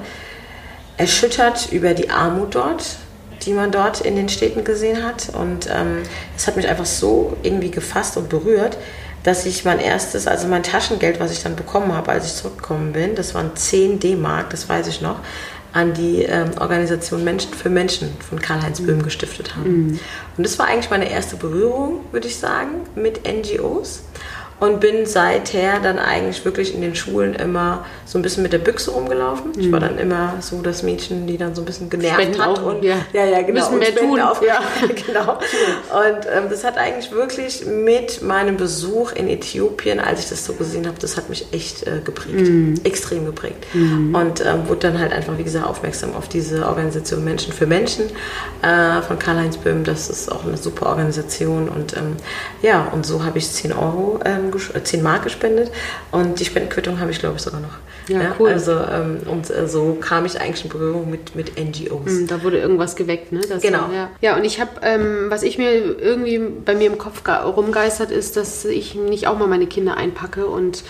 erschüttert 0.97 1.71
über 1.71 1.93
die 1.93 2.09
Armut 2.09 2.55
dort, 2.55 2.97
die 3.43 3.53
man 3.53 3.71
dort 3.71 4.01
in 4.01 4.15
den 4.15 4.29
Städten 4.29 4.63
gesehen 4.63 5.03
hat. 5.05 5.29
Und 5.33 5.67
ähm, 5.71 6.03
es 6.35 6.47
hat 6.47 6.55
mich 6.55 6.67
einfach 6.67 6.85
so 6.85 7.37
irgendwie 7.43 7.71
gefasst 7.71 8.17
und 8.17 8.29
berührt, 8.29 8.77
dass 9.23 9.45
ich 9.45 9.65
mein 9.65 9.79
erstes, 9.79 10.25
also 10.27 10.47
mein 10.47 10.63
Taschengeld, 10.63 11.19
was 11.19 11.31
ich 11.31 11.43
dann 11.43 11.55
bekommen 11.55 11.93
habe, 11.93 12.11
als 12.11 12.25
ich 12.25 12.35
zurückgekommen 12.35 12.93
bin, 12.93 13.15
das 13.15 13.35
waren 13.35 13.55
10 13.55 13.99
D-Mark, 13.99 14.49
das 14.51 14.69
weiß 14.69 14.87
ich 14.87 15.01
noch, 15.01 15.19
an 15.73 15.93
die 15.93 16.23
ähm, 16.23 16.51
Organisation 16.59 17.23
Menschen 17.23 17.53
für 17.53 17.69
Menschen 17.69 18.09
von 18.27 18.39
Karl-Heinz 18.39 18.81
Böhm 18.81 19.03
gestiftet 19.03 19.55
haben. 19.55 19.65
Und 20.37 20.45
das 20.45 20.57
war 20.57 20.67
eigentlich 20.67 20.89
meine 20.89 21.09
erste 21.11 21.35
Berührung, 21.35 22.05
würde 22.11 22.27
ich 22.27 22.37
sagen, 22.37 22.81
mit 22.95 23.21
NGOs 23.27 24.01
und 24.59 24.79
bin 24.79 25.05
seither 25.05 25.79
dann 25.79 25.99
eigentlich 25.99 26.43
wirklich 26.45 26.73
in 26.73 26.81
den 26.81 26.95
Schulen 26.95 27.35
immer 27.35 27.85
so 28.05 28.17
ein 28.17 28.21
bisschen 28.21 28.43
mit 28.43 28.53
der 28.53 28.57
Büchse 28.59 28.91
rumgelaufen. 28.91 29.51
Ich 29.57 29.71
war 29.71 29.79
dann 29.79 29.97
immer 29.97 30.35
so 30.39 30.61
das 30.61 30.83
Mädchen, 30.83 31.27
die 31.27 31.37
dann 31.37 31.53
so 31.53 31.61
ein 31.61 31.65
bisschen 31.65 31.89
genervt 31.89 32.21
Spenden 32.21 32.43
hat 32.43 32.59
und 32.61 32.83
ja. 32.83 32.97
ja, 33.13 33.25
ja, 33.25 33.41
genau. 33.41 33.59
Müssen 33.59 33.73
und 33.73 33.79
mehr 33.79 33.95
tun, 33.95 34.19
Auf, 34.19 34.41
ja. 34.41 34.59
genau. 35.07 35.33
Und 35.33 36.25
ähm, 36.33 36.49
das 36.49 36.63
hat 36.63 36.77
eigentlich 36.77 37.11
wirklich 37.11 37.65
mit 37.65 38.21
meinem 38.21 38.57
Besuch 38.57 39.11
in 39.11 39.27
Äthiopien, 39.27 39.99
als 39.99 40.21
ich 40.21 40.29
das 40.29 40.45
so 40.45 40.53
gesehen 40.53 40.87
habe, 40.87 40.97
das 40.99 41.17
hat 41.17 41.29
mich 41.29 41.47
echt 41.51 41.85
äh, 41.85 41.99
geprägt, 42.03 42.85
extrem 42.85 43.25
geprägt. 43.25 43.65
Und 43.73 44.45
ähm, 44.45 44.67
wurde 44.67 44.87
dann 44.87 44.99
halt 44.99 45.13
einfach, 45.13 45.37
wie 45.37 45.43
gesagt, 45.43 45.65
aufmerksam 45.65 46.15
auf 46.15 46.27
diese 46.27 46.65
Organisation 46.67 47.23
Menschen 47.23 47.53
für 47.53 47.65
Menschen 47.67 48.05
äh, 48.61 49.01
von 49.01 49.19
Karl-Heinz 49.19 49.57
Böhm. 49.57 49.83
Das 49.83 50.09
ist 50.09 50.31
auch 50.31 50.45
eine 50.45 50.57
super 50.57 50.87
Organisation 50.87 51.69
und 51.69 51.95
ähm, 51.95 52.17
ja, 52.61 52.87
und 52.93 53.05
so 53.05 53.23
habe 53.23 53.37
ich 53.37 53.49
10 53.49 53.73
Euro, 53.73 54.19
ähm, 54.25 54.46
ges- 54.51 54.73
äh, 54.75 54.83
10 54.83 55.01
Mark 55.03 55.23
gespendet 55.23 55.71
und 56.11 56.39
die 56.39 56.45
Spendenquittung 56.45 56.99
habe 56.99 57.11
ich, 57.11 57.19
glaube 57.19 57.35
ich, 57.37 57.41
sogar 57.41 57.59
noch. 57.61 57.77
Ja, 58.09 58.33
cool. 58.39 58.49
Also 58.51 58.71
ähm, 58.71 59.17
und 59.25 59.49
äh, 59.49 59.67
so 59.67 59.97
kam 59.99 60.25
ich 60.25 60.39
eigentlich 60.39 60.63
in 60.63 60.69
Berührung 60.69 61.11
mit, 61.11 61.35
mit 61.35 61.57
NGOs. 61.59 62.05
Hm, 62.09 62.27
Da 62.27 62.41
wurde 62.41 62.57
irgendwas 62.57 62.95
geweckt, 62.95 63.31
ne? 63.33 63.41
Das, 63.49 63.61
Genau. 63.61 63.89
Ja, 63.93 64.09
ja 64.21 64.35
und 64.37 64.45
ich 64.45 64.61
habe, 64.61 64.71
ähm, 64.81 65.25
was 65.29 65.43
ich 65.43 65.57
mir 65.57 65.73
irgendwie 65.73 66.39
bei 66.63 66.73
mir 66.73 66.87
im 66.87 66.97
Kopf 66.97 67.21
rumgeistert, 67.27 68.11
ist, 68.11 68.37
dass 68.37 68.63
ich 68.63 68.95
nicht 68.95 69.27
auch 69.27 69.37
mal 69.37 69.47
meine 69.47 69.67
Kinder 69.67 69.97
einpacke 69.97 70.47
und 70.47 70.83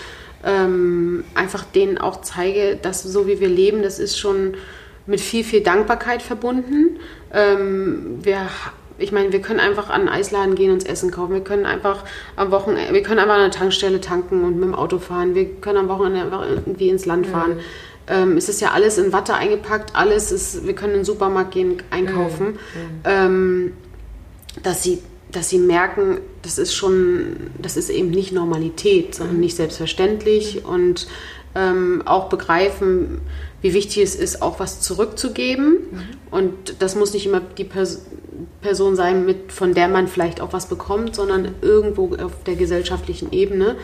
ähm, 0.44 1.24
einfach 1.34 1.64
denen 1.64 1.98
auch 1.98 2.20
zeige, 2.20 2.76
dass 2.80 3.02
so 3.02 3.26
wie 3.26 3.40
wir 3.40 3.48
leben, 3.48 3.82
das 3.82 3.98
ist 3.98 4.16
schon 4.16 4.54
mit 5.06 5.20
viel, 5.20 5.42
viel 5.42 5.62
Dankbarkeit 5.62 6.22
verbunden. 6.22 6.98
Ähm, 7.32 8.18
wir 8.22 8.48
ich 8.98 9.12
meine, 9.12 9.32
wir 9.32 9.40
können 9.40 9.60
einfach 9.60 9.90
an 9.90 10.02
einen 10.02 10.08
Eisladen 10.08 10.54
gehen 10.54 10.70
und 10.70 10.76
uns 10.76 10.84
Essen 10.84 11.10
kaufen. 11.10 11.32
Wir 11.32 11.44
können 11.44 11.66
einfach 11.66 12.04
am 12.36 12.50
Wochenende, 12.50 12.92
wir 12.92 13.02
können 13.02 13.20
einfach 13.20 13.34
an 13.34 13.42
einer 13.42 13.50
Tankstelle 13.50 14.00
tanken 14.00 14.44
und 14.44 14.56
mit 14.56 14.64
dem 14.64 14.74
Auto 14.74 14.98
fahren. 14.98 15.34
Wir 15.34 15.46
können 15.46 15.78
am 15.78 15.88
Wochenende 15.88 16.22
einfach 16.22 16.48
irgendwie 16.48 16.88
ins 16.88 17.06
Land 17.06 17.26
fahren. 17.26 17.60
Ähm, 18.08 18.36
es 18.36 18.48
ist 18.48 18.60
ja 18.60 18.72
alles 18.72 18.98
in 18.98 19.12
Watte 19.12 19.34
eingepackt, 19.34 19.94
alles 19.94 20.32
ist, 20.32 20.66
wir 20.66 20.74
können 20.74 20.94
in 20.94 21.00
den 21.00 21.04
Supermarkt 21.04 21.52
gehen, 21.52 21.82
einkaufen. 21.90 22.58
Ähm, 23.04 23.72
dass 24.62 24.82
sie, 24.82 25.02
dass 25.30 25.48
sie 25.48 25.58
merken, 25.58 26.18
das 26.42 26.58
ist 26.58 26.74
schon, 26.74 27.50
das 27.60 27.76
ist 27.76 27.90
eben 27.90 28.10
nicht 28.10 28.32
Normalität, 28.32 29.14
sondern 29.14 29.38
nicht 29.38 29.56
selbstverständlich 29.56 30.64
und 30.64 31.06
ähm, 31.54 32.02
auch 32.04 32.28
begreifen, 32.28 33.20
wie 33.60 33.74
wichtig 33.74 34.02
es 34.02 34.14
ist, 34.14 34.42
auch 34.42 34.60
was 34.60 34.80
zurückzugeben. 34.80 35.78
Und 36.30 36.76
das 36.80 36.94
muss 36.94 37.12
nicht 37.12 37.26
immer 37.26 37.40
die 37.40 37.64
Pers 37.64 38.06
Person 38.60 38.96
sein, 38.96 39.24
mit, 39.24 39.52
von 39.52 39.74
der 39.74 39.88
man 39.88 40.08
vielleicht 40.08 40.40
auch 40.40 40.52
was 40.52 40.66
bekommt, 40.66 41.14
sondern 41.14 41.54
irgendwo 41.62 42.14
auf 42.16 42.44
der 42.46 42.56
gesellschaftlichen 42.56 43.32
Ebene. 43.32 43.74
Mhm. 43.74 43.78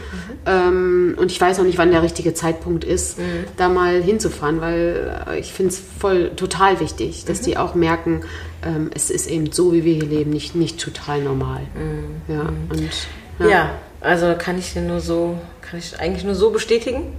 Ähm, 0.46 1.14
und 1.18 1.30
ich 1.30 1.40
weiß 1.40 1.58
noch 1.58 1.64
nicht, 1.64 1.78
wann 1.78 1.90
der 1.90 2.02
richtige 2.02 2.34
Zeitpunkt 2.34 2.84
ist, 2.84 3.18
mhm. 3.18 3.44
da 3.56 3.68
mal 3.68 4.02
hinzufahren, 4.02 4.60
weil 4.60 5.24
äh, 5.28 5.38
ich 5.38 5.52
finde 5.52 5.72
es 5.72 5.82
voll 5.98 6.30
total 6.36 6.80
wichtig, 6.80 7.24
dass 7.24 7.40
mhm. 7.40 7.44
die 7.44 7.56
auch 7.56 7.74
merken, 7.74 8.22
ähm, 8.64 8.90
es 8.94 9.10
ist 9.10 9.26
eben 9.26 9.52
so, 9.52 9.72
wie 9.72 9.84
wir 9.84 9.94
hier 9.94 10.06
leben, 10.06 10.30
nicht, 10.30 10.54
nicht 10.54 10.80
total 10.80 11.22
normal. 11.22 11.62
Mhm. 11.74 12.34
Ja, 12.34 12.42
mhm. 12.44 12.70
und, 12.70 12.90
ja. 13.38 13.48
ja, 13.48 13.70
also 14.00 14.34
kann 14.38 14.58
ich 14.58 14.72
dir 14.72 14.82
nur 14.82 15.00
so, 15.00 15.38
kann 15.62 15.78
ich 15.78 15.98
eigentlich 15.98 16.24
nur 16.24 16.34
so 16.34 16.50
bestätigen. 16.50 17.12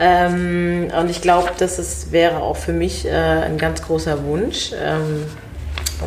Ähm, 0.00 0.88
und 0.98 1.08
ich 1.08 1.22
glaube, 1.22 1.50
das 1.58 1.78
ist, 1.78 2.10
wäre 2.10 2.38
auch 2.38 2.56
für 2.56 2.72
mich 2.72 3.06
äh, 3.06 3.10
ein 3.10 3.58
ganz 3.58 3.82
großer 3.82 4.24
Wunsch, 4.24 4.72
ähm, 4.72 5.24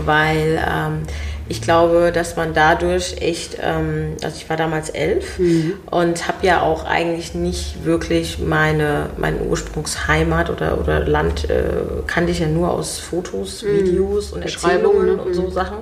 weil 0.06 0.64
ähm, 0.66 1.04
ich 1.50 1.62
glaube, 1.62 2.12
dass 2.14 2.36
man 2.36 2.54
dadurch 2.54 3.18
echt, 3.22 3.58
ähm, 3.62 4.18
also 4.24 4.36
ich 4.38 4.50
war 4.50 4.58
damals 4.58 4.90
elf 4.90 5.40
mhm. 5.40 5.74
und 5.90 6.28
habe 6.28 6.46
ja 6.46 6.62
auch 6.62 6.86
eigentlich 6.86 7.34
nicht 7.34 7.86
wirklich 7.86 8.40
meine, 8.40 9.10
meine 9.18 9.40
Ursprungsheimat 9.40 10.50
oder, 10.50 10.78
oder 10.80 11.00
Land, 11.06 11.50
äh, 11.50 11.64
kannte 12.06 12.32
ich 12.32 12.40
ja 12.40 12.48
nur 12.48 12.72
aus 12.72 13.00
Fotos, 13.00 13.64
mhm. 13.64 13.78
Videos 13.78 14.34
und 14.34 14.42
Erzählungen 14.42 15.16
ne? 15.16 15.22
und 15.22 15.34
so 15.34 15.44
mhm. 15.44 15.52
Sachen 15.52 15.78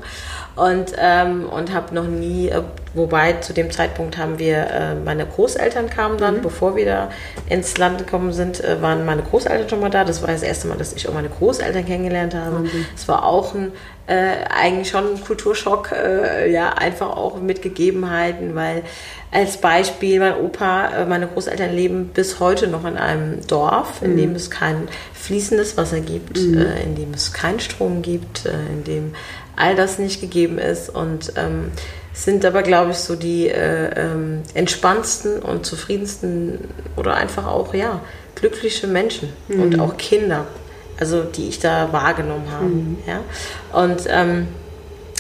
und, 0.56 0.94
ähm, 0.98 1.50
und 1.50 1.74
habe 1.74 1.94
noch 1.94 2.06
nie, 2.06 2.48
äh, 2.48 2.62
wobei 2.94 3.34
zu 3.34 3.54
dem 3.54 3.72
Zeitpunkt 3.72 4.18
haben 4.18 4.40
wir, 4.40 4.68
äh, 4.68 4.96
meine 4.96 5.26
Großeltern 5.26 5.90
kamen 5.90 6.18
dann, 6.18 6.38
mhm. 6.38 6.42
bevor 6.42 6.76
wir 6.78 6.86
da 6.86 7.10
ins 7.50 7.78
Land 7.78 7.98
gekommen 7.98 8.32
sind, 8.32 8.64
äh, 8.64 8.82
waren 8.82 9.06
meine 9.06 9.22
Großeltern 9.22 9.68
schon 9.68 9.82
mal 9.82 9.90
da. 9.90 10.06
Das 10.06 10.22
war 10.22 10.30
das 10.30 10.44
erste 10.44 10.68
Mal, 10.68 10.78
dass 10.78 10.94
ich 10.94 11.10
auch 11.10 11.14
meine 11.14 11.30
Großeltern 11.30 11.86
kennengelernt 11.86 12.36
habe. 12.36 12.64
Es 12.96 13.04
mhm. 13.04 13.12
war 13.12 13.26
auch 13.26 13.54
ein, 13.54 13.74
äh, 14.08 14.46
eigentlich 14.50 14.90
schon 14.90 15.16
ein 15.16 15.24
Kulturschock, 15.24 15.92
äh, 15.92 16.52
ja, 16.52 16.70
einfach 16.70 17.10
auch 17.10 17.42
mit 17.42 17.62
Gegebenheiten, 17.62 18.54
weil 18.56 18.84
als 19.32 19.58
Beispiel, 19.58 20.20
mein 20.20 20.36
Opa, 20.36 20.90
äh, 20.90 21.06
meine 21.06 21.28
Großeltern 21.28 21.74
leben 21.74 22.10
bis 22.14 22.40
heute 22.40 22.68
noch 22.68 22.86
in 22.86 22.98
einem 22.98 23.46
Dorf, 23.48 24.02
in 24.02 24.14
mhm. 24.14 24.18
dem 24.18 24.36
es 24.36 24.52
kein 24.52 24.88
fließendes 25.14 25.76
Wasser 25.78 26.00
gibt, 26.02 26.38
mhm. 26.38 26.66
in 26.84 26.96
dem 26.96 27.14
es 27.14 27.34
keinen 27.34 27.60
Strom 27.60 28.02
gibt, 28.02 28.46
in 28.46 28.84
dem 28.84 29.16
all 29.56 29.76
das 29.76 30.00
nicht 30.00 30.22
gegeben 30.22 30.58
ist 30.58 30.90
und 30.90 31.34
ähm, 31.38 31.72
sind 32.14 32.46
aber, 32.46 32.62
glaube 32.62 32.92
ich, 32.92 32.98
so 32.98 33.16
die 33.16 33.48
äh, 33.50 33.90
ähm, 33.96 34.44
entspanntesten 34.54 35.40
und 35.40 35.66
zufriedensten 35.66 36.60
oder 36.96 37.16
einfach 37.16 37.46
auch, 37.46 37.74
ja, 37.74 38.02
glückliche 38.36 38.88
Menschen 38.88 39.30
mhm. 39.48 39.62
und 39.62 39.80
auch 39.80 39.98
Kinder, 39.98 40.48
also 41.00 41.24
die 41.24 41.50
ich 41.50 41.60
da 41.60 41.92
wahrgenommen 41.92 42.52
habe. 42.52 42.66
Mhm. 42.66 42.98
Ja? 43.08 43.22
Und 43.74 44.04
ähm, 44.08 44.48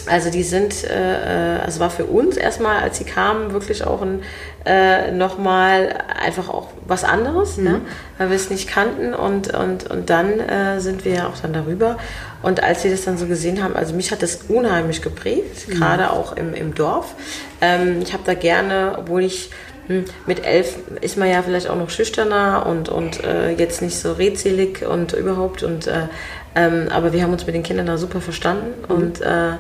also 0.07 0.29
die 0.29 0.43
sind, 0.43 0.83
äh, 0.83 1.57
äh, 1.57 1.59
also 1.61 1.79
war 1.79 1.89
für 1.89 2.05
uns 2.05 2.37
erstmal, 2.37 2.83
als 2.83 2.97
sie 2.97 3.05
kamen, 3.05 3.53
wirklich 3.53 3.83
auch 3.85 4.01
ein, 4.01 4.21
äh, 4.65 5.11
nochmal 5.11 5.97
einfach 6.23 6.49
auch 6.49 6.69
was 6.87 7.03
anderes, 7.03 7.57
mhm. 7.57 7.65
ja, 7.65 7.81
weil 8.17 8.29
wir 8.29 8.35
es 8.35 8.49
nicht 8.49 8.67
kannten 8.67 9.13
und, 9.13 9.53
und, 9.53 9.89
und 9.89 10.09
dann 10.09 10.39
äh, 10.39 10.79
sind 10.79 11.05
wir 11.05 11.13
ja 11.13 11.27
auch 11.27 11.37
dann 11.41 11.53
darüber. 11.53 11.97
Und 12.41 12.61
als 12.61 12.83
sie 12.83 12.91
das 12.91 13.03
dann 13.03 13.17
so 13.17 13.25
gesehen 13.25 13.63
haben, 13.63 13.75
also 13.75 13.95
mich 13.95 14.11
hat 14.11 14.21
das 14.21 14.39
unheimlich 14.47 15.01
geprägt, 15.01 15.67
mhm. 15.67 15.73
gerade 15.73 16.11
auch 16.11 16.35
im, 16.37 16.53
im 16.53 16.75
Dorf. 16.75 17.15
Ähm, 17.61 18.01
ich 18.01 18.13
habe 18.13 18.23
da 18.25 18.35
gerne, 18.35 18.95
obwohl 18.97 19.23
ich 19.23 19.49
hm, 19.87 20.05
mit 20.25 20.45
elf 20.45 20.77
ist 21.01 21.17
man 21.17 21.29
ja 21.29 21.41
vielleicht 21.43 21.69
auch 21.69 21.75
noch 21.75 21.89
schüchterner 21.89 22.65
und, 22.65 22.89
und 22.89 23.23
äh, 23.23 23.51
jetzt 23.51 23.81
nicht 23.81 23.97
so 23.97 24.13
redselig 24.13 24.85
und 24.85 25.13
überhaupt. 25.13 25.63
Und, 25.63 25.87
äh, 25.87 26.07
ähm, 26.55 26.87
aber 26.89 27.13
wir 27.13 27.23
haben 27.23 27.33
uns 27.33 27.45
mit 27.45 27.55
den 27.55 27.63
Kindern 27.63 27.85
da 27.85 27.97
super 27.97 28.21
verstanden 28.21 28.73
mhm. 28.87 28.95
und 28.95 29.21
äh, 29.21 29.53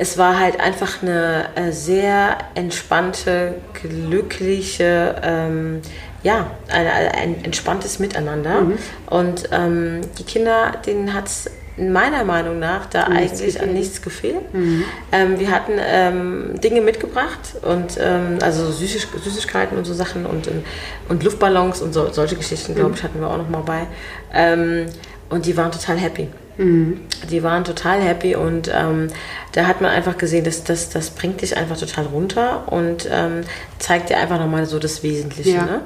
es 0.00 0.16
war 0.16 0.38
halt 0.38 0.60
einfach 0.60 1.02
eine 1.02 1.46
äh, 1.56 1.72
sehr 1.72 2.38
entspannte, 2.54 3.56
glückliche, 3.82 5.16
ähm, 5.24 5.82
ja, 6.22 6.52
ein, 6.68 6.86
ein, 6.86 7.44
entspanntes 7.44 7.98
Miteinander. 7.98 8.60
Mhm. 8.60 8.78
Und 9.06 9.48
ähm, 9.50 10.02
die 10.16 10.22
Kinder, 10.22 10.72
denen 10.86 11.14
hat 11.14 11.26
es 11.26 11.50
meiner 11.78 12.24
Meinung 12.24 12.58
nach 12.58 12.86
da 12.86 13.08
nichts 13.08 13.40
eigentlich 13.40 13.54
gefehlt. 13.54 13.68
an 13.68 13.74
nichts 13.74 14.02
gefehlt. 14.02 14.54
Mhm. 14.54 14.84
Ähm, 15.12 15.38
wir 15.38 15.50
hatten 15.50 15.72
ähm, 15.78 16.60
Dinge 16.60 16.80
mitgebracht 16.80 17.56
und 17.62 17.98
ähm, 18.00 18.38
also 18.40 18.70
Süßig 18.70 19.06
Süßigkeiten 19.22 19.78
und 19.78 19.84
so 19.84 19.94
Sachen 19.94 20.26
und, 20.26 20.48
und 21.08 21.22
Luftballons 21.22 21.80
und 21.80 21.92
so, 21.92 22.10
solche 22.12 22.36
Geschichten, 22.36 22.74
glaube 22.74 22.90
mhm. 22.90 22.94
ich, 22.96 23.02
hatten 23.02 23.20
wir 23.20 23.28
auch 23.28 23.38
noch 23.38 23.48
mal 23.48 23.62
bei. 23.62 23.86
Ähm, 24.32 24.86
und 25.30 25.46
die 25.46 25.56
waren 25.56 25.70
total 25.70 25.96
happy. 25.96 26.28
Mhm. 26.58 27.00
Die 27.30 27.42
waren 27.42 27.64
total 27.64 28.00
happy 28.00 28.36
und 28.36 28.70
ähm, 28.74 29.08
da 29.52 29.66
hat 29.66 29.80
man 29.80 29.90
einfach 29.90 30.18
gesehen, 30.18 30.44
dass 30.44 30.64
das, 30.64 30.90
das 30.90 31.10
bringt 31.10 31.40
dich 31.40 31.56
einfach 31.56 31.78
total 31.78 32.06
runter 32.06 32.64
und 32.70 33.08
ähm, 33.10 33.42
zeigt 33.78 34.10
dir 34.10 34.18
einfach 34.18 34.38
nochmal 34.38 34.66
so 34.66 34.78
das 34.78 35.02
Wesentliche. 35.02 35.50
Ja. 35.50 35.64
Ne? 35.64 35.80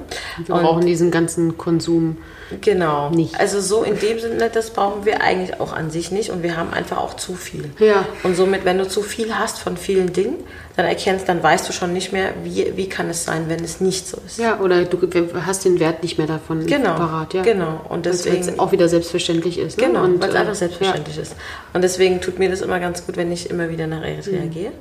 Wir 0.45 0.55
und, 0.55 0.63
brauchen 0.63 0.87
diesen 0.87 1.11
ganzen 1.11 1.57
Konsum. 1.57 2.17
Genau. 2.61 3.11
Nicht. 3.11 3.39
Also 3.39 3.61
so 3.61 3.83
in 3.83 3.99
dem 3.99 4.19
Sinne, 4.19 4.51
das 4.51 4.71
brauchen 4.71 5.05
wir 5.05 5.23
eigentlich 5.23 5.61
auch 5.61 5.73
an 5.73 5.91
sich 5.91 6.11
nicht 6.11 6.31
und 6.31 6.43
wir 6.43 6.57
haben 6.57 6.73
einfach 6.73 6.99
auch 6.99 7.15
zu 7.15 7.35
viel. 7.35 7.71
Ja. 7.79 8.05
Und 8.25 8.37
somit, 8.37 8.65
wenn 8.65 8.79
du 8.79 8.87
zu 8.87 9.03
viel 9.03 9.35
hast 9.35 9.59
von 9.59 9.77
vielen 9.77 10.13
Dingen, 10.13 10.35
dann 10.77 10.87
erkennst, 10.87 11.29
dann 11.29 11.43
weißt 11.43 11.69
du 11.69 11.73
schon 11.73 11.93
nicht 11.93 12.13
mehr, 12.13 12.33
wie, 12.45 12.73
wie 12.77 12.89
kann 12.89 13.11
es 13.11 13.25
sein, 13.25 13.45
wenn 13.49 13.63
es 13.63 13.81
nicht 13.81 14.07
so 14.07 14.19
ist. 14.27 14.39
Ja, 14.39 14.59
oder 14.61 14.85
du 14.85 14.99
hast 15.45 15.65
den 15.65 15.81
Wert 15.81 16.03
nicht 16.03 16.17
mehr 16.17 16.27
davon 16.27 16.67
genau, 16.67 16.95
parat. 16.95 17.35
Ja. 17.35 17.43
Genau. 17.43 17.81
Und 17.89 18.07
deswegen 18.07 18.41
es 18.41 18.59
auch 18.59 18.73
wieder 18.73 18.89
selbstverständlich 18.89 19.59
ist. 19.59 19.79
Ne? 19.79 19.87
Genau, 19.87 20.03
weil 20.19 20.31
es 20.31 20.35
einfach 20.35 20.53
äh, 20.53 20.57
selbstverständlich 20.63 21.17
ja. 21.17 21.23
ist. 21.23 21.37
Und 21.73 21.83
deswegen 21.83 22.21
tut 22.21 22.39
mir 22.39 22.49
das 22.51 22.61
immer 22.61 22.81
ganz 22.81 23.07
gut, 23.07 23.17
wenn 23.17 23.31
ich 23.33 23.51
immer 23.51 23.69
wieder 23.69 23.87
nach 23.87 24.03
Eritrea 24.03 24.43
mhm. 24.43 24.51
gehe. 24.51 24.73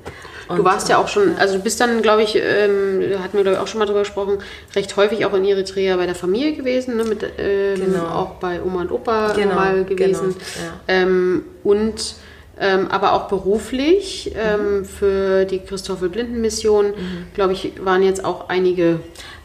Und 0.48 0.58
du 0.58 0.64
warst 0.64 0.90
ja 0.90 0.98
auch 0.98 1.08
schon, 1.08 1.38
also 1.38 1.56
du 1.58 1.64
bist 1.64 1.80
dann, 1.80 2.02
glaube 2.02 2.24
ich, 2.24 2.36
ähm, 2.36 3.02
hatten 3.20 3.38
wir 3.38 3.44
glaube 3.44 3.52
ich 3.52 3.58
auch 3.58 3.68
schon 3.68 3.80
mal 3.80 3.86
drüber 3.86 4.00
gesprochen, 4.00 4.40
recht 4.76 4.96
häufig 4.98 5.26
auch 5.26 5.34
in 5.34 5.46
Eritrea 5.46 5.96
bei 5.96 6.06
der 6.06 6.16
Familie 6.16 6.54
gewesen, 6.54 6.98
ne? 6.98 7.06
Mit, 7.06 7.24
ähm, 7.38 7.76
genau. 7.76 8.06
auch 8.08 8.32
bei 8.36 8.62
Oma 8.62 8.82
und 8.82 8.92
Opa 8.92 9.34
genau, 9.34 9.56
mal 9.56 9.86
gewesen. 9.86 10.36
Genau, 10.36 10.66
ja. 10.66 10.74
ähm, 10.88 11.46
und 11.64 12.16
ähm, 12.60 12.90
aber 12.90 13.14
auch 13.14 13.28
beruflich 13.28 14.34
ähm, 14.36 14.80
mhm. 14.80 14.86
für 14.86 15.46
die 15.46 15.60
Christoffel 15.60 16.10
Blinden 16.10 16.42
Mission, 16.42 16.88
mhm. 16.88 17.26
glaube 17.34 17.54
ich, 17.54 17.74
waren 17.84 18.04
jetzt 18.04 18.24
auch 18.24 18.50
einige 18.50 19.00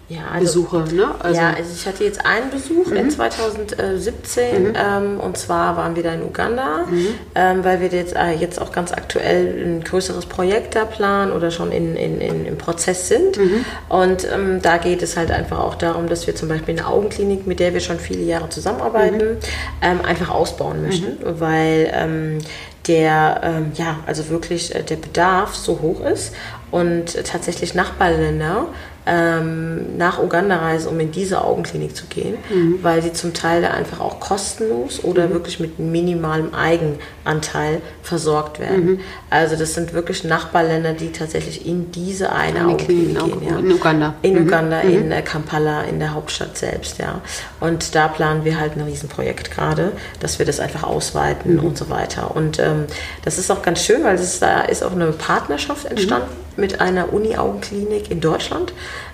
ja, 0.08 0.20
also, 0.32 0.62
Besuche. 0.62 0.94
Ne? 0.94 1.14
Also, 1.18 1.40
ja, 1.40 1.50
also 1.50 1.70
ich 1.74 1.84
hatte 1.84 2.04
jetzt 2.04 2.24
einen 2.24 2.50
Besuch 2.50 2.86
mhm. 2.86 2.96
in 2.96 3.10
2017 3.10 4.62
mhm. 4.62 4.72
ähm, 4.76 5.20
und 5.20 5.36
zwar 5.36 5.76
waren 5.76 5.96
wir 5.96 6.04
da 6.04 6.12
in 6.12 6.22
Uganda, 6.22 6.86
mhm. 6.88 7.06
ähm, 7.34 7.64
weil 7.64 7.80
wir 7.80 7.88
jetzt, 7.88 8.14
äh, 8.14 8.30
jetzt 8.32 8.60
auch 8.60 8.70
ganz 8.70 8.92
aktuell 8.92 9.64
ein 9.64 9.82
größeres 9.82 10.26
Projekt 10.26 10.76
da 10.76 10.84
planen 10.84 11.32
oder 11.32 11.50
schon 11.50 11.72
in, 11.72 11.96
in, 11.96 12.20
in 12.20 12.46
im 12.46 12.56
Prozess 12.56 13.08
sind. 13.08 13.36
Mhm. 13.36 13.64
Und 13.88 14.28
ähm, 14.32 14.62
da 14.62 14.76
geht 14.76 15.02
es 15.02 15.16
halt 15.16 15.32
einfach 15.32 15.58
auch 15.58 15.74
darum, 15.74 16.08
dass 16.08 16.28
wir 16.28 16.36
zum 16.36 16.48
Beispiel 16.48 16.78
eine 16.78 16.86
Augenklinik, 16.86 17.48
mit 17.48 17.58
der 17.58 17.74
wir 17.74 17.80
schon 17.80 17.98
viele 17.98 18.22
Jahre 18.22 18.48
zusammenarbeiten, 18.48 19.34
mhm. 19.34 19.38
ähm, 19.82 20.00
einfach 20.04 20.30
ausbauen 20.30 20.82
möchten, 20.82 21.18
mhm. 21.18 21.40
weil 21.40 21.90
ähm, 21.92 22.38
der 22.86 23.40
ähm, 23.42 23.72
ja 23.74 23.98
also 24.06 24.28
wirklich 24.28 24.72
äh, 24.72 24.84
der 24.84 24.96
Bedarf 24.96 25.56
so 25.56 25.80
hoch 25.80 26.00
ist 26.04 26.32
und 26.70 27.24
tatsächlich 27.24 27.74
Nachbarländer 27.74 28.68
ähm, 29.06 29.96
nach 29.96 30.18
Uganda 30.18 30.56
reisen, 30.56 30.88
um 30.88 30.98
in 30.98 31.12
diese 31.12 31.42
Augenklinik 31.42 31.94
zu 31.94 32.06
gehen, 32.06 32.36
mhm. 32.50 32.80
weil 32.82 33.02
sie 33.02 33.12
zum 33.12 33.32
Teil 33.34 33.64
einfach 33.64 34.00
auch 34.00 34.18
kostenlos 34.18 35.02
oder 35.04 35.28
mhm. 35.28 35.32
wirklich 35.32 35.60
mit 35.60 35.78
minimalem 35.78 36.52
Eigenanteil 36.52 37.80
versorgt 38.02 38.58
werden. 38.58 38.84
Mhm. 38.84 39.00
Also 39.30 39.54
das 39.54 39.74
sind 39.74 39.92
wirklich 39.92 40.24
Nachbarländer, 40.24 40.92
die 40.92 41.12
tatsächlich 41.12 41.66
in 41.66 41.92
diese 41.92 42.32
eine, 42.32 42.60
eine 42.60 42.68
Augenklinik 42.74 43.24
gehen. 43.24 43.48
Ja. 43.48 43.58
In 43.58 43.72
Uganda. 43.72 44.14
In 44.22 44.34
mhm. 44.34 44.46
Uganda, 44.46 44.82
mhm. 44.82 44.90
in 44.90 45.12
äh, 45.12 45.22
Kampala, 45.22 45.82
in 45.82 46.00
der 46.00 46.12
Hauptstadt 46.12 46.58
selbst, 46.58 46.98
ja. 46.98 47.20
Und 47.60 47.94
da 47.94 48.08
planen 48.08 48.44
wir 48.44 48.58
halt 48.58 48.76
ein 48.76 48.82
Riesenprojekt 48.82 49.52
gerade, 49.52 49.92
dass 50.18 50.40
wir 50.40 50.46
das 50.46 50.58
einfach 50.58 50.82
ausweiten 50.82 51.54
mhm. 51.54 51.64
und 51.64 51.78
so 51.78 51.90
weiter. 51.90 52.34
Und 52.34 52.58
ähm, 52.58 52.86
das 53.24 53.38
ist 53.38 53.52
auch 53.52 53.62
ganz 53.62 53.84
schön, 53.84 54.02
weil 54.02 54.16
es, 54.16 54.40
da 54.40 54.62
ist 54.62 54.82
auch 54.82 54.92
eine 54.92 55.12
Partnerschaft 55.12 55.86
entstanden 55.86 56.45
mit 56.56 56.80
einer 56.80 57.12
Uni-Augenklinik 57.12 58.10
in 58.10 58.20
Deutschland. 58.20 58.72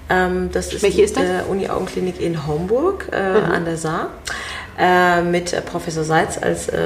Ähm, 0.08 0.50
das 0.52 0.72
ist 0.72 0.82
Welche 0.82 0.98
die 0.98 1.02
ist 1.02 1.16
das? 1.16 1.24
Äh, 1.24 1.50
Uni-Augenklinik 1.50 2.20
in 2.20 2.46
Homburg 2.46 3.08
äh, 3.12 3.40
mhm. 3.40 3.50
an 3.50 3.64
der 3.64 3.76
Saar 3.76 4.10
äh, 4.78 5.22
mit 5.22 5.54
Professor 5.66 6.04
Seitz 6.04 6.38
als, 6.40 6.68
äh, 6.68 6.76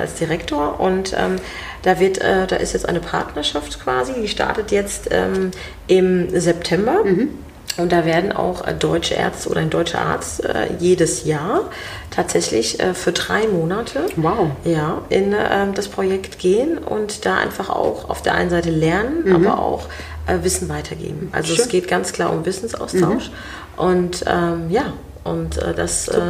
als 0.00 0.14
Direktor. 0.14 0.80
Und 0.80 1.14
ähm, 1.18 1.36
da, 1.82 1.98
wird, 1.98 2.18
äh, 2.18 2.46
da 2.46 2.56
ist 2.56 2.72
jetzt 2.72 2.88
eine 2.88 3.00
Partnerschaft 3.00 3.82
quasi, 3.82 4.12
die 4.20 4.28
startet 4.28 4.70
jetzt 4.70 5.08
ähm, 5.10 5.50
im 5.86 6.28
September. 6.38 7.04
Mhm. 7.04 7.30
Und 7.76 7.92
da 7.92 8.04
werden 8.04 8.32
auch 8.32 8.66
äh, 8.66 8.74
deutsche 8.74 9.14
Ärzte 9.14 9.48
oder 9.48 9.60
ein 9.60 9.70
deutscher 9.70 10.00
Arzt 10.00 10.44
äh, 10.44 10.68
jedes 10.78 11.24
Jahr 11.24 11.70
tatsächlich 12.10 12.80
äh, 12.80 12.94
für 12.94 13.12
drei 13.12 13.46
Monate 13.46 14.06
wow. 14.16 14.50
ja, 14.64 15.02
in 15.08 15.32
ähm, 15.32 15.74
das 15.74 15.88
Projekt 15.88 16.38
gehen 16.38 16.78
und 16.78 17.24
da 17.26 17.36
einfach 17.36 17.70
auch 17.70 18.10
auf 18.10 18.22
der 18.22 18.34
einen 18.34 18.50
Seite 18.50 18.70
lernen, 18.70 19.24
mhm. 19.24 19.34
aber 19.34 19.60
auch 19.60 19.86
äh, 20.26 20.42
Wissen 20.42 20.68
weitergeben. 20.68 21.28
Also 21.32 21.54
Schön. 21.54 21.64
es 21.64 21.68
geht 21.68 21.88
ganz 21.88 22.12
klar 22.12 22.32
um 22.32 22.44
Wissensaustausch. 22.44 23.30
Mhm. 23.30 23.84
Und 23.84 24.24
ähm, 24.26 24.70
ja, 24.70 24.92
Und 25.22 25.58
äh, 25.58 25.74
das, 25.74 26.08
äh, 26.08 26.20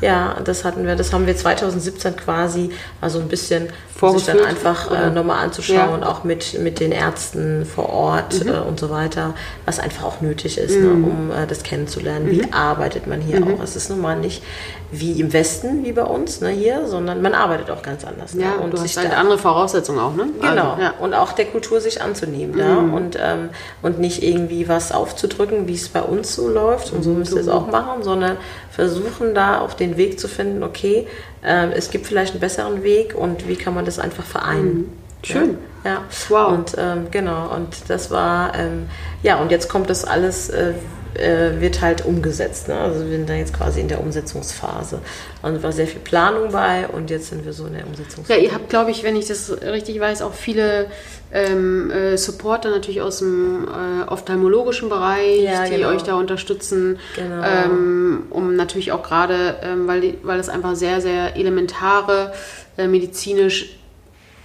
ja, 0.00 0.36
das 0.42 0.64
hatten 0.64 0.86
wir, 0.86 0.96
das 0.96 1.12
haben 1.12 1.26
wir 1.26 1.36
2017 1.36 2.16
quasi, 2.16 2.70
also 3.00 3.20
ein 3.20 3.28
bisschen 3.28 3.68
sich 4.00 4.24
dann 4.24 4.40
einfach 4.40 4.90
äh, 4.90 5.10
nochmal 5.10 5.44
anzuschauen, 5.44 6.00
ja. 6.00 6.08
auch 6.08 6.24
mit, 6.24 6.58
mit 6.60 6.80
den 6.80 6.92
Ärzten 6.92 7.66
vor 7.66 7.90
Ort 7.90 8.44
mhm. 8.44 8.50
äh, 8.50 8.58
und 8.58 8.78
so 8.78 8.90
weiter, 8.90 9.34
was 9.66 9.80
einfach 9.80 10.04
auch 10.04 10.20
nötig 10.20 10.56
ist, 10.56 10.78
ne, 10.78 10.86
mhm. 10.86 11.02
ne, 11.02 11.08
um 11.08 11.30
äh, 11.30 11.46
das 11.46 11.62
kennenzulernen. 11.62 12.26
Mhm. 12.26 12.30
Wie 12.30 12.52
arbeitet 12.52 13.06
man 13.06 13.20
hier 13.20 13.40
mhm. 13.40 13.54
auch? 13.54 13.62
Es 13.62 13.76
ist 13.76 13.90
nun 13.90 14.00
mal 14.00 14.16
nicht 14.16 14.42
wie 14.90 15.20
im 15.20 15.32
Westen, 15.32 15.84
wie 15.84 15.92
bei 15.92 16.04
uns 16.04 16.40
ne, 16.40 16.48
hier, 16.48 16.86
sondern 16.86 17.20
man 17.20 17.34
arbeitet 17.34 17.70
auch 17.70 17.82
ganz 17.82 18.04
anders. 18.04 18.34
Ne? 18.34 18.44
Ja, 18.44 18.54
und 18.54 18.72
du 18.72 18.80
hast 18.80 18.96
halt 18.96 19.16
andere 19.16 19.36
Voraussetzungen 19.36 19.98
auch, 19.98 20.14
ne? 20.14 20.28
Genau. 20.40 20.70
Also, 20.70 20.82
ja. 20.82 20.94
Und 20.98 21.14
auch 21.14 21.32
der 21.32 21.44
Kultur 21.44 21.80
sich 21.80 22.00
anzunehmen, 22.00 22.54
mhm. 22.54 22.60
ja? 22.60 22.76
und, 22.78 23.18
ähm, 23.20 23.50
und 23.82 23.98
nicht 23.98 24.22
irgendwie 24.22 24.66
was 24.68 24.92
aufzudrücken, 24.92 25.68
wie 25.68 25.74
es 25.74 25.88
bei 25.90 26.00
uns 26.00 26.34
so 26.34 26.48
läuft, 26.48 26.92
und 26.92 27.02
so 27.02 27.10
müsst 27.10 27.34
ihr 27.34 27.40
es 27.40 27.48
auch 27.48 27.70
machen, 27.70 28.02
sondern 28.02 28.38
versuchen 28.70 29.34
da 29.34 29.60
auf 29.60 29.76
den 29.76 29.98
Weg 29.98 30.18
zu 30.18 30.26
finden, 30.26 30.62
okay, 30.62 31.06
äh, 31.42 31.70
es 31.72 31.90
gibt 31.90 32.06
vielleicht 32.06 32.32
einen 32.32 32.40
besseren 32.40 32.82
Weg 32.82 33.14
und 33.14 33.46
wie 33.46 33.56
kann 33.56 33.74
man 33.74 33.84
das 33.84 33.98
einfach 33.98 34.24
vereinen. 34.24 34.76
Mhm. 34.76 34.92
Schön. 35.22 35.58
Ja. 35.84 35.90
ja. 35.90 36.00
Wow. 36.28 36.52
Und 36.52 36.74
ähm, 36.78 37.08
genau, 37.10 37.54
und 37.54 37.68
das 37.88 38.10
war, 38.10 38.54
ähm, 38.54 38.88
ja, 39.22 39.36
und 39.36 39.50
jetzt 39.50 39.68
kommt 39.68 39.90
das 39.90 40.04
alles 40.04 40.48
äh, 40.48 40.74
äh, 41.14 41.60
wird 41.60 41.80
halt 41.80 42.04
umgesetzt. 42.04 42.68
Ne? 42.68 42.78
Also 42.78 43.00
wir 43.00 43.16
sind 43.16 43.28
da 43.28 43.34
jetzt 43.34 43.54
quasi 43.54 43.80
in 43.80 43.88
der 43.88 44.00
Umsetzungsphase. 44.00 45.00
Und 45.42 45.62
war 45.62 45.72
sehr 45.72 45.86
viel 45.86 46.00
Planung 46.00 46.52
bei 46.52 46.88
und 46.88 47.10
jetzt 47.10 47.30
sind 47.30 47.44
wir 47.44 47.52
so 47.52 47.66
in 47.66 47.74
der 47.74 47.86
Umsetzungsphase. 47.86 48.38
Ja, 48.38 48.44
ihr 48.44 48.52
habt, 48.52 48.68
glaube 48.68 48.90
ich, 48.90 49.04
wenn 49.04 49.16
ich 49.16 49.26
das 49.26 49.50
richtig 49.62 50.00
weiß, 50.00 50.22
auch 50.22 50.34
viele 50.34 50.86
ähm, 51.32 51.90
äh, 51.90 52.16
Supporter 52.16 52.70
natürlich 52.70 53.00
aus 53.00 53.18
dem 53.18 53.68
äh, 53.68 54.10
ophthalmologischen 54.10 54.88
Bereich, 54.88 55.42
ja, 55.42 55.64
die 55.64 55.76
genau. 55.76 55.88
euch 55.88 56.02
da 56.02 56.14
unterstützen, 56.14 56.98
genau. 57.14 57.42
ähm, 57.44 58.24
um 58.30 58.56
natürlich 58.56 58.92
auch 58.92 59.02
gerade, 59.02 59.56
ähm, 59.62 59.86
weil, 59.86 60.14
weil 60.22 60.40
es 60.40 60.48
einfach 60.48 60.74
sehr, 60.74 61.00
sehr 61.00 61.36
elementare 61.36 62.32
äh, 62.76 62.86
medizinisch 62.86 63.78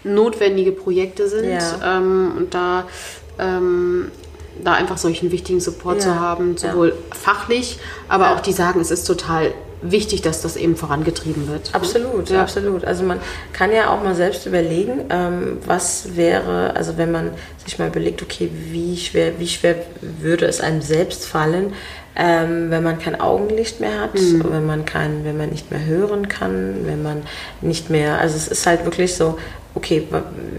notwendige 0.03 0.74
Projekte 0.74 1.28
sind 1.28 1.49
ja. 1.49 1.97
Ähm, 1.97 2.34
und 2.38 2.53
da 2.53 2.86
ähm, 3.39 4.11
da 4.64 4.74
einfach 4.74 4.97
solchen 4.97 5.32
wichtigen 5.32 5.60
Support 5.60 5.97
ja. 5.97 6.01
zu 6.01 6.20
haben, 6.20 6.58
sowohl 6.58 6.93
fachlich, 7.12 7.80
aber 8.08 8.32
auch 8.32 8.39
die 8.39 8.54
sagen, 8.54 8.80
es 8.80 8.91
ist 8.91 9.06
total 9.06 9.54
wichtig, 9.84 10.22
dass 10.22 10.41
das 10.41 10.56
eben 10.56 10.76
vorangetrieben 10.76 11.47
wird. 11.47 11.70
Absolut, 11.74 12.30
ja. 12.30 12.41
absolut. 12.41 12.86
Also 12.86 13.04
man 13.04 13.20
kann 13.51 13.72
ja 13.72 13.89
auch 13.89 14.01
mal 14.04 14.16
selbst 14.16 14.45
überlegen, 14.45 15.06
ähm, 15.10 15.58
was 15.66 16.16
wäre, 16.16 16.76
also 16.76 16.97
wenn 16.97 17.12
man 17.12 17.32
sich 17.66 17.78
mal 17.80 17.89
überlegt, 17.89 18.22
okay, 18.22 18.49
wie 18.51 18.97
schwer, 18.97 19.39
wie 19.39 19.47
schwer 19.47 19.76
würde 20.01 20.45
es 20.45 20.62
einem 20.62 20.82
selbst 20.82 21.26
fallen, 21.26 21.74
ähm, 22.16 22.70
wenn 22.70 22.84
man 22.84 22.99
kein 22.99 23.20
Augenlicht 23.20 23.80
mehr 23.80 24.01
hat, 24.01 24.16
mhm. 24.16 24.43
wenn 24.49 24.66
man 24.66 24.86
kein, 24.86 25.26
wenn 25.26 25.38
man 25.38 25.49
nicht 25.49 25.72
mehr 25.72 25.84
hören 25.84 26.28
kann, 26.28 26.86
wenn 26.86 27.01
man 27.01 27.24
nicht 27.61 27.89
mehr, 27.89 28.20
also 28.20 28.36
es 28.36 28.47
ist 28.47 28.68
halt 28.68 28.86
wirklich 28.86 29.16
so, 29.16 29.38
okay, 29.76 30.07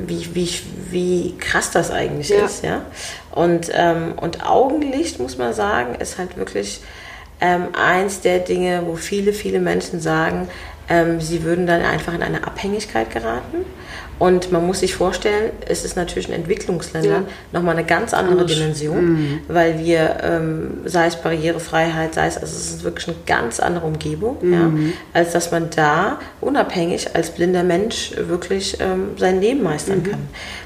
wie, 0.06 0.34
wie, 0.34 0.50
wie 0.90 1.34
krass 1.38 1.70
das 1.70 1.90
eigentlich 1.90 2.30
ja. 2.30 2.44
ist, 2.44 2.64
ja. 2.64 2.82
Und, 3.30 3.70
ähm, 3.72 4.14
und 4.16 4.44
Augenlicht, 4.44 5.20
muss 5.20 5.38
man 5.38 5.52
sagen, 5.52 5.94
ist 5.94 6.18
halt 6.18 6.36
wirklich 6.36 6.80
ähm, 7.40 7.68
eins 7.72 8.20
der 8.20 8.40
Dinge, 8.40 8.82
wo 8.86 8.96
viele, 8.96 9.32
viele 9.32 9.60
Menschen 9.60 10.00
sagen, 10.00 10.48
ähm, 10.88 11.20
sie 11.20 11.44
würden 11.44 11.66
dann 11.66 11.82
einfach 11.82 12.14
in 12.14 12.22
eine 12.22 12.46
Abhängigkeit 12.46 13.10
geraten. 13.10 13.64
Und 14.18 14.52
man 14.52 14.64
muss 14.66 14.80
sich 14.80 14.94
vorstellen, 14.94 15.50
es 15.66 15.84
ist 15.84 15.96
natürlich 15.96 16.28
in 16.28 16.34
Entwicklungsländern 16.34 17.24
ja. 17.26 17.28
nochmal 17.52 17.76
eine 17.76 17.84
ganz 17.84 18.14
andere 18.14 18.40
Anders. 18.40 18.56
Dimension, 18.56 19.12
mhm. 19.12 19.40
weil 19.48 19.80
wir, 19.80 20.18
ähm, 20.22 20.78
sei 20.84 21.06
es 21.06 21.16
Barrierefreiheit, 21.16 22.14
sei 22.14 22.26
es, 22.28 22.36
also 22.36 22.54
es 22.54 22.70
ist 22.70 22.84
wirklich 22.84 23.08
eine 23.08 23.16
ganz 23.26 23.58
andere 23.58 23.86
Umgebung, 23.86 24.36
mhm. 24.40 24.52
ja, 24.52 24.70
als 25.12 25.32
dass 25.32 25.50
man 25.50 25.68
da 25.74 26.20
unabhängig 26.40 27.14
als 27.14 27.32
blinder 27.32 27.64
Mensch 27.64 28.12
wirklich 28.16 28.78
ähm, 28.80 29.08
sein 29.16 29.40
Leben 29.40 29.62
meistern 29.62 29.98
mhm. 29.98 30.10
kann. 30.10 30.20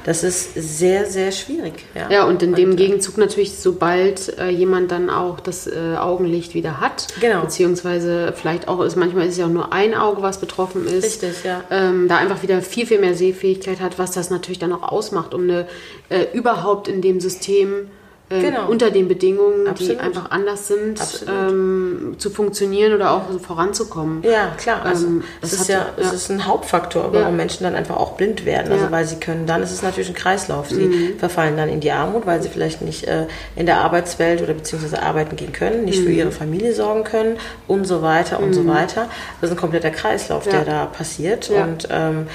Das 0.04 0.24
ist 0.24 0.52
sehr, 0.54 1.06
sehr 1.06 1.32
schwierig. 1.32 1.86
Ja, 1.94 2.10
ja 2.10 2.24
und 2.24 2.42
in 2.42 2.50
und, 2.50 2.58
dem 2.58 2.72
äh, 2.72 2.76
Gegenzug 2.76 3.16
natürlich, 3.16 3.56
sobald 3.56 4.38
äh, 4.38 4.50
jemand 4.50 4.90
dann 4.90 5.08
auch 5.08 5.40
das 5.40 5.66
äh, 5.66 5.96
Augenlicht 5.98 6.54
wieder 6.54 6.80
hat, 6.80 7.08
genau. 7.20 7.42
beziehungsweise 7.42 8.34
vielleicht 8.36 8.68
auch 8.68 8.80
ist, 8.82 8.96
manchmal 8.96 9.24
ist 9.24 9.32
es 9.32 9.38
ja 9.38 9.46
auch 9.46 9.50
nur 9.50 9.72
ein 9.72 9.94
Auge, 9.94 10.20
was 10.20 10.38
betroffen 10.38 10.86
ist, 10.86 11.22
Richtig, 11.22 11.44
ja. 11.44 11.62
ähm, 11.70 12.08
da 12.08 12.18
einfach 12.18 12.42
wieder 12.42 12.60
viel, 12.60 12.86
viel 12.86 12.98
mehr 12.98 13.14
Sehfähigkeit 13.14 13.37
Leistungsfähigkeit 13.38 13.80
hat, 13.80 13.98
was 13.98 14.12
das 14.12 14.30
natürlich 14.30 14.58
dann 14.58 14.72
auch 14.72 14.82
ausmacht, 14.82 15.34
um 15.34 15.42
eine, 15.42 15.66
äh, 16.08 16.26
überhaupt 16.32 16.88
in 16.88 17.00
dem 17.02 17.20
System 17.20 17.88
äh, 18.30 18.42
genau. 18.42 18.68
unter 18.68 18.90
den 18.90 19.08
Bedingungen, 19.08 19.66
Absolut. 19.66 19.94
die 19.94 19.98
einfach 20.00 20.30
anders 20.30 20.68
sind, 20.68 21.00
ähm, 21.26 22.16
zu 22.18 22.28
funktionieren 22.28 22.92
oder 22.92 23.12
auch 23.12 23.22
voranzukommen. 23.40 24.22
Ja, 24.22 24.52
klar. 24.58 24.82
Also 24.84 25.06
ähm, 25.06 25.24
das 25.40 25.54
ist 25.54 25.68
ja, 25.68 25.78
ja, 25.78 25.86
es 25.96 26.12
ist 26.12 26.30
ein 26.30 26.46
Hauptfaktor, 26.46 27.04
warum 27.12 27.14
ja. 27.14 27.30
Menschen 27.30 27.62
dann 27.62 27.74
einfach 27.74 27.96
auch 27.96 28.12
blind 28.12 28.44
werden. 28.44 28.70
Also 28.70 28.84
ja. 28.84 28.90
weil 28.90 29.06
sie 29.06 29.16
können, 29.16 29.46
dann 29.46 29.62
ist 29.62 29.72
es 29.72 29.82
natürlich 29.82 30.10
ein 30.10 30.14
Kreislauf. 30.14 30.68
Sie 30.68 30.88
mhm. 30.88 31.18
verfallen 31.18 31.56
dann 31.56 31.70
in 31.70 31.80
die 31.80 31.90
Armut, 31.90 32.26
weil 32.26 32.42
sie 32.42 32.50
vielleicht 32.50 32.82
nicht 32.82 33.04
äh, 33.04 33.28
in 33.56 33.64
der 33.64 33.78
Arbeitswelt 33.78 34.42
oder 34.42 34.52
beziehungsweise 34.52 35.02
arbeiten 35.02 35.36
gehen 35.36 35.52
können, 35.52 35.86
nicht 35.86 36.00
mhm. 36.00 36.04
für 36.04 36.12
ihre 36.12 36.30
Familie 36.30 36.74
sorgen 36.74 37.04
können 37.04 37.38
und 37.66 37.86
so 37.86 38.02
weiter 38.02 38.40
und 38.40 38.48
mhm. 38.48 38.54
so 38.54 38.66
weiter. 38.66 39.08
Das 39.40 39.48
ist 39.48 39.56
ein 39.56 39.60
kompletter 39.60 39.90
Kreislauf, 39.90 40.46
der 40.46 40.66
da 40.66 40.84
passiert. 40.84 41.48
Und 41.48 41.88
ähm, 41.90 42.26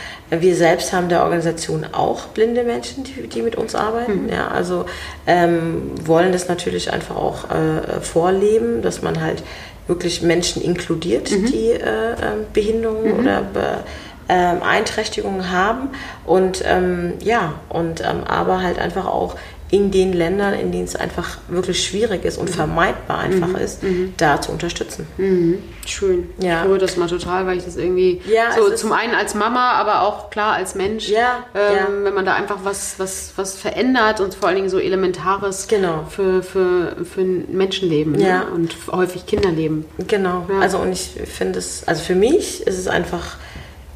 wir 0.41 0.55
selbst 0.55 0.93
haben 0.93 1.09
der 1.09 1.23
Organisation 1.23 1.85
auch 1.91 2.27
blinde 2.27 2.63
Menschen, 2.63 3.03
die, 3.03 3.27
die 3.27 3.41
mit 3.41 3.55
uns 3.55 3.75
arbeiten. 3.75 4.23
Mhm. 4.23 4.29
Ja, 4.29 4.47
also 4.47 4.85
ähm, 5.27 5.91
wollen 6.03 6.31
das 6.31 6.47
natürlich 6.47 6.91
einfach 6.91 7.15
auch 7.15 7.49
äh, 7.49 8.01
vorleben, 8.01 8.81
dass 8.81 9.01
man 9.01 9.21
halt 9.21 9.43
wirklich 9.87 10.21
Menschen 10.21 10.61
inkludiert, 10.61 11.31
mhm. 11.31 11.45
die 11.45 11.71
äh, 11.71 11.81
ähm, 11.81 12.45
Behinderungen 12.53 13.13
mhm. 13.13 13.19
oder 13.19 13.41
Be 13.41 13.83
ähm, 14.29 14.59
Beeinträchtigungen 14.59 15.51
haben 15.51 15.89
und 16.25 16.63
ähm, 16.65 17.15
ja 17.19 17.55
und 17.67 17.99
ähm, 17.99 18.23
aber 18.25 18.61
halt 18.61 18.79
einfach 18.79 19.05
auch 19.05 19.35
in 19.73 19.89
den 19.89 20.13
Ländern, 20.13 20.53
in 20.53 20.71
denen 20.71 20.83
es 20.83 20.95
einfach 20.95 21.39
wirklich 21.47 21.83
schwierig 21.83 22.25
ist 22.25 22.37
und 22.37 22.47
mhm. 22.47 22.53
vermeidbar 22.53 23.17
einfach 23.17 23.47
mhm. 23.47 23.55
ist, 23.55 23.81
mhm. 23.81 24.13
da 24.17 24.39
zu 24.39 24.51
unterstützen. 24.51 25.07
Mhm. 25.17 25.63
Schön. 25.87 26.29
Ja. 26.37 26.61
Ich 26.61 26.69
höre 26.69 26.77
das 26.77 26.95
mal 26.95 27.07
total, 27.07 27.47
weil 27.47 27.57
ich 27.57 27.65
das 27.65 27.75
irgendwie 27.75 28.21
ja, 28.31 28.51
so 28.55 28.69
zum 28.75 28.91
einen 28.91 29.15
als 29.15 29.33
Mama, 29.33 29.71
aber 29.71 30.03
auch 30.03 30.29
klar 30.29 30.53
als 30.53 30.75
Mensch, 30.75 31.09
ja, 31.09 31.43
ähm, 31.55 31.75
ja. 31.75 31.87
wenn 32.03 32.13
man 32.13 32.23
da 32.23 32.35
einfach 32.35 32.59
was, 32.61 32.99
was, 32.99 33.33
was 33.35 33.55
verändert 33.55 34.19
und 34.19 34.35
vor 34.35 34.47
allen 34.47 34.57
Dingen 34.57 34.69
so 34.69 34.77
Elementares 34.77 35.67
genau. 35.67 36.05
für, 36.07 36.43
für, 36.43 36.95
für 37.03 37.23
Menschenleben 37.23 38.11
ne? 38.11 38.27
ja. 38.27 38.43
Und 38.43 38.75
häufig 38.91 39.25
Kinderleben. 39.25 39.85
Genau. 40.07 40.45
Also 40.61 40.77
und 40.77 40.91
ich 40.91 41.19
finde 41.25 41.57
es, 41.57 41.87
also 41.87 42.03
für 42.03 42.15
mich 42.15 42.67
ist 42.67 42.77
es 42.77 42.87
einfach 42.87 43.37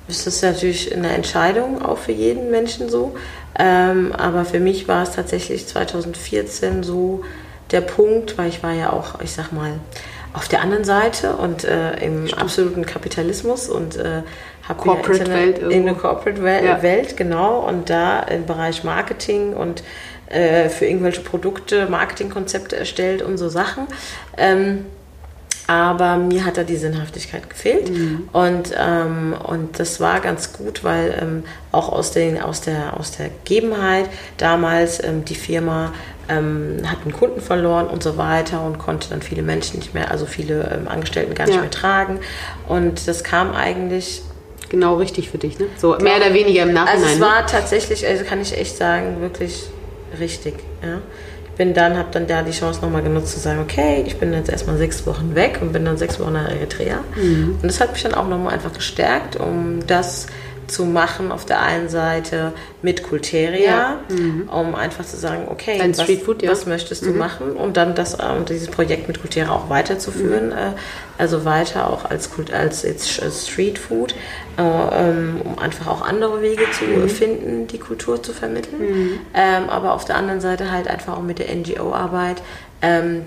ist 0.08 0.26
das 0.26 0.42
natürlich 0.42 0.96
eine 0.96 1.10
Entscheidung 1.10 1.82
auch 1.82 1.98
für 1.98 2.14
jeden 2.14 2.50
Menschen 2.50 2.90
so. 2.90 3.14
Ähm, 3.58 4.14
aber 4.14 4.46
für 4.46 4.60
mich 4.60 4.88
war 4.88 5.04
es 5.04 5.12
tatsächlich 5.12 5.68
2014 5.68 6.84
so 6.84 7.24
der 7.72 7.82
Punkt, 7.82 8.38
weil 8.38 8.50
ich 8.50 8.64
war 8.64 8.74
ja 8.74 8.92
auch, 8.94 9.20
ich 9.22 9.32
sag 9.32 9.52
mal, 9.52 9.80
auf 10.34 10.48
der 10.48 10.62
anderen 10.62 10.84
Seite 10.84 11.36
und 11.36 11.64
äh, 11.64 11.94
im 12.06 12.28
Stimmt. 12.28 12.42
absoluten 12.42 12.86
Kapitalismus 12.86 13.70
und 13.70 13.96
äh, 13.96 14.22
habe 14.68 14.86
Welt 14.86 15.60
in 15.60 15.86
der 15.86 15.96
Corporate 15.96 16.44
Welt, 16.44 16.66
ja. 16.66 16.84
Welt, 16.84 17.18
genau, 17.18 17.60
und 17.68 17.90
da 17.90 18.20
im 18.20 18.46
Bereich 18.46 18.84
Marketing 18.84 19.54
und 19.54 19.82
äh, 20.28 20.70
für 20.70 20.86
irgendwelche 20.86 21.22
Produkte 21.22 21.88
Marketingkonzepte 21.88 22.76
erstellt 22.76 23.22
und 23.22 23.38
so 23.38 23.50
Sachen. 23.50 23.88
Ähm, 24.38 24.86
aber 25.68 26.16
mir 26.16 26.46
hat 26.46 26.58
da 26.58 26.64
die 26.64 26.78
Sinnhaftigkeit 26.78 27.50
gefehlt. 27.50 27.92
Mhm. 27.92 28.30
Und, 28.32 28.72
ähm, 28.78 29.36
und 29.46 29.80
das 29.80 30.00
war 30.00 30.22
ganz 30.22 30.54
gut, 30.54 30.84
weil 30.86 31.18
ähm, 31.22 31.44
auch 31.74 31.90
aus, 31.90 32.12
den, 32.12 32.42
aus, 32.42 32.62
der, 32.62 32.98
aus 32.98 33.12
der 33.12 33.30
Gegebenheit 33.44 34.10
damals 34.38 35.04
ähm, 35.04 35.26
die 35.26 35.36
Firma 35.36 35.94
ähm, 36.30 36.80
hat 36.86 37.00
einen 37.04 37.14
Kunden 37.14 37.42
verloren 37.42 37.88
und 37.88 38.02
so 38.02 38.18
weiter 38.18 38.62
und 38.66 38.80
konnte 38.80 39.10
dann 39.10 39.22
viele 39.22 39.42
Menschen 39.42 39.80
nicht 39.80 39.94
mehr, 39.94 40.10
also 40.10 40.26
viele 40.26 40.72
ähm, 40.74 40.88
Angestellten 40.88 41.36
gar 41.36 41.46
nicht 41.46 41.56
ja. 41.56 41.62
mehr 41.62 41.72
tragen. 41.72 42.20
Und 42.68 43.08
das 43.08 43.26
kam 43.26 43.54
eigentlich 43.54 44.22
genau 44.70 44.96
richtig 44.96 45.30
für 45.30 45.38
dich, 45.38 45.60
ne? 45.60 45.68
So 45.78 45.98
mehr 45.98 46.18
oder 46.18 46.34
weniger 46.34 46.64
im 46.64 46.74
Nachhinein. 46.74 46.96
Also 46.96 47.06
es 47.08 47.20
ne? 47.20 47.26
war 47.26 47.46
tatsächlich, 47.46 48.06
also 48.06 48.24
kann 48.24 48.42
ich 48.42 48.58
echt 48.58 48.78
sagen, 48.78 49.22
wirklich 49.22 49.64
richtig. 50.20 50.56
Ja? 50.82 51.00
Bin 51.58 51.74
dann, 51.74 51.98
habe 51.98 52.10
dann 52.12 52.28
da 52.28 52.44
die 52.44 52.52
Chance 52.52 52.82
nochmal 52.82 53.02
genutzt 53.02 53.34
zu 53.34 53.40
sagen, 53.40 53.60
okay, 53.60 54.04
ich 54.06 54.18
bin 54.18 54.32
jetzt 54.34 54.50
erstmal 54.50 54.78
sechs 54.78 55.06
Wochen 55.06 55.36
weg 55.36 55.60
und 55.62 55.74
bin 55.74 55.86
dann 55.86 55.98
sechs 55.98 56.20
Wochen 56.20 56.36
in 56.36 56.46
Eritrea. 56.46 57.00
Mhm. 57.16 57.58
Und 57.62 57.64
das 57.64 57.82
hat 57.82 57.94
mich 57.94 58.04
dann 58.04 58.14
auch 58.14 58.28
nochmal 58.28 58.54
einfach 58.54 58.74
gestärkt, 58.74 59.36
um 59.36 59.86
das 59.88 60.28
zu 60.68 60.86
machen 60.86 61.32
auf 61.32 61.46
der 61.46 61.62
einen 61.62 61.90
Seite 61.90 62.52
mit 62.82 63.04
Kulteria, 63.04 63.66
ja. 63.66 64.00
mhm. 64.10 64.50
um 64.50 64.76
einfach 64.76 65.06
zu 65.06 65.18
sagen, 65.18 65.48
okay, 65.50 65.80
was, 65.80 65.98
ja. 66.42 66.52
was, 66.52 66.66
möchtest 66.66 67.06
du 67.06 67.12
mhm. 67.12 67.18
machen 67.18 67.52
und 67.52 67.78
dann 67.78 67.96
das, 67.96 68.16
um, 68.16 68.46
dieses 68.46 68.68
Projekt 68.68 69.08
mit 69.08 69.22
Kulteria 69.22 69.50
auch 69.50 69.70
weiterzuführen, 69.70 70.48
mhm. 70.48 70.52
äh, 70.52 70.72
also 71.18 71.46
weiter 71.46 71.90
auch 71.90 72.06
als, 72.06 72.30
als 72.52 72.84
jetzt 72.84 73.10
Street 73.48 73.80
Food, 73.80 74.14
ähm, 74.14 74.47
um 74.58 75.60
einfach 75.60 75.88
auch 75.88 76.02
andere 76.02 76.42
Wege 76.42 76.64
zu 76.72 76.86
mhm. 76.86 77.10
finden, 77.10 77.68
die 77.68 77.78
Kultur 77.78 78.22
zu 78.24 78.34
vermitteln, 78.34 78.80
mhm. 78.80 79.20
ähm, 79.34 79.70
aber 79.70 79.94
auf 79.94 80.06
der 80.06 80.16
anderen 80.16 80.42
Seite 80.42 80.72
halt 80.72 80.88
einfach 80.88 81.18
auch 81.18 81.22
mit 81.22 81.40
der 81.40 81.54
NGO-Arbeit 81.56 82.42
ähm, 82.82 83.24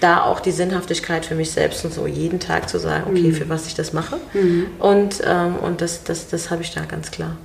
da 0.00 0.22
auch 0.22 0.40
die 0.40 0.50
Sinnhaftigkeit 0.50 1.24
für 1.24 1.34
mich 1.34 1.50
selbst 1.50 1.84
und 1.84 1.92
so 1.92 2.06
jeden 2.06 2.40
Tag 2.40 2.68
zu 2.68 2.78
sagen, 2.78 3.04
okay, 3.10 3.28
mhm. 3.28 3.32
für 3.32 3.48
was 3.48 3.66
ich 3.66 3.74
das 3.74 3.92
mache. 3.92 4.18
Mhm. 4.34 4.66
Und, 4.78 5.22
ähm, 5.24 5.56
und 5.56 5.80
das, 5.80 6.04
das, 6.04 6.28
das 6.28 6.50
habe 6.50 6.62
ich 6.62 6.74
da 6.74 6.84
ganz 6.84 7.10
klar. 7.10 7.36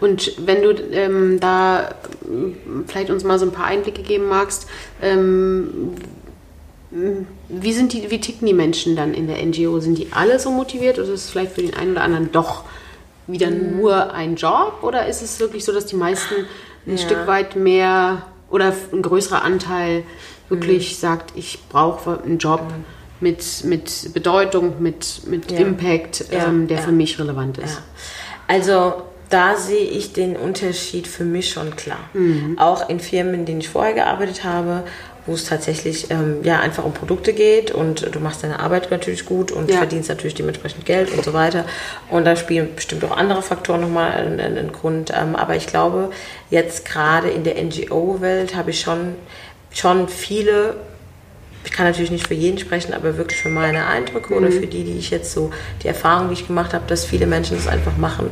Und 0.00 0.32
wenn 0.44 0.62
du 0.62 0.70
ähm, 0.92 1.38
da 1.40 1.94
vielleicht 2.86 3.10
uns 3.10 3.24
mal 3.24 3.38
so 3.38 3.46
ein 3.46 3.52
paar 3.52 3.66
Einblicke 3.66 4.02
geben 4.02 4.28
magst, 4.28 4.66
ähm, 5.00 5.92
wie, 6.90 7.72
sind 7.72 7.92
die, 7.92 8.10
wie 8.10 8.20
ticken 8.20 8.46
die 8.46 8.54
Menschen 8.54 8.96
dann 8.96 9.14
in 9.14 9.26
der 9.26 9.44
NGO? 9.44 9.78
Sind 9.80 9.96
die 9.98 10.08
alle 10.12 10.38
so 10.38 10.50
motiviert 10.50 10.98
oder 10.98 11.08
ist 11.12 11.24
es 11.24 11.30
vielleicht 11.30 11.52
für 11.52 11.62
den 11.62 11.74
einen 11.74 11.92
oder 11.92 12.02
anderen 12.02 12.32
doch 12.32 12.64
wieder 13.26 13.50
mhm. 13.50 13.76
nur 13.76 14.12
ein 14.12 14.34
Job? 14.34 14.78
Oder 14.82 15.06
ist 15.06 15.22
es 15.22 15.38
wirklich 15.38 15.64
so, 15.64 15.72
dass 15.72 15.86
die 15.86 15.96
meisten 15.96 16.34
ein 16.86 16.96
ja. 16.96 16.98
Stück 16.98 17.26
weit 17.26 17.54
mehr 17.54 18.22
oder 18.50 18.74
ein 18.92 19.02
größerer 19.02 19.42
Anteil 19.42 20.02
wirklich 20.48 20.90
mhm. 20.90 20.96
sagt, 20.96 21.32
ich 21.36 21.60
brauche 21.68 22.20
einen 22.24 22.38
Job 22.38 22.62
mhm. 22.62 22.84
mit, 23.20 23.64
mit 23.64 24.12
Bedeutung, 24.12 24.82
mit, 24.82 25.22
mit 25.26 25.52
ja. 25.52 25.58
Impact, 25.58 26.24
ja. 26.32 26.48
Ähm, 26.48 26.66
der 26.66 26.78
für 26.78 26.92
mich 26.92 27.20
relevant 27.20 27.58
ist? 27.58 27.80
Also 28.48 28.94
da 29.28 29.56
sehe 29.56 29.84
ich 29.84 30.12
den 30.12 30.36
Unterschied 30.36 31.06
für 31.06 31.24
mich 31.24 31.50
schon 31.50 31.76
klar. 31.76 32.00
Mhm. 32.14 32.58
Auch 32.58 32.88
in 32.88 32.98
Firmen, 32.98 33.34
in 33.34 33.46
denen 33.46 33.60
ich 33.60 33.68
vorher 33.68 33.94
gearbeitet 33.94 34.42
habe, 34.42 34.82
wo 35.26 35.34
es 35.34 35.44
tatsächlich 35.44 36.10
ähm, 36.10 36.38
ja 36.42 36.60
einfach 36.60 36.84
um 36.84 36.92
Produkte 36.92 37.32
geht 37.32 37.70
und 37.70 38.14
du 38.14 38.20
machst 38.20 38.42
deine 38.42 38.60
Arbeit 38.60 38.90
natürlich 38.90 39.24
gut 39.24 39.52
und 39.52 39.70
ja. 39.70 39.78
verdienst 39.78 40.08
natürlich 40.08 40.34
dementsprechend 40.34 40.84
Geld 40.86 41.12
und 41.12 41.24
so 41.24 41.32
weiter. 41.32 41.64
Und 42.08 42.24
da 42.24 42.36
spielen 42.36 42.68
bestimmt 42.74 43.04
auch 43.04 43.16
andere 43.16 43.42
Faktoren 43.42 43.80
nochmal 43.80 44.12
einen, 44.12 44.40
einen 44.40 44.72
Grund. 44.72 45.12
Ähm, 45.14 45.36
aber 45.36 45.56
ich 45.56 45.66
glaube, 45.66 46.10
jetzt 46.50 46.84
gerade 46.84 47.28
in 47.28 47.44
der 47.44 47.62
NGO-Welt 47.62 48.56
habe 48.56 48.70
ich 48.70 48.80
schon, 48.80 49.14
schon 49.72 50.08
viele 50.08 50.76
ich 51.62 51.72
kann 51.72 51.84
natürlich 51.84 52.10
nicht 52.10 52.26
für 52.26 52.32
jeden 52.32 52.56
sprechen, 52.56 52.94
aber 52.94 53.18
wirklich 53.18 53.38
für 53.38 53.50
meine 53.50 53.86
Eindrücke 53.86 54.32
mhm. 54.32 54.38
oder 54.38 54.50
für 54.50 54.66
die, 54.66 54.82
die 54.82 54.96
ich 54.96 55.10
jetzt 55.10 55.32
so, 55.32 55.50
die 55.82 55.88
Erfahrung, 55.88 56.28
die 56.28 56.32
ich 56.32 56.46
gemacht 56.46 56.72
habe, 56.72 56.84
dass 56.86 57.04
viele 57.04 57.26
Menschen 57.26 57.54
das 57.54 57.68
einfach 57.68 57.98
machen 57.98 58.30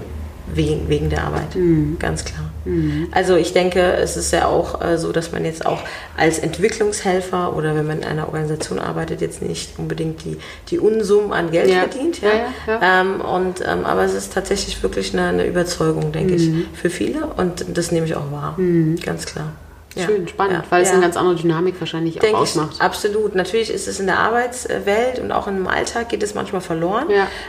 wegen, 0.55 0.89
wegen 0.89 1.11
der 1.11 1.25
Arbeit. 1.25 1.55
Mhm. 1.55 1.97
Ganz 1.99 2.25
klar. 2.25 2.51
Mhm. 2.65 3.09
Also 3.13 3.37
ich 3.37 3.53
denke, 3.53 3.81
es 3.81 4.17
ist 4.17 4.33
ja 4.33 4.47
auch 4.47 4.83
äh, 4.83 4.99
so, 4.99 5.13
dass 5.13 5.33
man 5.33 5.45
jetzt 5.45 5.65
auch 5.65 5.81
als 6.17 6.39
Entwicklungshelfer 6.39 7.57
oder 7.57 7.75
wenn 7.75 7.87
man 7.87 7.99
in 7.99 8.05
einer 8.05 8.27
Organisation 8.27 8.79
arbeitet, 8.79 9.21
jetzt 9.21 9.43
nicht 9.43 9.79
unbedingt 9.79 10.25
die, 10.25 10.39
die 10.69 10.79
Unsummen 10.79 11.33
an 11.33 11.51
Geld 11.51 11.71
ja. 11.71 11.81
verdient. 11.81 12.21
Ja? 12.21 12.29
ja, 12.29 12.45
ja 12.67 13.01
ähm, 13.01 13.21
und, 13.21 13.61
ähm, 13.67 13.85
aber 13.85 14.05
es 14.05 14.15
ist 14.15 14.33
tatsächlich 14.33 14.83
wirklich 14.83 15.13
eine, 15.13 15.29
eine 15.29 15.47
Überzeugung, 15.47 16.13
denke 16.13 16.35
ich, 16.35 16.49
mhm. 16.49 16.67
für 16.75 16.91
viele 16.91 17.27
und 17.37 17.65
das 17.77 17.93
nehme 17.93 18.07
ich 18.07 18.15
auch 18.15 18.31
wahr. 18.31 18.55
Mhm. 18.57 18.97
Ganz 19.01 19.27
klar. 19.27 19.53
Schön, 19.97 20.29
spannend, 20.29 20.65
ja, 20.65 20.71
weil 20.71 20.83
es 20.83 20.91
eine 20.91 21.01
ganz 21.01 21.17
andere 21.17 21.35
Dynamik 21.35 21.75
wahrscheinlich 21.81 22.19
Denk 22.19 22.35
auch 22.35 22.41
ausmacht. 22.41 22.75
Ich, 22.75 22.81
absolut. 22.81 23.35
Natürlich 23.35 23.71
ist 23.71 23.89
es 23.89 23.99
in 23.99 24.07
der 24.07 24.19
Arbeitswelt 24.19 25.19
und 25.19 25.33
auch 25.33 25.47
im 25.49 25.67
Alltag 25.67 26.11
geht 26.11 26.23
es 26.23 26.35
manchmal 26.35 26.61
verloren, 26.61 27.09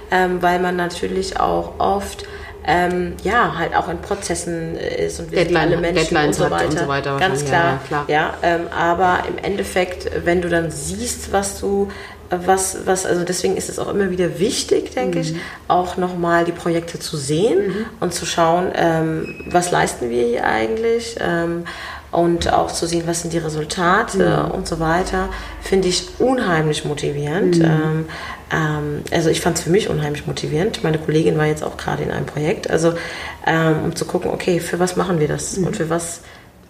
ähm, 0.10 0.41
weil 0.41 0.60
man 0.60 0.76
natürlich 0.76 1.39
auch 1.39 1.80
oft 1.80 2.26
ähm, 2.70 3.13
ja, 3.24 3.57
halt 3.57 3.76
auch 3.76 3.89
in 3.89 3.97
Prozessen 3.97 4.76
ist 4.76 5.20
und 5.20 5.32
wir 5.32 5.39
Deadline, 5.39 5.70
sind 5.70 5.78
alle 5.80 5.93
Menschen 5.93 6.17
und 6.17 6.36
so, 6.36 6.49
weiter. 6.51 6.65
und 6.65 6.80
so 6.80 6.88
weiter. 6.88 7.17
Ganz 7.17 7.43
klar. 7.43 7.63
Ja, 7.63 7.80
klar. 7.88 8.05
ja 8.07 8.34
ähm, 8.43 8.67
aber 8.78 9.24
im 9.28 9.43
Endeffekt, 9.43 10.11
wenn 10.24 10.41
du 10.41 10.49
dann 10.49 10.70
siehst, 10.70 11.34
was 11.34 11.59
du 11.59 11.89
was, 12.30 12.86
was, 12.86 13.07
also 13.07 13.24
deswegen 13.24 13.57
ist 13.57 13.70
es 13.70 13.80
auch 13.80 13.88
immer 13.88 14.11
wieder 14.11 14.38
wichtig, 14.38 14.91
denke 14.93 15.17
mhm. 15.17 15.24
ich, 15.24 15.36
auch 15.67 15.97
nochmal 15.97 16.45
die 16.45 16.51
Projekte 16.51 16.99
zu 16.99 17.17
sehen 17.17 17.70
mhm. 17.70 17.86
und 17.99 18.13
zu 18.13 18.28
schauen, 18.28 18.72
ähm, 18.76 19.45
was 19.47 19.72
leisten 19.72 20.11
wir 20.11 20.24
hier 20.24 20.45
eigentlich 20.45 21.15
ähm, 21.20 21.63
und 22.12 22.51
auch 22.51 22.72
zu 22.72 22.88
sehen, 22.88 23.03
was 23.05 23.22
sind 23.22 23.34
die 23.34 23.38
Resultate 23.38 24.47
mhm. 24.47 24.51
und 24.51 24.68
so 24.68 24.80
weiter, 24.80 25.30
finde 25.62 25.88
ich 25.88 26.07
unheimlich 26.20 26.86
motivierend. 26.86 27.60
Mhm. 27.60 27.66
Ähm, 27.66 28.05
ähm, 28.51 29.03
also 29.12 29.30
ich 29.30 29.41
fand 29.41 29.57
es 29.57 29.64
für 29.64 29.70
mich 29.70 29.89
unheimlich 29.89 30.26
motivierend. 30.26 30.84
Meine 30.84 30.97
Kollegin 30.97 31.38
war 31.38 31.45
jetzt 31.45 31.64
auch 31.64 31.78
gerade 31.78 32.03
in 32.03 32.12
einem 32.12 32.26
Projekt, 32.26 32.70
also 32.70 32.93
ähm, 33.45 33.84
um 33.86 33.95
zu 33.95 34.05
gucken, 34.05 34.32
okay, 34.32 34.60
für 34.60 34.80
was 34.80 34.95
machen 34.95 35.20
wir 35.20 35.28
das 35.28 35.57
mhm. 35.57 35.68
und 35.68 35.78
für 35.78 35.89
was 35.89 36.22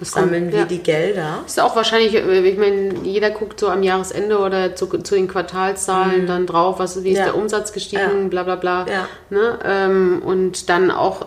sammeln 0.01 0.51
wir 0.51 0.59
ja. 0.59 0.65
die 0.65 0.79
Gelder. 0.79 1.39
Ist 1.45 1.59
auch 1.59 1.75
wahrscheinlich, 1.75 2.15
äh, 2.15 2.39
ich 2.41 2.57
meine, 2.57 2.95
jeder 3.03 3.31
guckt 3.31 3.59
so 3.59 3.69
am 3.69 3.83
Jahresende 3.83 4.39
oder 4.39 4.75
zu, 4.75 4.87
zu 4.87 5.15
den 5.15 5.27
Quartalszahlen 5.27 6.23
mhm. 6.23 6.27
dann 6.27 6.45
drauf, 6.47 6.79
was, 6.79 7.03
wie 7.03 7.11
ist 7.11 7.19
ja. 7.19 7.25
der 7.25 7.35
Umsatz 7.35 7.73
gestiegen, 7.73 8.23
ja. 8.23 8.27
bla 8.29 8.43
bla 8.43 8.55
bla. 8.55 8.85
Ne? 9.29 9.59
Ähm, 9.63 10.21
und 10.25 10.69
dann 10.69 10.91
auch 10.91 11.25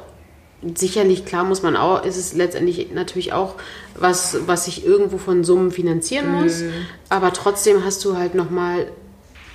sicherlich, 0.74 1.24
klar 1.24 1.44
muss 1.44 1.62
man 1.62 1.76
auch, 1.76 2.04
ist 2.04 2.16
es 2.16 2.34
letztendlich 2.34 2.92
natürlich 2.92 3.32
auch 3.32 3.56
was, 3.98 4.38
was 4.46 4.66
sich 4.66 4.86
irgendwo 4.86 5.18
von 5.18 5.44
Summen 5.44 5.70
finanzieren 5.70 6.30
muss. 6.32 6.60
Mhm. 6.60 6.72
Aber 7.08 7.32
trotzdem 7.32 7.84
hast 7.84 8.04
du 8.04 8.16
halt 8.16 8.34
nochmal 8.34 8.86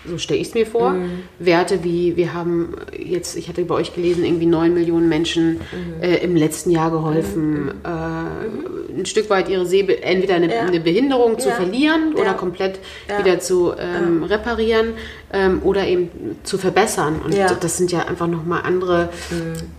so 0.08 0.18
stelle 0.18 0.40
ich 0.40 0.48
es 0.48 0.54
mir 0.54 0.66
vor. 0.66 0.92
Mhm. 0.92 1.24
Werte 1.40 1.84
wie, 1.84 2.16
wir 2.16 2.34
haben 2.34 2.76
jetzt, 2.98 3.36
ich 3.36 3.50
hatte 3.50 3.64
bei 3.66 3.76
euch 3.76 3.94
gelesen, 3.94 4.24
irgendwie 4.24 4.46
neun 4.46 4.74
Millionen 4.74 5.10
Menschen 5.10 5.54
mhm. 5.56 6.02
äh, 6.02 6.18
im 6.18 6.36
letzten 6.36 6.72
Jahr 6.72 6.92
geholfen, 6.92 7.66
mhm. 7.66 7.72
äh, 7.84 9.00
ein 9.00 9.06
Stück 9.06 9.30
weit 9.30 9.50
ihre 9.50 9.66
Seh 9.66 9.82
entweder 9.82 10.36
eine, 10.36 10.54
ja. 10.54 10.62
eine 10.62 10.80
Behinderung 10.80 11.34
ja. 11.34 11.40
zu 11.40 11.52
verlieren 11.52 12.14
ja. 12.16 12.22
oder 12.22 12.34
komplett 12.34 12.80
wieder 13.20 13.40
zu 13.40 13.74
ähm, 13.78 14.24
reparieren 14.24 14.94
ähm, 15.34 15.62
oder 15.64 15.86
eben 15.86 16.10
zu 16.44 16.58
verbessern. 16.58 17.20
Und 17.24 17.36
das 17.38 17.78
sind 17.78 17.92
ja 17.92 18.06
einfach 18.06 18.28
nochmal 18.28 18.62
andere 18.64 19.10
mhm 19.30 19.77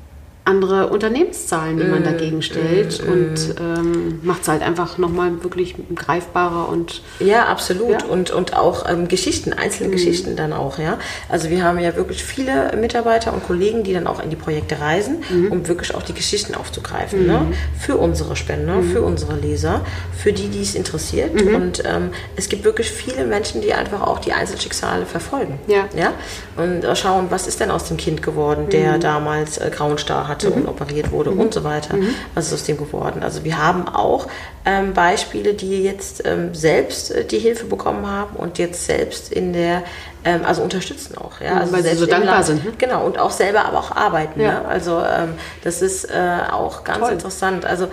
andere 0.48 0.88
Unternehmenszahlen, 0.88 1.76
die 1.76 1.84
man 1.84 2.00
mm, 2.00 2.04
dagegen 2.04 2.42
stellt 2.42 3.04
mm, 3.04 3.12
und 3.12 3.34
mm. 3.34 3.52
ähm, 3.60 4.20
macht 4.22 4.42
es 4.42 4.48
halt 4.48 4.62
einfach 4.62 4.96
nochmal 4.96 5.42
wirklich 5.42 5.74
greifbarer 5.94 6.70
und 6.70 7.02
ja 7.20 7.44
absolut 7.44 8.02
ja. 8.02 8.08
und 8.08 8.30
und 8.30 8.56
auch 8.56 8.88
ähm, 8.88 9.08
Geschichten 9.08 9.52
einzelne 9.52 9.90
mm. 9.90 9.92
Geschichten 9.92 10.36
dann 10.36 10.54
auch 10.54 10.78
ja 10.78 10.98
also 11.28 11.50
wir 11.50 11.62
haben 11.62 11.78
ja 11.78 11.96
wirklich 11.96 12.24
viele 12.24 12.74
Mitarbeiter 12.80 13.34
und 13.34 13.46
Kollegen 13.46 13.84
die 13.84 13.92
dann 13.92 14.06
auch 14.06 14.22
in 14.22 14.30
die 14.30 14.36
Projekte 14.36 14.80
reisen 14.80 15.18
mm. 15.28 15.52
um 15.52 15.68
wirklich 15.68 15.94
auch 15.94 16.02
die 16.02 16.14
Geschichten 16.14 16.54
aufzugreifen 16.54 17.26
ne? 17.26 17.40
Mm. 17.40 17.54
für 17.78 17.98
unsere 17.98 18.34
Spender 18.34 18.82
für 18.82 19.02
unsere 19.02 19.36
Leser 19.36 19.82
für 20.16 20.32
die 20.32 20.48
die 20.48 20.62
es 20.62 20.74
interessiert 20.74 21.34
-hmm. 21.34 21.54
und 21.54 21.82
ähm, 21.84 22.10
es 22.36 22.48
gibt 22.48 22.64
wirklich 22.64 22.90
viele 22.90 23.26
Menschen 23.26 23.60
die 23.60 23.74
einfach 23.74 24.00
auch 24.00 24.18
die 24.18 24.32
Einzelschicksale 24.32 25.04
verfolgen 25.04 25.58
ja 25.66 25.84
ja 25.94 26.14
und 26.56 26.84
äh, 26.84 26.96
schauen 26.96 27.26
was 27.28 27.46
ist 27.46 27.60
denn 27.60 27.70
aus 27.70 27.84
dem 27.84 27.98
Kind 27.98 28.22
geworden 28.22 28.70
der 28.70 28.98
damals 28.98 29.58
äh, 29.58 29.70
grauen 29.70 29.98
Star 29.98 30.26
hat 30.26 30.37
hatte 30.38 30.50
mhm. 30.50 30.62
und 30.62 30.68
operiert 30.68 31.10
wurde 31.10 31.30
mhm. 31.30 31.40
und 31.40 31.54
so 31.54 31.64
weiter. 31.64 31.96
Mhm. 31.96 32.14
Was 32.34 32.46
ist 32.46 32.54
aus 32.54 32.64
dem 32.64 32.76
geworden? 32.76 33.22
Also 33.22 33.44
wir 33.44 33.58
haben 33.58 33.88
auch 33.88 34.26
ähm, 34.64 34.94
Beispiele, 34.94 35.54
die 35.54 35.82
jetzt 35.82 36.22
ähm, 36.24 36.54
selbst 36.54 37.10
äh, 37.10 37.24
die 37.24 37.38
Hilfe 37.38 37.66
bekommen 37.66 38.06
haben 38.06 38.36
und 38.36 38.58
jetzt 38.58 38.86
selbst 38.86 39.32
in 39.32 39.52
der, 39.52 39.82
ähm, 40.24 40.42
also 40.44 40.62
unterstützen 40.62 41.16
auch. 41.18 41.40
Ja? 41.40 41.58
Also 41.58 41.72
Weil 41.72 41.82
sie 41.82 41.94
so 41.94 42.06
dankbar 42.06 42.42
sind. 42.44 42.64
Ne? 42.64 42.72
Genau, 42.78 43.04
und 43.04 43.18
auch 43.18 43.30
selber 43.30 43.64
aber 43.64 43.78
auch 43.78 43.96
arbeiten. 43.96 44.40
Ja. 44.40 44.60
Ne? 44.60 44.68
Also 44.68 45.00
ähm, 45.00 45.34
das 45.64 45.82
ist 45.82 46.04
äh, 46.04 46.38
auch 46.50 46.84
ganz 46.84 47.00
Toll. 47.00 47.12
interessant. 47.12 47.64
Also 47.64 47.88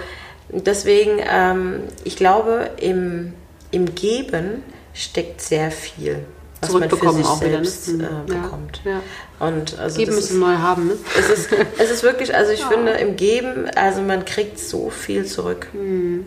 deswegen, 0.50 1.20
ähm, 1.28 1.84
ich 2.04 2.16
glaube, 2.16 2.70
im, 2.78 3.34
im 3.72 3.96
Geben 3.96 4.64
steckt 4.94 5.42
sehr 5.42 5.72
viel 5.72 6.26
was 6.74 6.80
man 6.80 6.90
für 6.90 7.12
sich 7.14 7.26
auch 7.26 7.38
selbst 7.40 7.94
wieder, 7.94 8.10
ne? 8.10 8.24
äh, 8.28 8.34
bekommt. 8.34 8.82
Ja, 8.84 8.92
ja. 8.92 9.02
Und 9.48 9.78
also 9.80 9.98
Geben 9.98 10.16
müssen 10.16 10.40
neu 10.40 10.56
haben. 10.56 10.88
Ne? 10.88 10.94
Es, 11.18 11.30
ist, 11.30 11.50
es 11.78 11.92
ist 11.92 12.04
wirklich, 12.04 12.36
also 12.36 12.52
ich 12.52 12.62
ja. 12.62 12.70
finde 12.70 12.92
im 12.94 13.16
Geben, 13.16 13.70
also 13.76 14.02
man 14.02 14.26
kriegt 14.26 14.60
so 14.60 14.90
viel 14.90 15.26
zurück. 15.26 15.68
Mhm. 15.74 16.26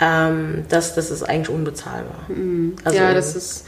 Ähm, 0.00 0.64
das, 0.68 0.94
das 0.94 1.10
ist 1.10 1.22
eigentlich 1.22 1.50
unbezahlbar. 1.50 2.24
Mhm. 2.28 2.76
Also 2.84 2.98
ja, 2.98 3.12
das 3.12 3.36
ist 3.36 3.66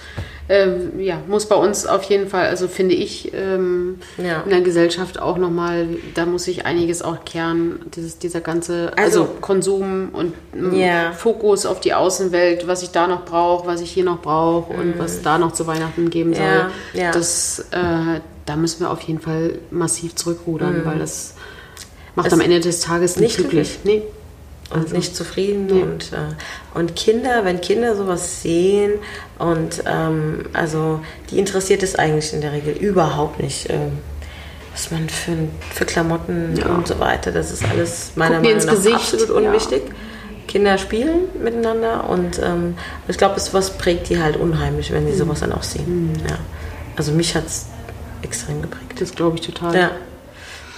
ähm, 0.48 0.98
ja, 0.98 1.18
muss 1.28 1.46
bei 1.46 1.54
uns 1.54 1.86
auf 1.86 2.02
jeden 2.04 2.28
Fall, 2.28 2.46
also 2.46 2.66
finde 2.68 2.94
ich, 2.94 3.32
ähm, 3.34 3.98
ja. 4.18 4.42
in 4.42 4.50
der 4.50 4.60
Gesellschaft 4.60 5.20
auch 5.20 5.38
nochmal, 5.38 5.86
da 6.14 6.26
muss 6.26 6.44
sich 6.44 6.66
einiges 6.66 7.02
auch 7.02 7.24
kehren, 7.24 7.80
dieses, 7.94 8.18
dieser 8.18 8.40
ganze, 8.40 8.92
also, 8.96 9.22
also 9.22 9.34
Konsum 9.40 10.08
und 10.12 10.34
ähm, 10.54 10.74
ja. 10.74 11.12
Fokus 11.12 11.64
auf 11.64 11.80
die 11.80 11.94
Außenwelt, 11.94 12.66
was 12.66 12.82
ich 12.82 12.90
da 12.90 13.06
noch 13.06 13.24
brauche, 13.24 13.66
was 13.66 13.80
ich 13.80 13.90
hier 13.90 14.04
noch 14.04 14.20
brauche 14.20 14.72
mhm. 14.72 14.80
und 14.80 14.98
was 14.98 15.22
da 15.22 15.38
noch 15.38 15.52
zu 15.52 15.66
Weihnachten 15.66 16.10
geben 16.10 16.34
soll. 16.34 16.70
Ja. 16.92 17.12
Das, 17.12 17.60
äh, 17.70 18.20
da 18.44 18.56
müssen 18.56 18.80
wir 18.80 18.90
auf 18.90 19.00
jeden 19.02 19.20
Fall 19.20 19.58
massiv 19.70 20.16
zurückrudern, 20.16 20.80
mhm. 20.80 20.84
weil 20.84 20.98
das 20.98 21.34
macht 22.16 22.26
es 22.26 22.32
am 22.32 22.40
Ende 22.40 22.60
des 22.60 22.80
Tages 22.80 23.16
nicht 23.16 23.36
glücklich. 23.36 23.80
glücklich. 23.82 24.02
Nee 24.02 24.21
und 24.72 24.82
also, 24.82 24.96
nicht 24.96 25.14
zufrieden. 25.14 25.68
Ja. 25.68 25.82
Und, 25.82 26.12
äh, 26.12 26.78
und 26.78 26.96
Kinder, 26.96 27.44
wenn 27.44 27.60
Kinder 27.60 27.96
sowas 27.96 28.42
sehen 28.42 28.92
und 29.38 29.82
ähm, 29.86 30.46
also 30.52 31.00
die 31.30 31.38
interessiert 31.38 31.82
es 31.82 31.96
eigentlich 31.96 32.32
in 32.32 32.40
der 32.40 32.52
Regel 32.52 32.74
überhaupt 32.74 33.40
nicht. 33.40 33.70
Äh, 33.70 33.78
was 34.72 34.90
man 34.90 35.08
für, 35.08 35.36
für 35.74 35.84
Klamotten 35.84 36.56
ja. 36.56 36.66
und 36.66 36.86
so 36.88 36.98
weiter, 36.98 37.30
das 37.30 37.52
ist 37.52 37.62
alles 37.62 38.12
meiner 38.16 38.36
Guck 38.36 38.44
Meinung 38.44 38.64
nach 38.64 38.72
Gesicht. 38.72 38.94
absolut 38.94 39.30
unwichtig. 39.30 39.82
Ja. 39.86 39.94
Kinder 40.48 40.78
spielen 40.78 41.28
miteinander 41.42 42.08
und 42.08 42.40
ähm, 42.42 42.76
ich 43.08 43.16
glaube, 43.16 43.36
es 43.36 43.54
was 43.54 43.76
prägt 43.78 44.08
die 44.08 44.20
halt 44.20 44.36
unheimlich, 44.36 44.92
wenn 44.92 45.06
sie 45.06 45.12
mhm. 45.12 45.16
sowas 45.16 45.40
dann 45.40 45.52
auch 45.52 45.62
sehen. 45.62 46.12
Mhm. 46.12 46.26
Ja. 46.28 46.36
Also 46.96 47.12
mich 47.12 47.34
hat 47.34 47.46
es 47.46 47.66
extrem 48.22 48.62
geprägt. 48.62 49.00
Das 49.00 49.14
glaube 49.14 49.36
ich 49.36 49.42
total. 49.42 49.74
Ja, 49.74 49.90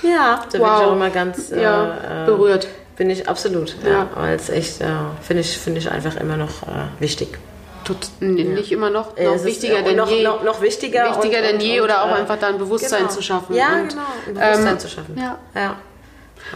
ja 0.03 0.45
da 0.51 0.59
wow. 0.59 0.61
bin 0.61 0.61
ich 0.61 0.86
auch 0.86 0.92
immer 0.92 1.11
ganz 1.11 1.51
äh, 1.51 1.62
äh 1.62 2.26
berührt. 2.26 2.68
Bin 2.97 3.11
ich 3.11 3.28
absolut, 3.28 3.76
ja. 3.84 3.90
ja. 3.90 4.11
Weil 4.14 4.36
es 4.36 4.49
echt, 4.49 4.80
äh, 4.80 4.86
finde 5.22 5.40
ich, 5.42 5.59
find 5.59 5.78
ich 5.78 5.90
einfach 5.90 6.16
immer 6.16 6.36
noch 6.36 6.62
äh, 6.62 7.01
wichtig. 7.01 7.38
Tot, 7.84 8.09
nicht 8.20 8.72
immer 8.72 8.88
noch, 8.88 9.16
noch 9.16 9.34
Es 9.34 9.45
wichtiger 9.45 9.80
ist, 9.80 9.86
denn 9.86 9.97
noch, 9.97 10.11
je. 10.11 10.22
Noch, 10.22 10.42
noch 10.42 10.62
wichtiger. 10.62 11.11
wichtiger 11.11 11.38
und, 11.38 11.45
denn 11.45 11.57
und, 11.57 11.62
je 11.62 11.80
und, 11.80 11.84
oder 11.84 12.03
auch 12.03 12.11
äh, 12.11 12.20
einfach 12.20 12.38
da 12.38 12.49
ein 12.49 12.59
Bewusstsein 12.59 13.01
genau. 13.01 13.12
zu 13.12 13.22
schaffen. 13.22 13.55
Ja, 13.55 13.74
und, 13.74 13.88
genau, 13.90 14.03
ein 14.26 14.34
Bewusstsein 14.34 14.66
ähm, 14.68 14.78
zu 14.78 14.88
schaffen. 14.88 15.16
ja. 15.18 15.38
ja. 15.55 15.76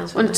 Also, 0.01 0.18
Und 0.18 0.30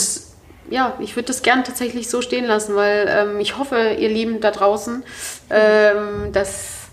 ja, 0.71 0.95
ich 1.01 1.17
würde 1.17 1.27
das 1.27 1.43
gern 1.43 1.65
tatsächlich 1.65 2.09
so 2.09 2.23
stehen 2.23 2.45
lassen, 2.45 2.77
weil 2.77 3.09
ähm, 3.09 3.41
ich 3.41 3.59
hoffe, 3.59 3.97
ihr 3.99 4.09
Lieben 4.09 4.41
da 4.41 4.51
draußen, 4.51 5.03
ähm, 5.51 6.33
dass, 6.33 6.89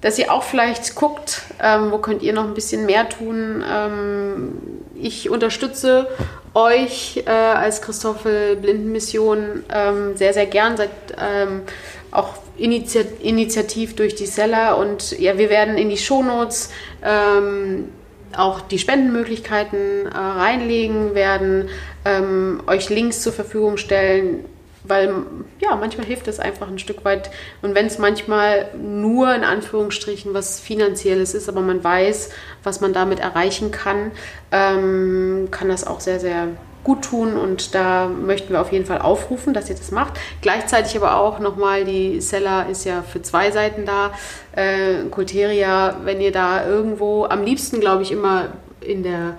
dass 0.00 0.18
ihr 0.18 0.32
auch 0.32 0.42
vielleicht 0.42 0.94
guckt, 0.96 1.42
ähm, 1.60 1.92
wo 1.92 1.98
könnt 1.98 2.22
ihr 2.22 2.32
noch 2.32 2.44
ein 2.44 2.54
bisschen 2.54 2.84
mehr 2.84 3.08
tun. 3.08 3.64
Ähm, 3.68 4.58
ich 4.94 5.30
unterstütze 5.30 6.08
euch 6.54 7.22
äh, 7.26 7.30
als 7.30 7.82
Christoffel 7.82 8.56
Blindenmission 8.56 9.64
ähm, 9.72 10.16
sehr, 10.16 10.34
sehr 10.34 10.46
gern. 10.46 10.76
Seid 10.76 10.90
ähm, 11.18 11.62
auch 12.10 12.34
initiat 12.56 13.06
initiativ 13.22 13.96
durch 13.96 14.14
die 14.14 14.26
Seller 14.26 14.76
und 14.76 15.18
ja, 15.18 15.38
wir 15.38 15.48
werden 15.48 15.78
in 15.78 15.88
die 15.88 15.96
Shownotes 15.96 16.70
ähm, 17.02 17.88
auch 18.36 18.60
die 18.60 18.78
Spendenmöglichkeiten 18.78 20.06
äh, 20.06 20.16
reinlegen, 20.16 21.14
werden 21.14 21.68
ähm, 22.04 22.62
euch 22.66 22.88
Links 22.88 23.22
zur 23.22 23.32
Verfügung 23.32 23.76
stellen, 23.76 24.44
weil 24.84 25.14
ja, 25.60 25.76
manchmal 25.76 26.06
hilft 26.06 26.28
es 26.28 26.40
einfach 26.40 26.68
ein 26.68 26.78
Stück 26.78 27.04
weit. 27.04 27.30
Und 27.62 27.74
wenn 27.74 27.86
es 27.86 27.98
manchmal 27.98 28.68
nur 28.76 29.34
in 29.34 29.44
Anführungsstrichen 29.44 30.34
was 30.34 30.60
Finanzielles 30.60 31.34
ist, 31.34 31.48
aber 31.48 31.60
man 31.60 31.82
weiß, 31.82 32.30
was 32.62 32.80
man 32.80 32.92
damit 32.92 33.20
erreichen 33.20 33.70
kann, 33.70 34.12
ähm, 34.50 35.48
kann 35.50 35.68
das 35.68 35.86
auch 35.86 36.00
sehr, 36.00 36.20
sehr 36.20 36.48
gut 36.84 37.02
tun 37.02 37.36
und 37.36 37.74
da 37.74 38.08
möchten 38.08 38.52
wir 38.52 38.60
auf 38.60 38.72
jeden 38.72 38.86
Fall 38.86 39.00
aufrufen, 39.00 39.54
dass 39.54 39.70
ihr 39.70 39.76
das 39.76 39.92
macht. 39.92 40.14
Gleichzeitig 40.40 40.96
aber 40.96 41.16
auch 41.16 41.38
nochmal, 41.38 41.84
die 41.84 42.20
Seller 42.20 42.68
ist 42.68 42.84
ja 42.84 43.02
für 43.02 43.22
zwei 43.22 43.50
Seiten 43.52 43.86
da. 43.86 44.12
Äh, 44.52 45.04
Kulteria, 45.10 45.98
wenn 46.02 46.20
ihr 46.20 46.32
da 46.32 46.66
irgendwo, 46.66 47.24
am 47.24 47.44
liebsten 47.44 47.80
glaube 47.80 48.02
ich 48.02 48.10
immer 48.10 48.48
in 48.80 49.04
der 49.04 49.36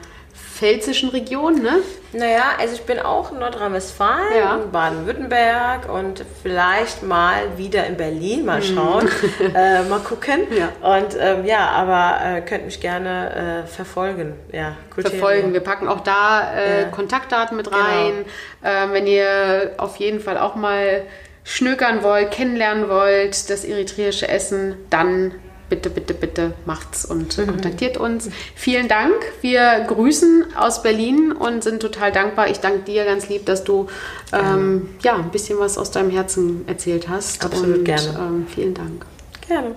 pfälzischen 0.56 1.10
Region, 1.10 1.62
ne? 1.62 1.80
Naja, 2.14 2.44
also 2.60 2.76
ich 2.76 2.84
bin 2.84 3.00
auch 3.00 3.32
in 3.32 3.40
Nordrhein-Westfalen, 3.40 4.38
Ja. 4.38 4.60
Baden-Württemberg 4.72 5.92
und 5.92 6.24
vielleicht 6.44 7.02
mal 7.02 7.58
wieder 7.58 7.88
in 7.88 7.98
Berlin, 7.98 8.46
mal 8.46 8.62
schauen, 8.62 9.10
äh, 9.56 9.82
mal 9.84 10.00
gucken. 10.00 10.48
Ja. 10.52 10.70
Und 10.98 11.18
ähm, 11.20 11.46
ja, 11.46 11.70
aber 11.70 12.20
äh, 12.38 12.42
könnt 12.42 12.66
mich 12.66 12.80
gerne 12.80 13.64
äh, 13.64 13.68
verfolgen. 13.68 14.36
Ja, 14.52 14.76
verfolgen. 14.96 15.54
Wir 15.54 15.62
packen 15.62 15.88
auch 15.88 16.02
da 16.02 16.54
äh, 16.54 16.82
Ja. 16.84 16.88
Kontaktdaten 16.90 17.58
mit 17.58 17.72
rein. 17.72 18.26
Ähm, 18.64 18.94
wenn 18.94 19.08
ihr 19.08 19.72
auf 19.78 19.96
jeden 19.98 20.20
Fall 20.20 20.38
auch 20.38 20.56
mal 20.56 21.02
schnökern 21.44 22.04
wollt, 22.04 22.32
kennenlernen 22.32 22.90
wollt, 22.90 23.50
das 23.50 23.66
eritreische 23.66 24.28
Essen, 24.28 24.76
dann 24.90 25.34
bitte, 25.74 25.90
bitte, 25.90 26.14
bitte 26.14 26.54
macht's 26.66 27.04
und 27.04 27.36
kontaktiert 27.36 27.98
uns. 27.98 28.30
Vielen 28.56 28.88
Dank. 28.88 29.14
Wir 29.42 29.86
grüßen 29.88 30.56
aus 30.56 30.84
Berlin 30.84 31.32
und 31.32 31.64
sind 31.64 31.82
total 31.82 32.12
dankbar. 32.12 32.50
Ich 32.50 32.60
danke 32.60 32.80
dir 32.80 33.06
ganz 33.06 33.28
lieb, 33.28 33.46
dass 33.48 33.64
du 33.64 33.88
ähm, 34.32 34.90
ja, 35.02 35.16
ein 35.16 35.32
bisschen 35.32 35.58
was 35.60 35.78
aus 35.78 35.90
deinem 35.90 36.12
Herzen 36.12 36.68
erzählt 36.68 37.10
hast. 37.10 37.44
Absolut 37.44 37.80
und, 37.80 37.86
gerne. 37.86 38.08
Ähm, 38.20 38.48
vielen 38.54 38.74
Dank. 38.74 39.06
Gerne. 39.48 39.76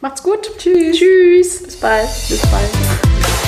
Macht's 0.00 0.22
gut. 0.22 0.50
Tschüss. 0.58 0.96
Tschüss. 0.96 1.62
Bis 1.62 1.76
bald. 1.76 2.08
Bis 2.28 2.42
bald. 2.42 3.45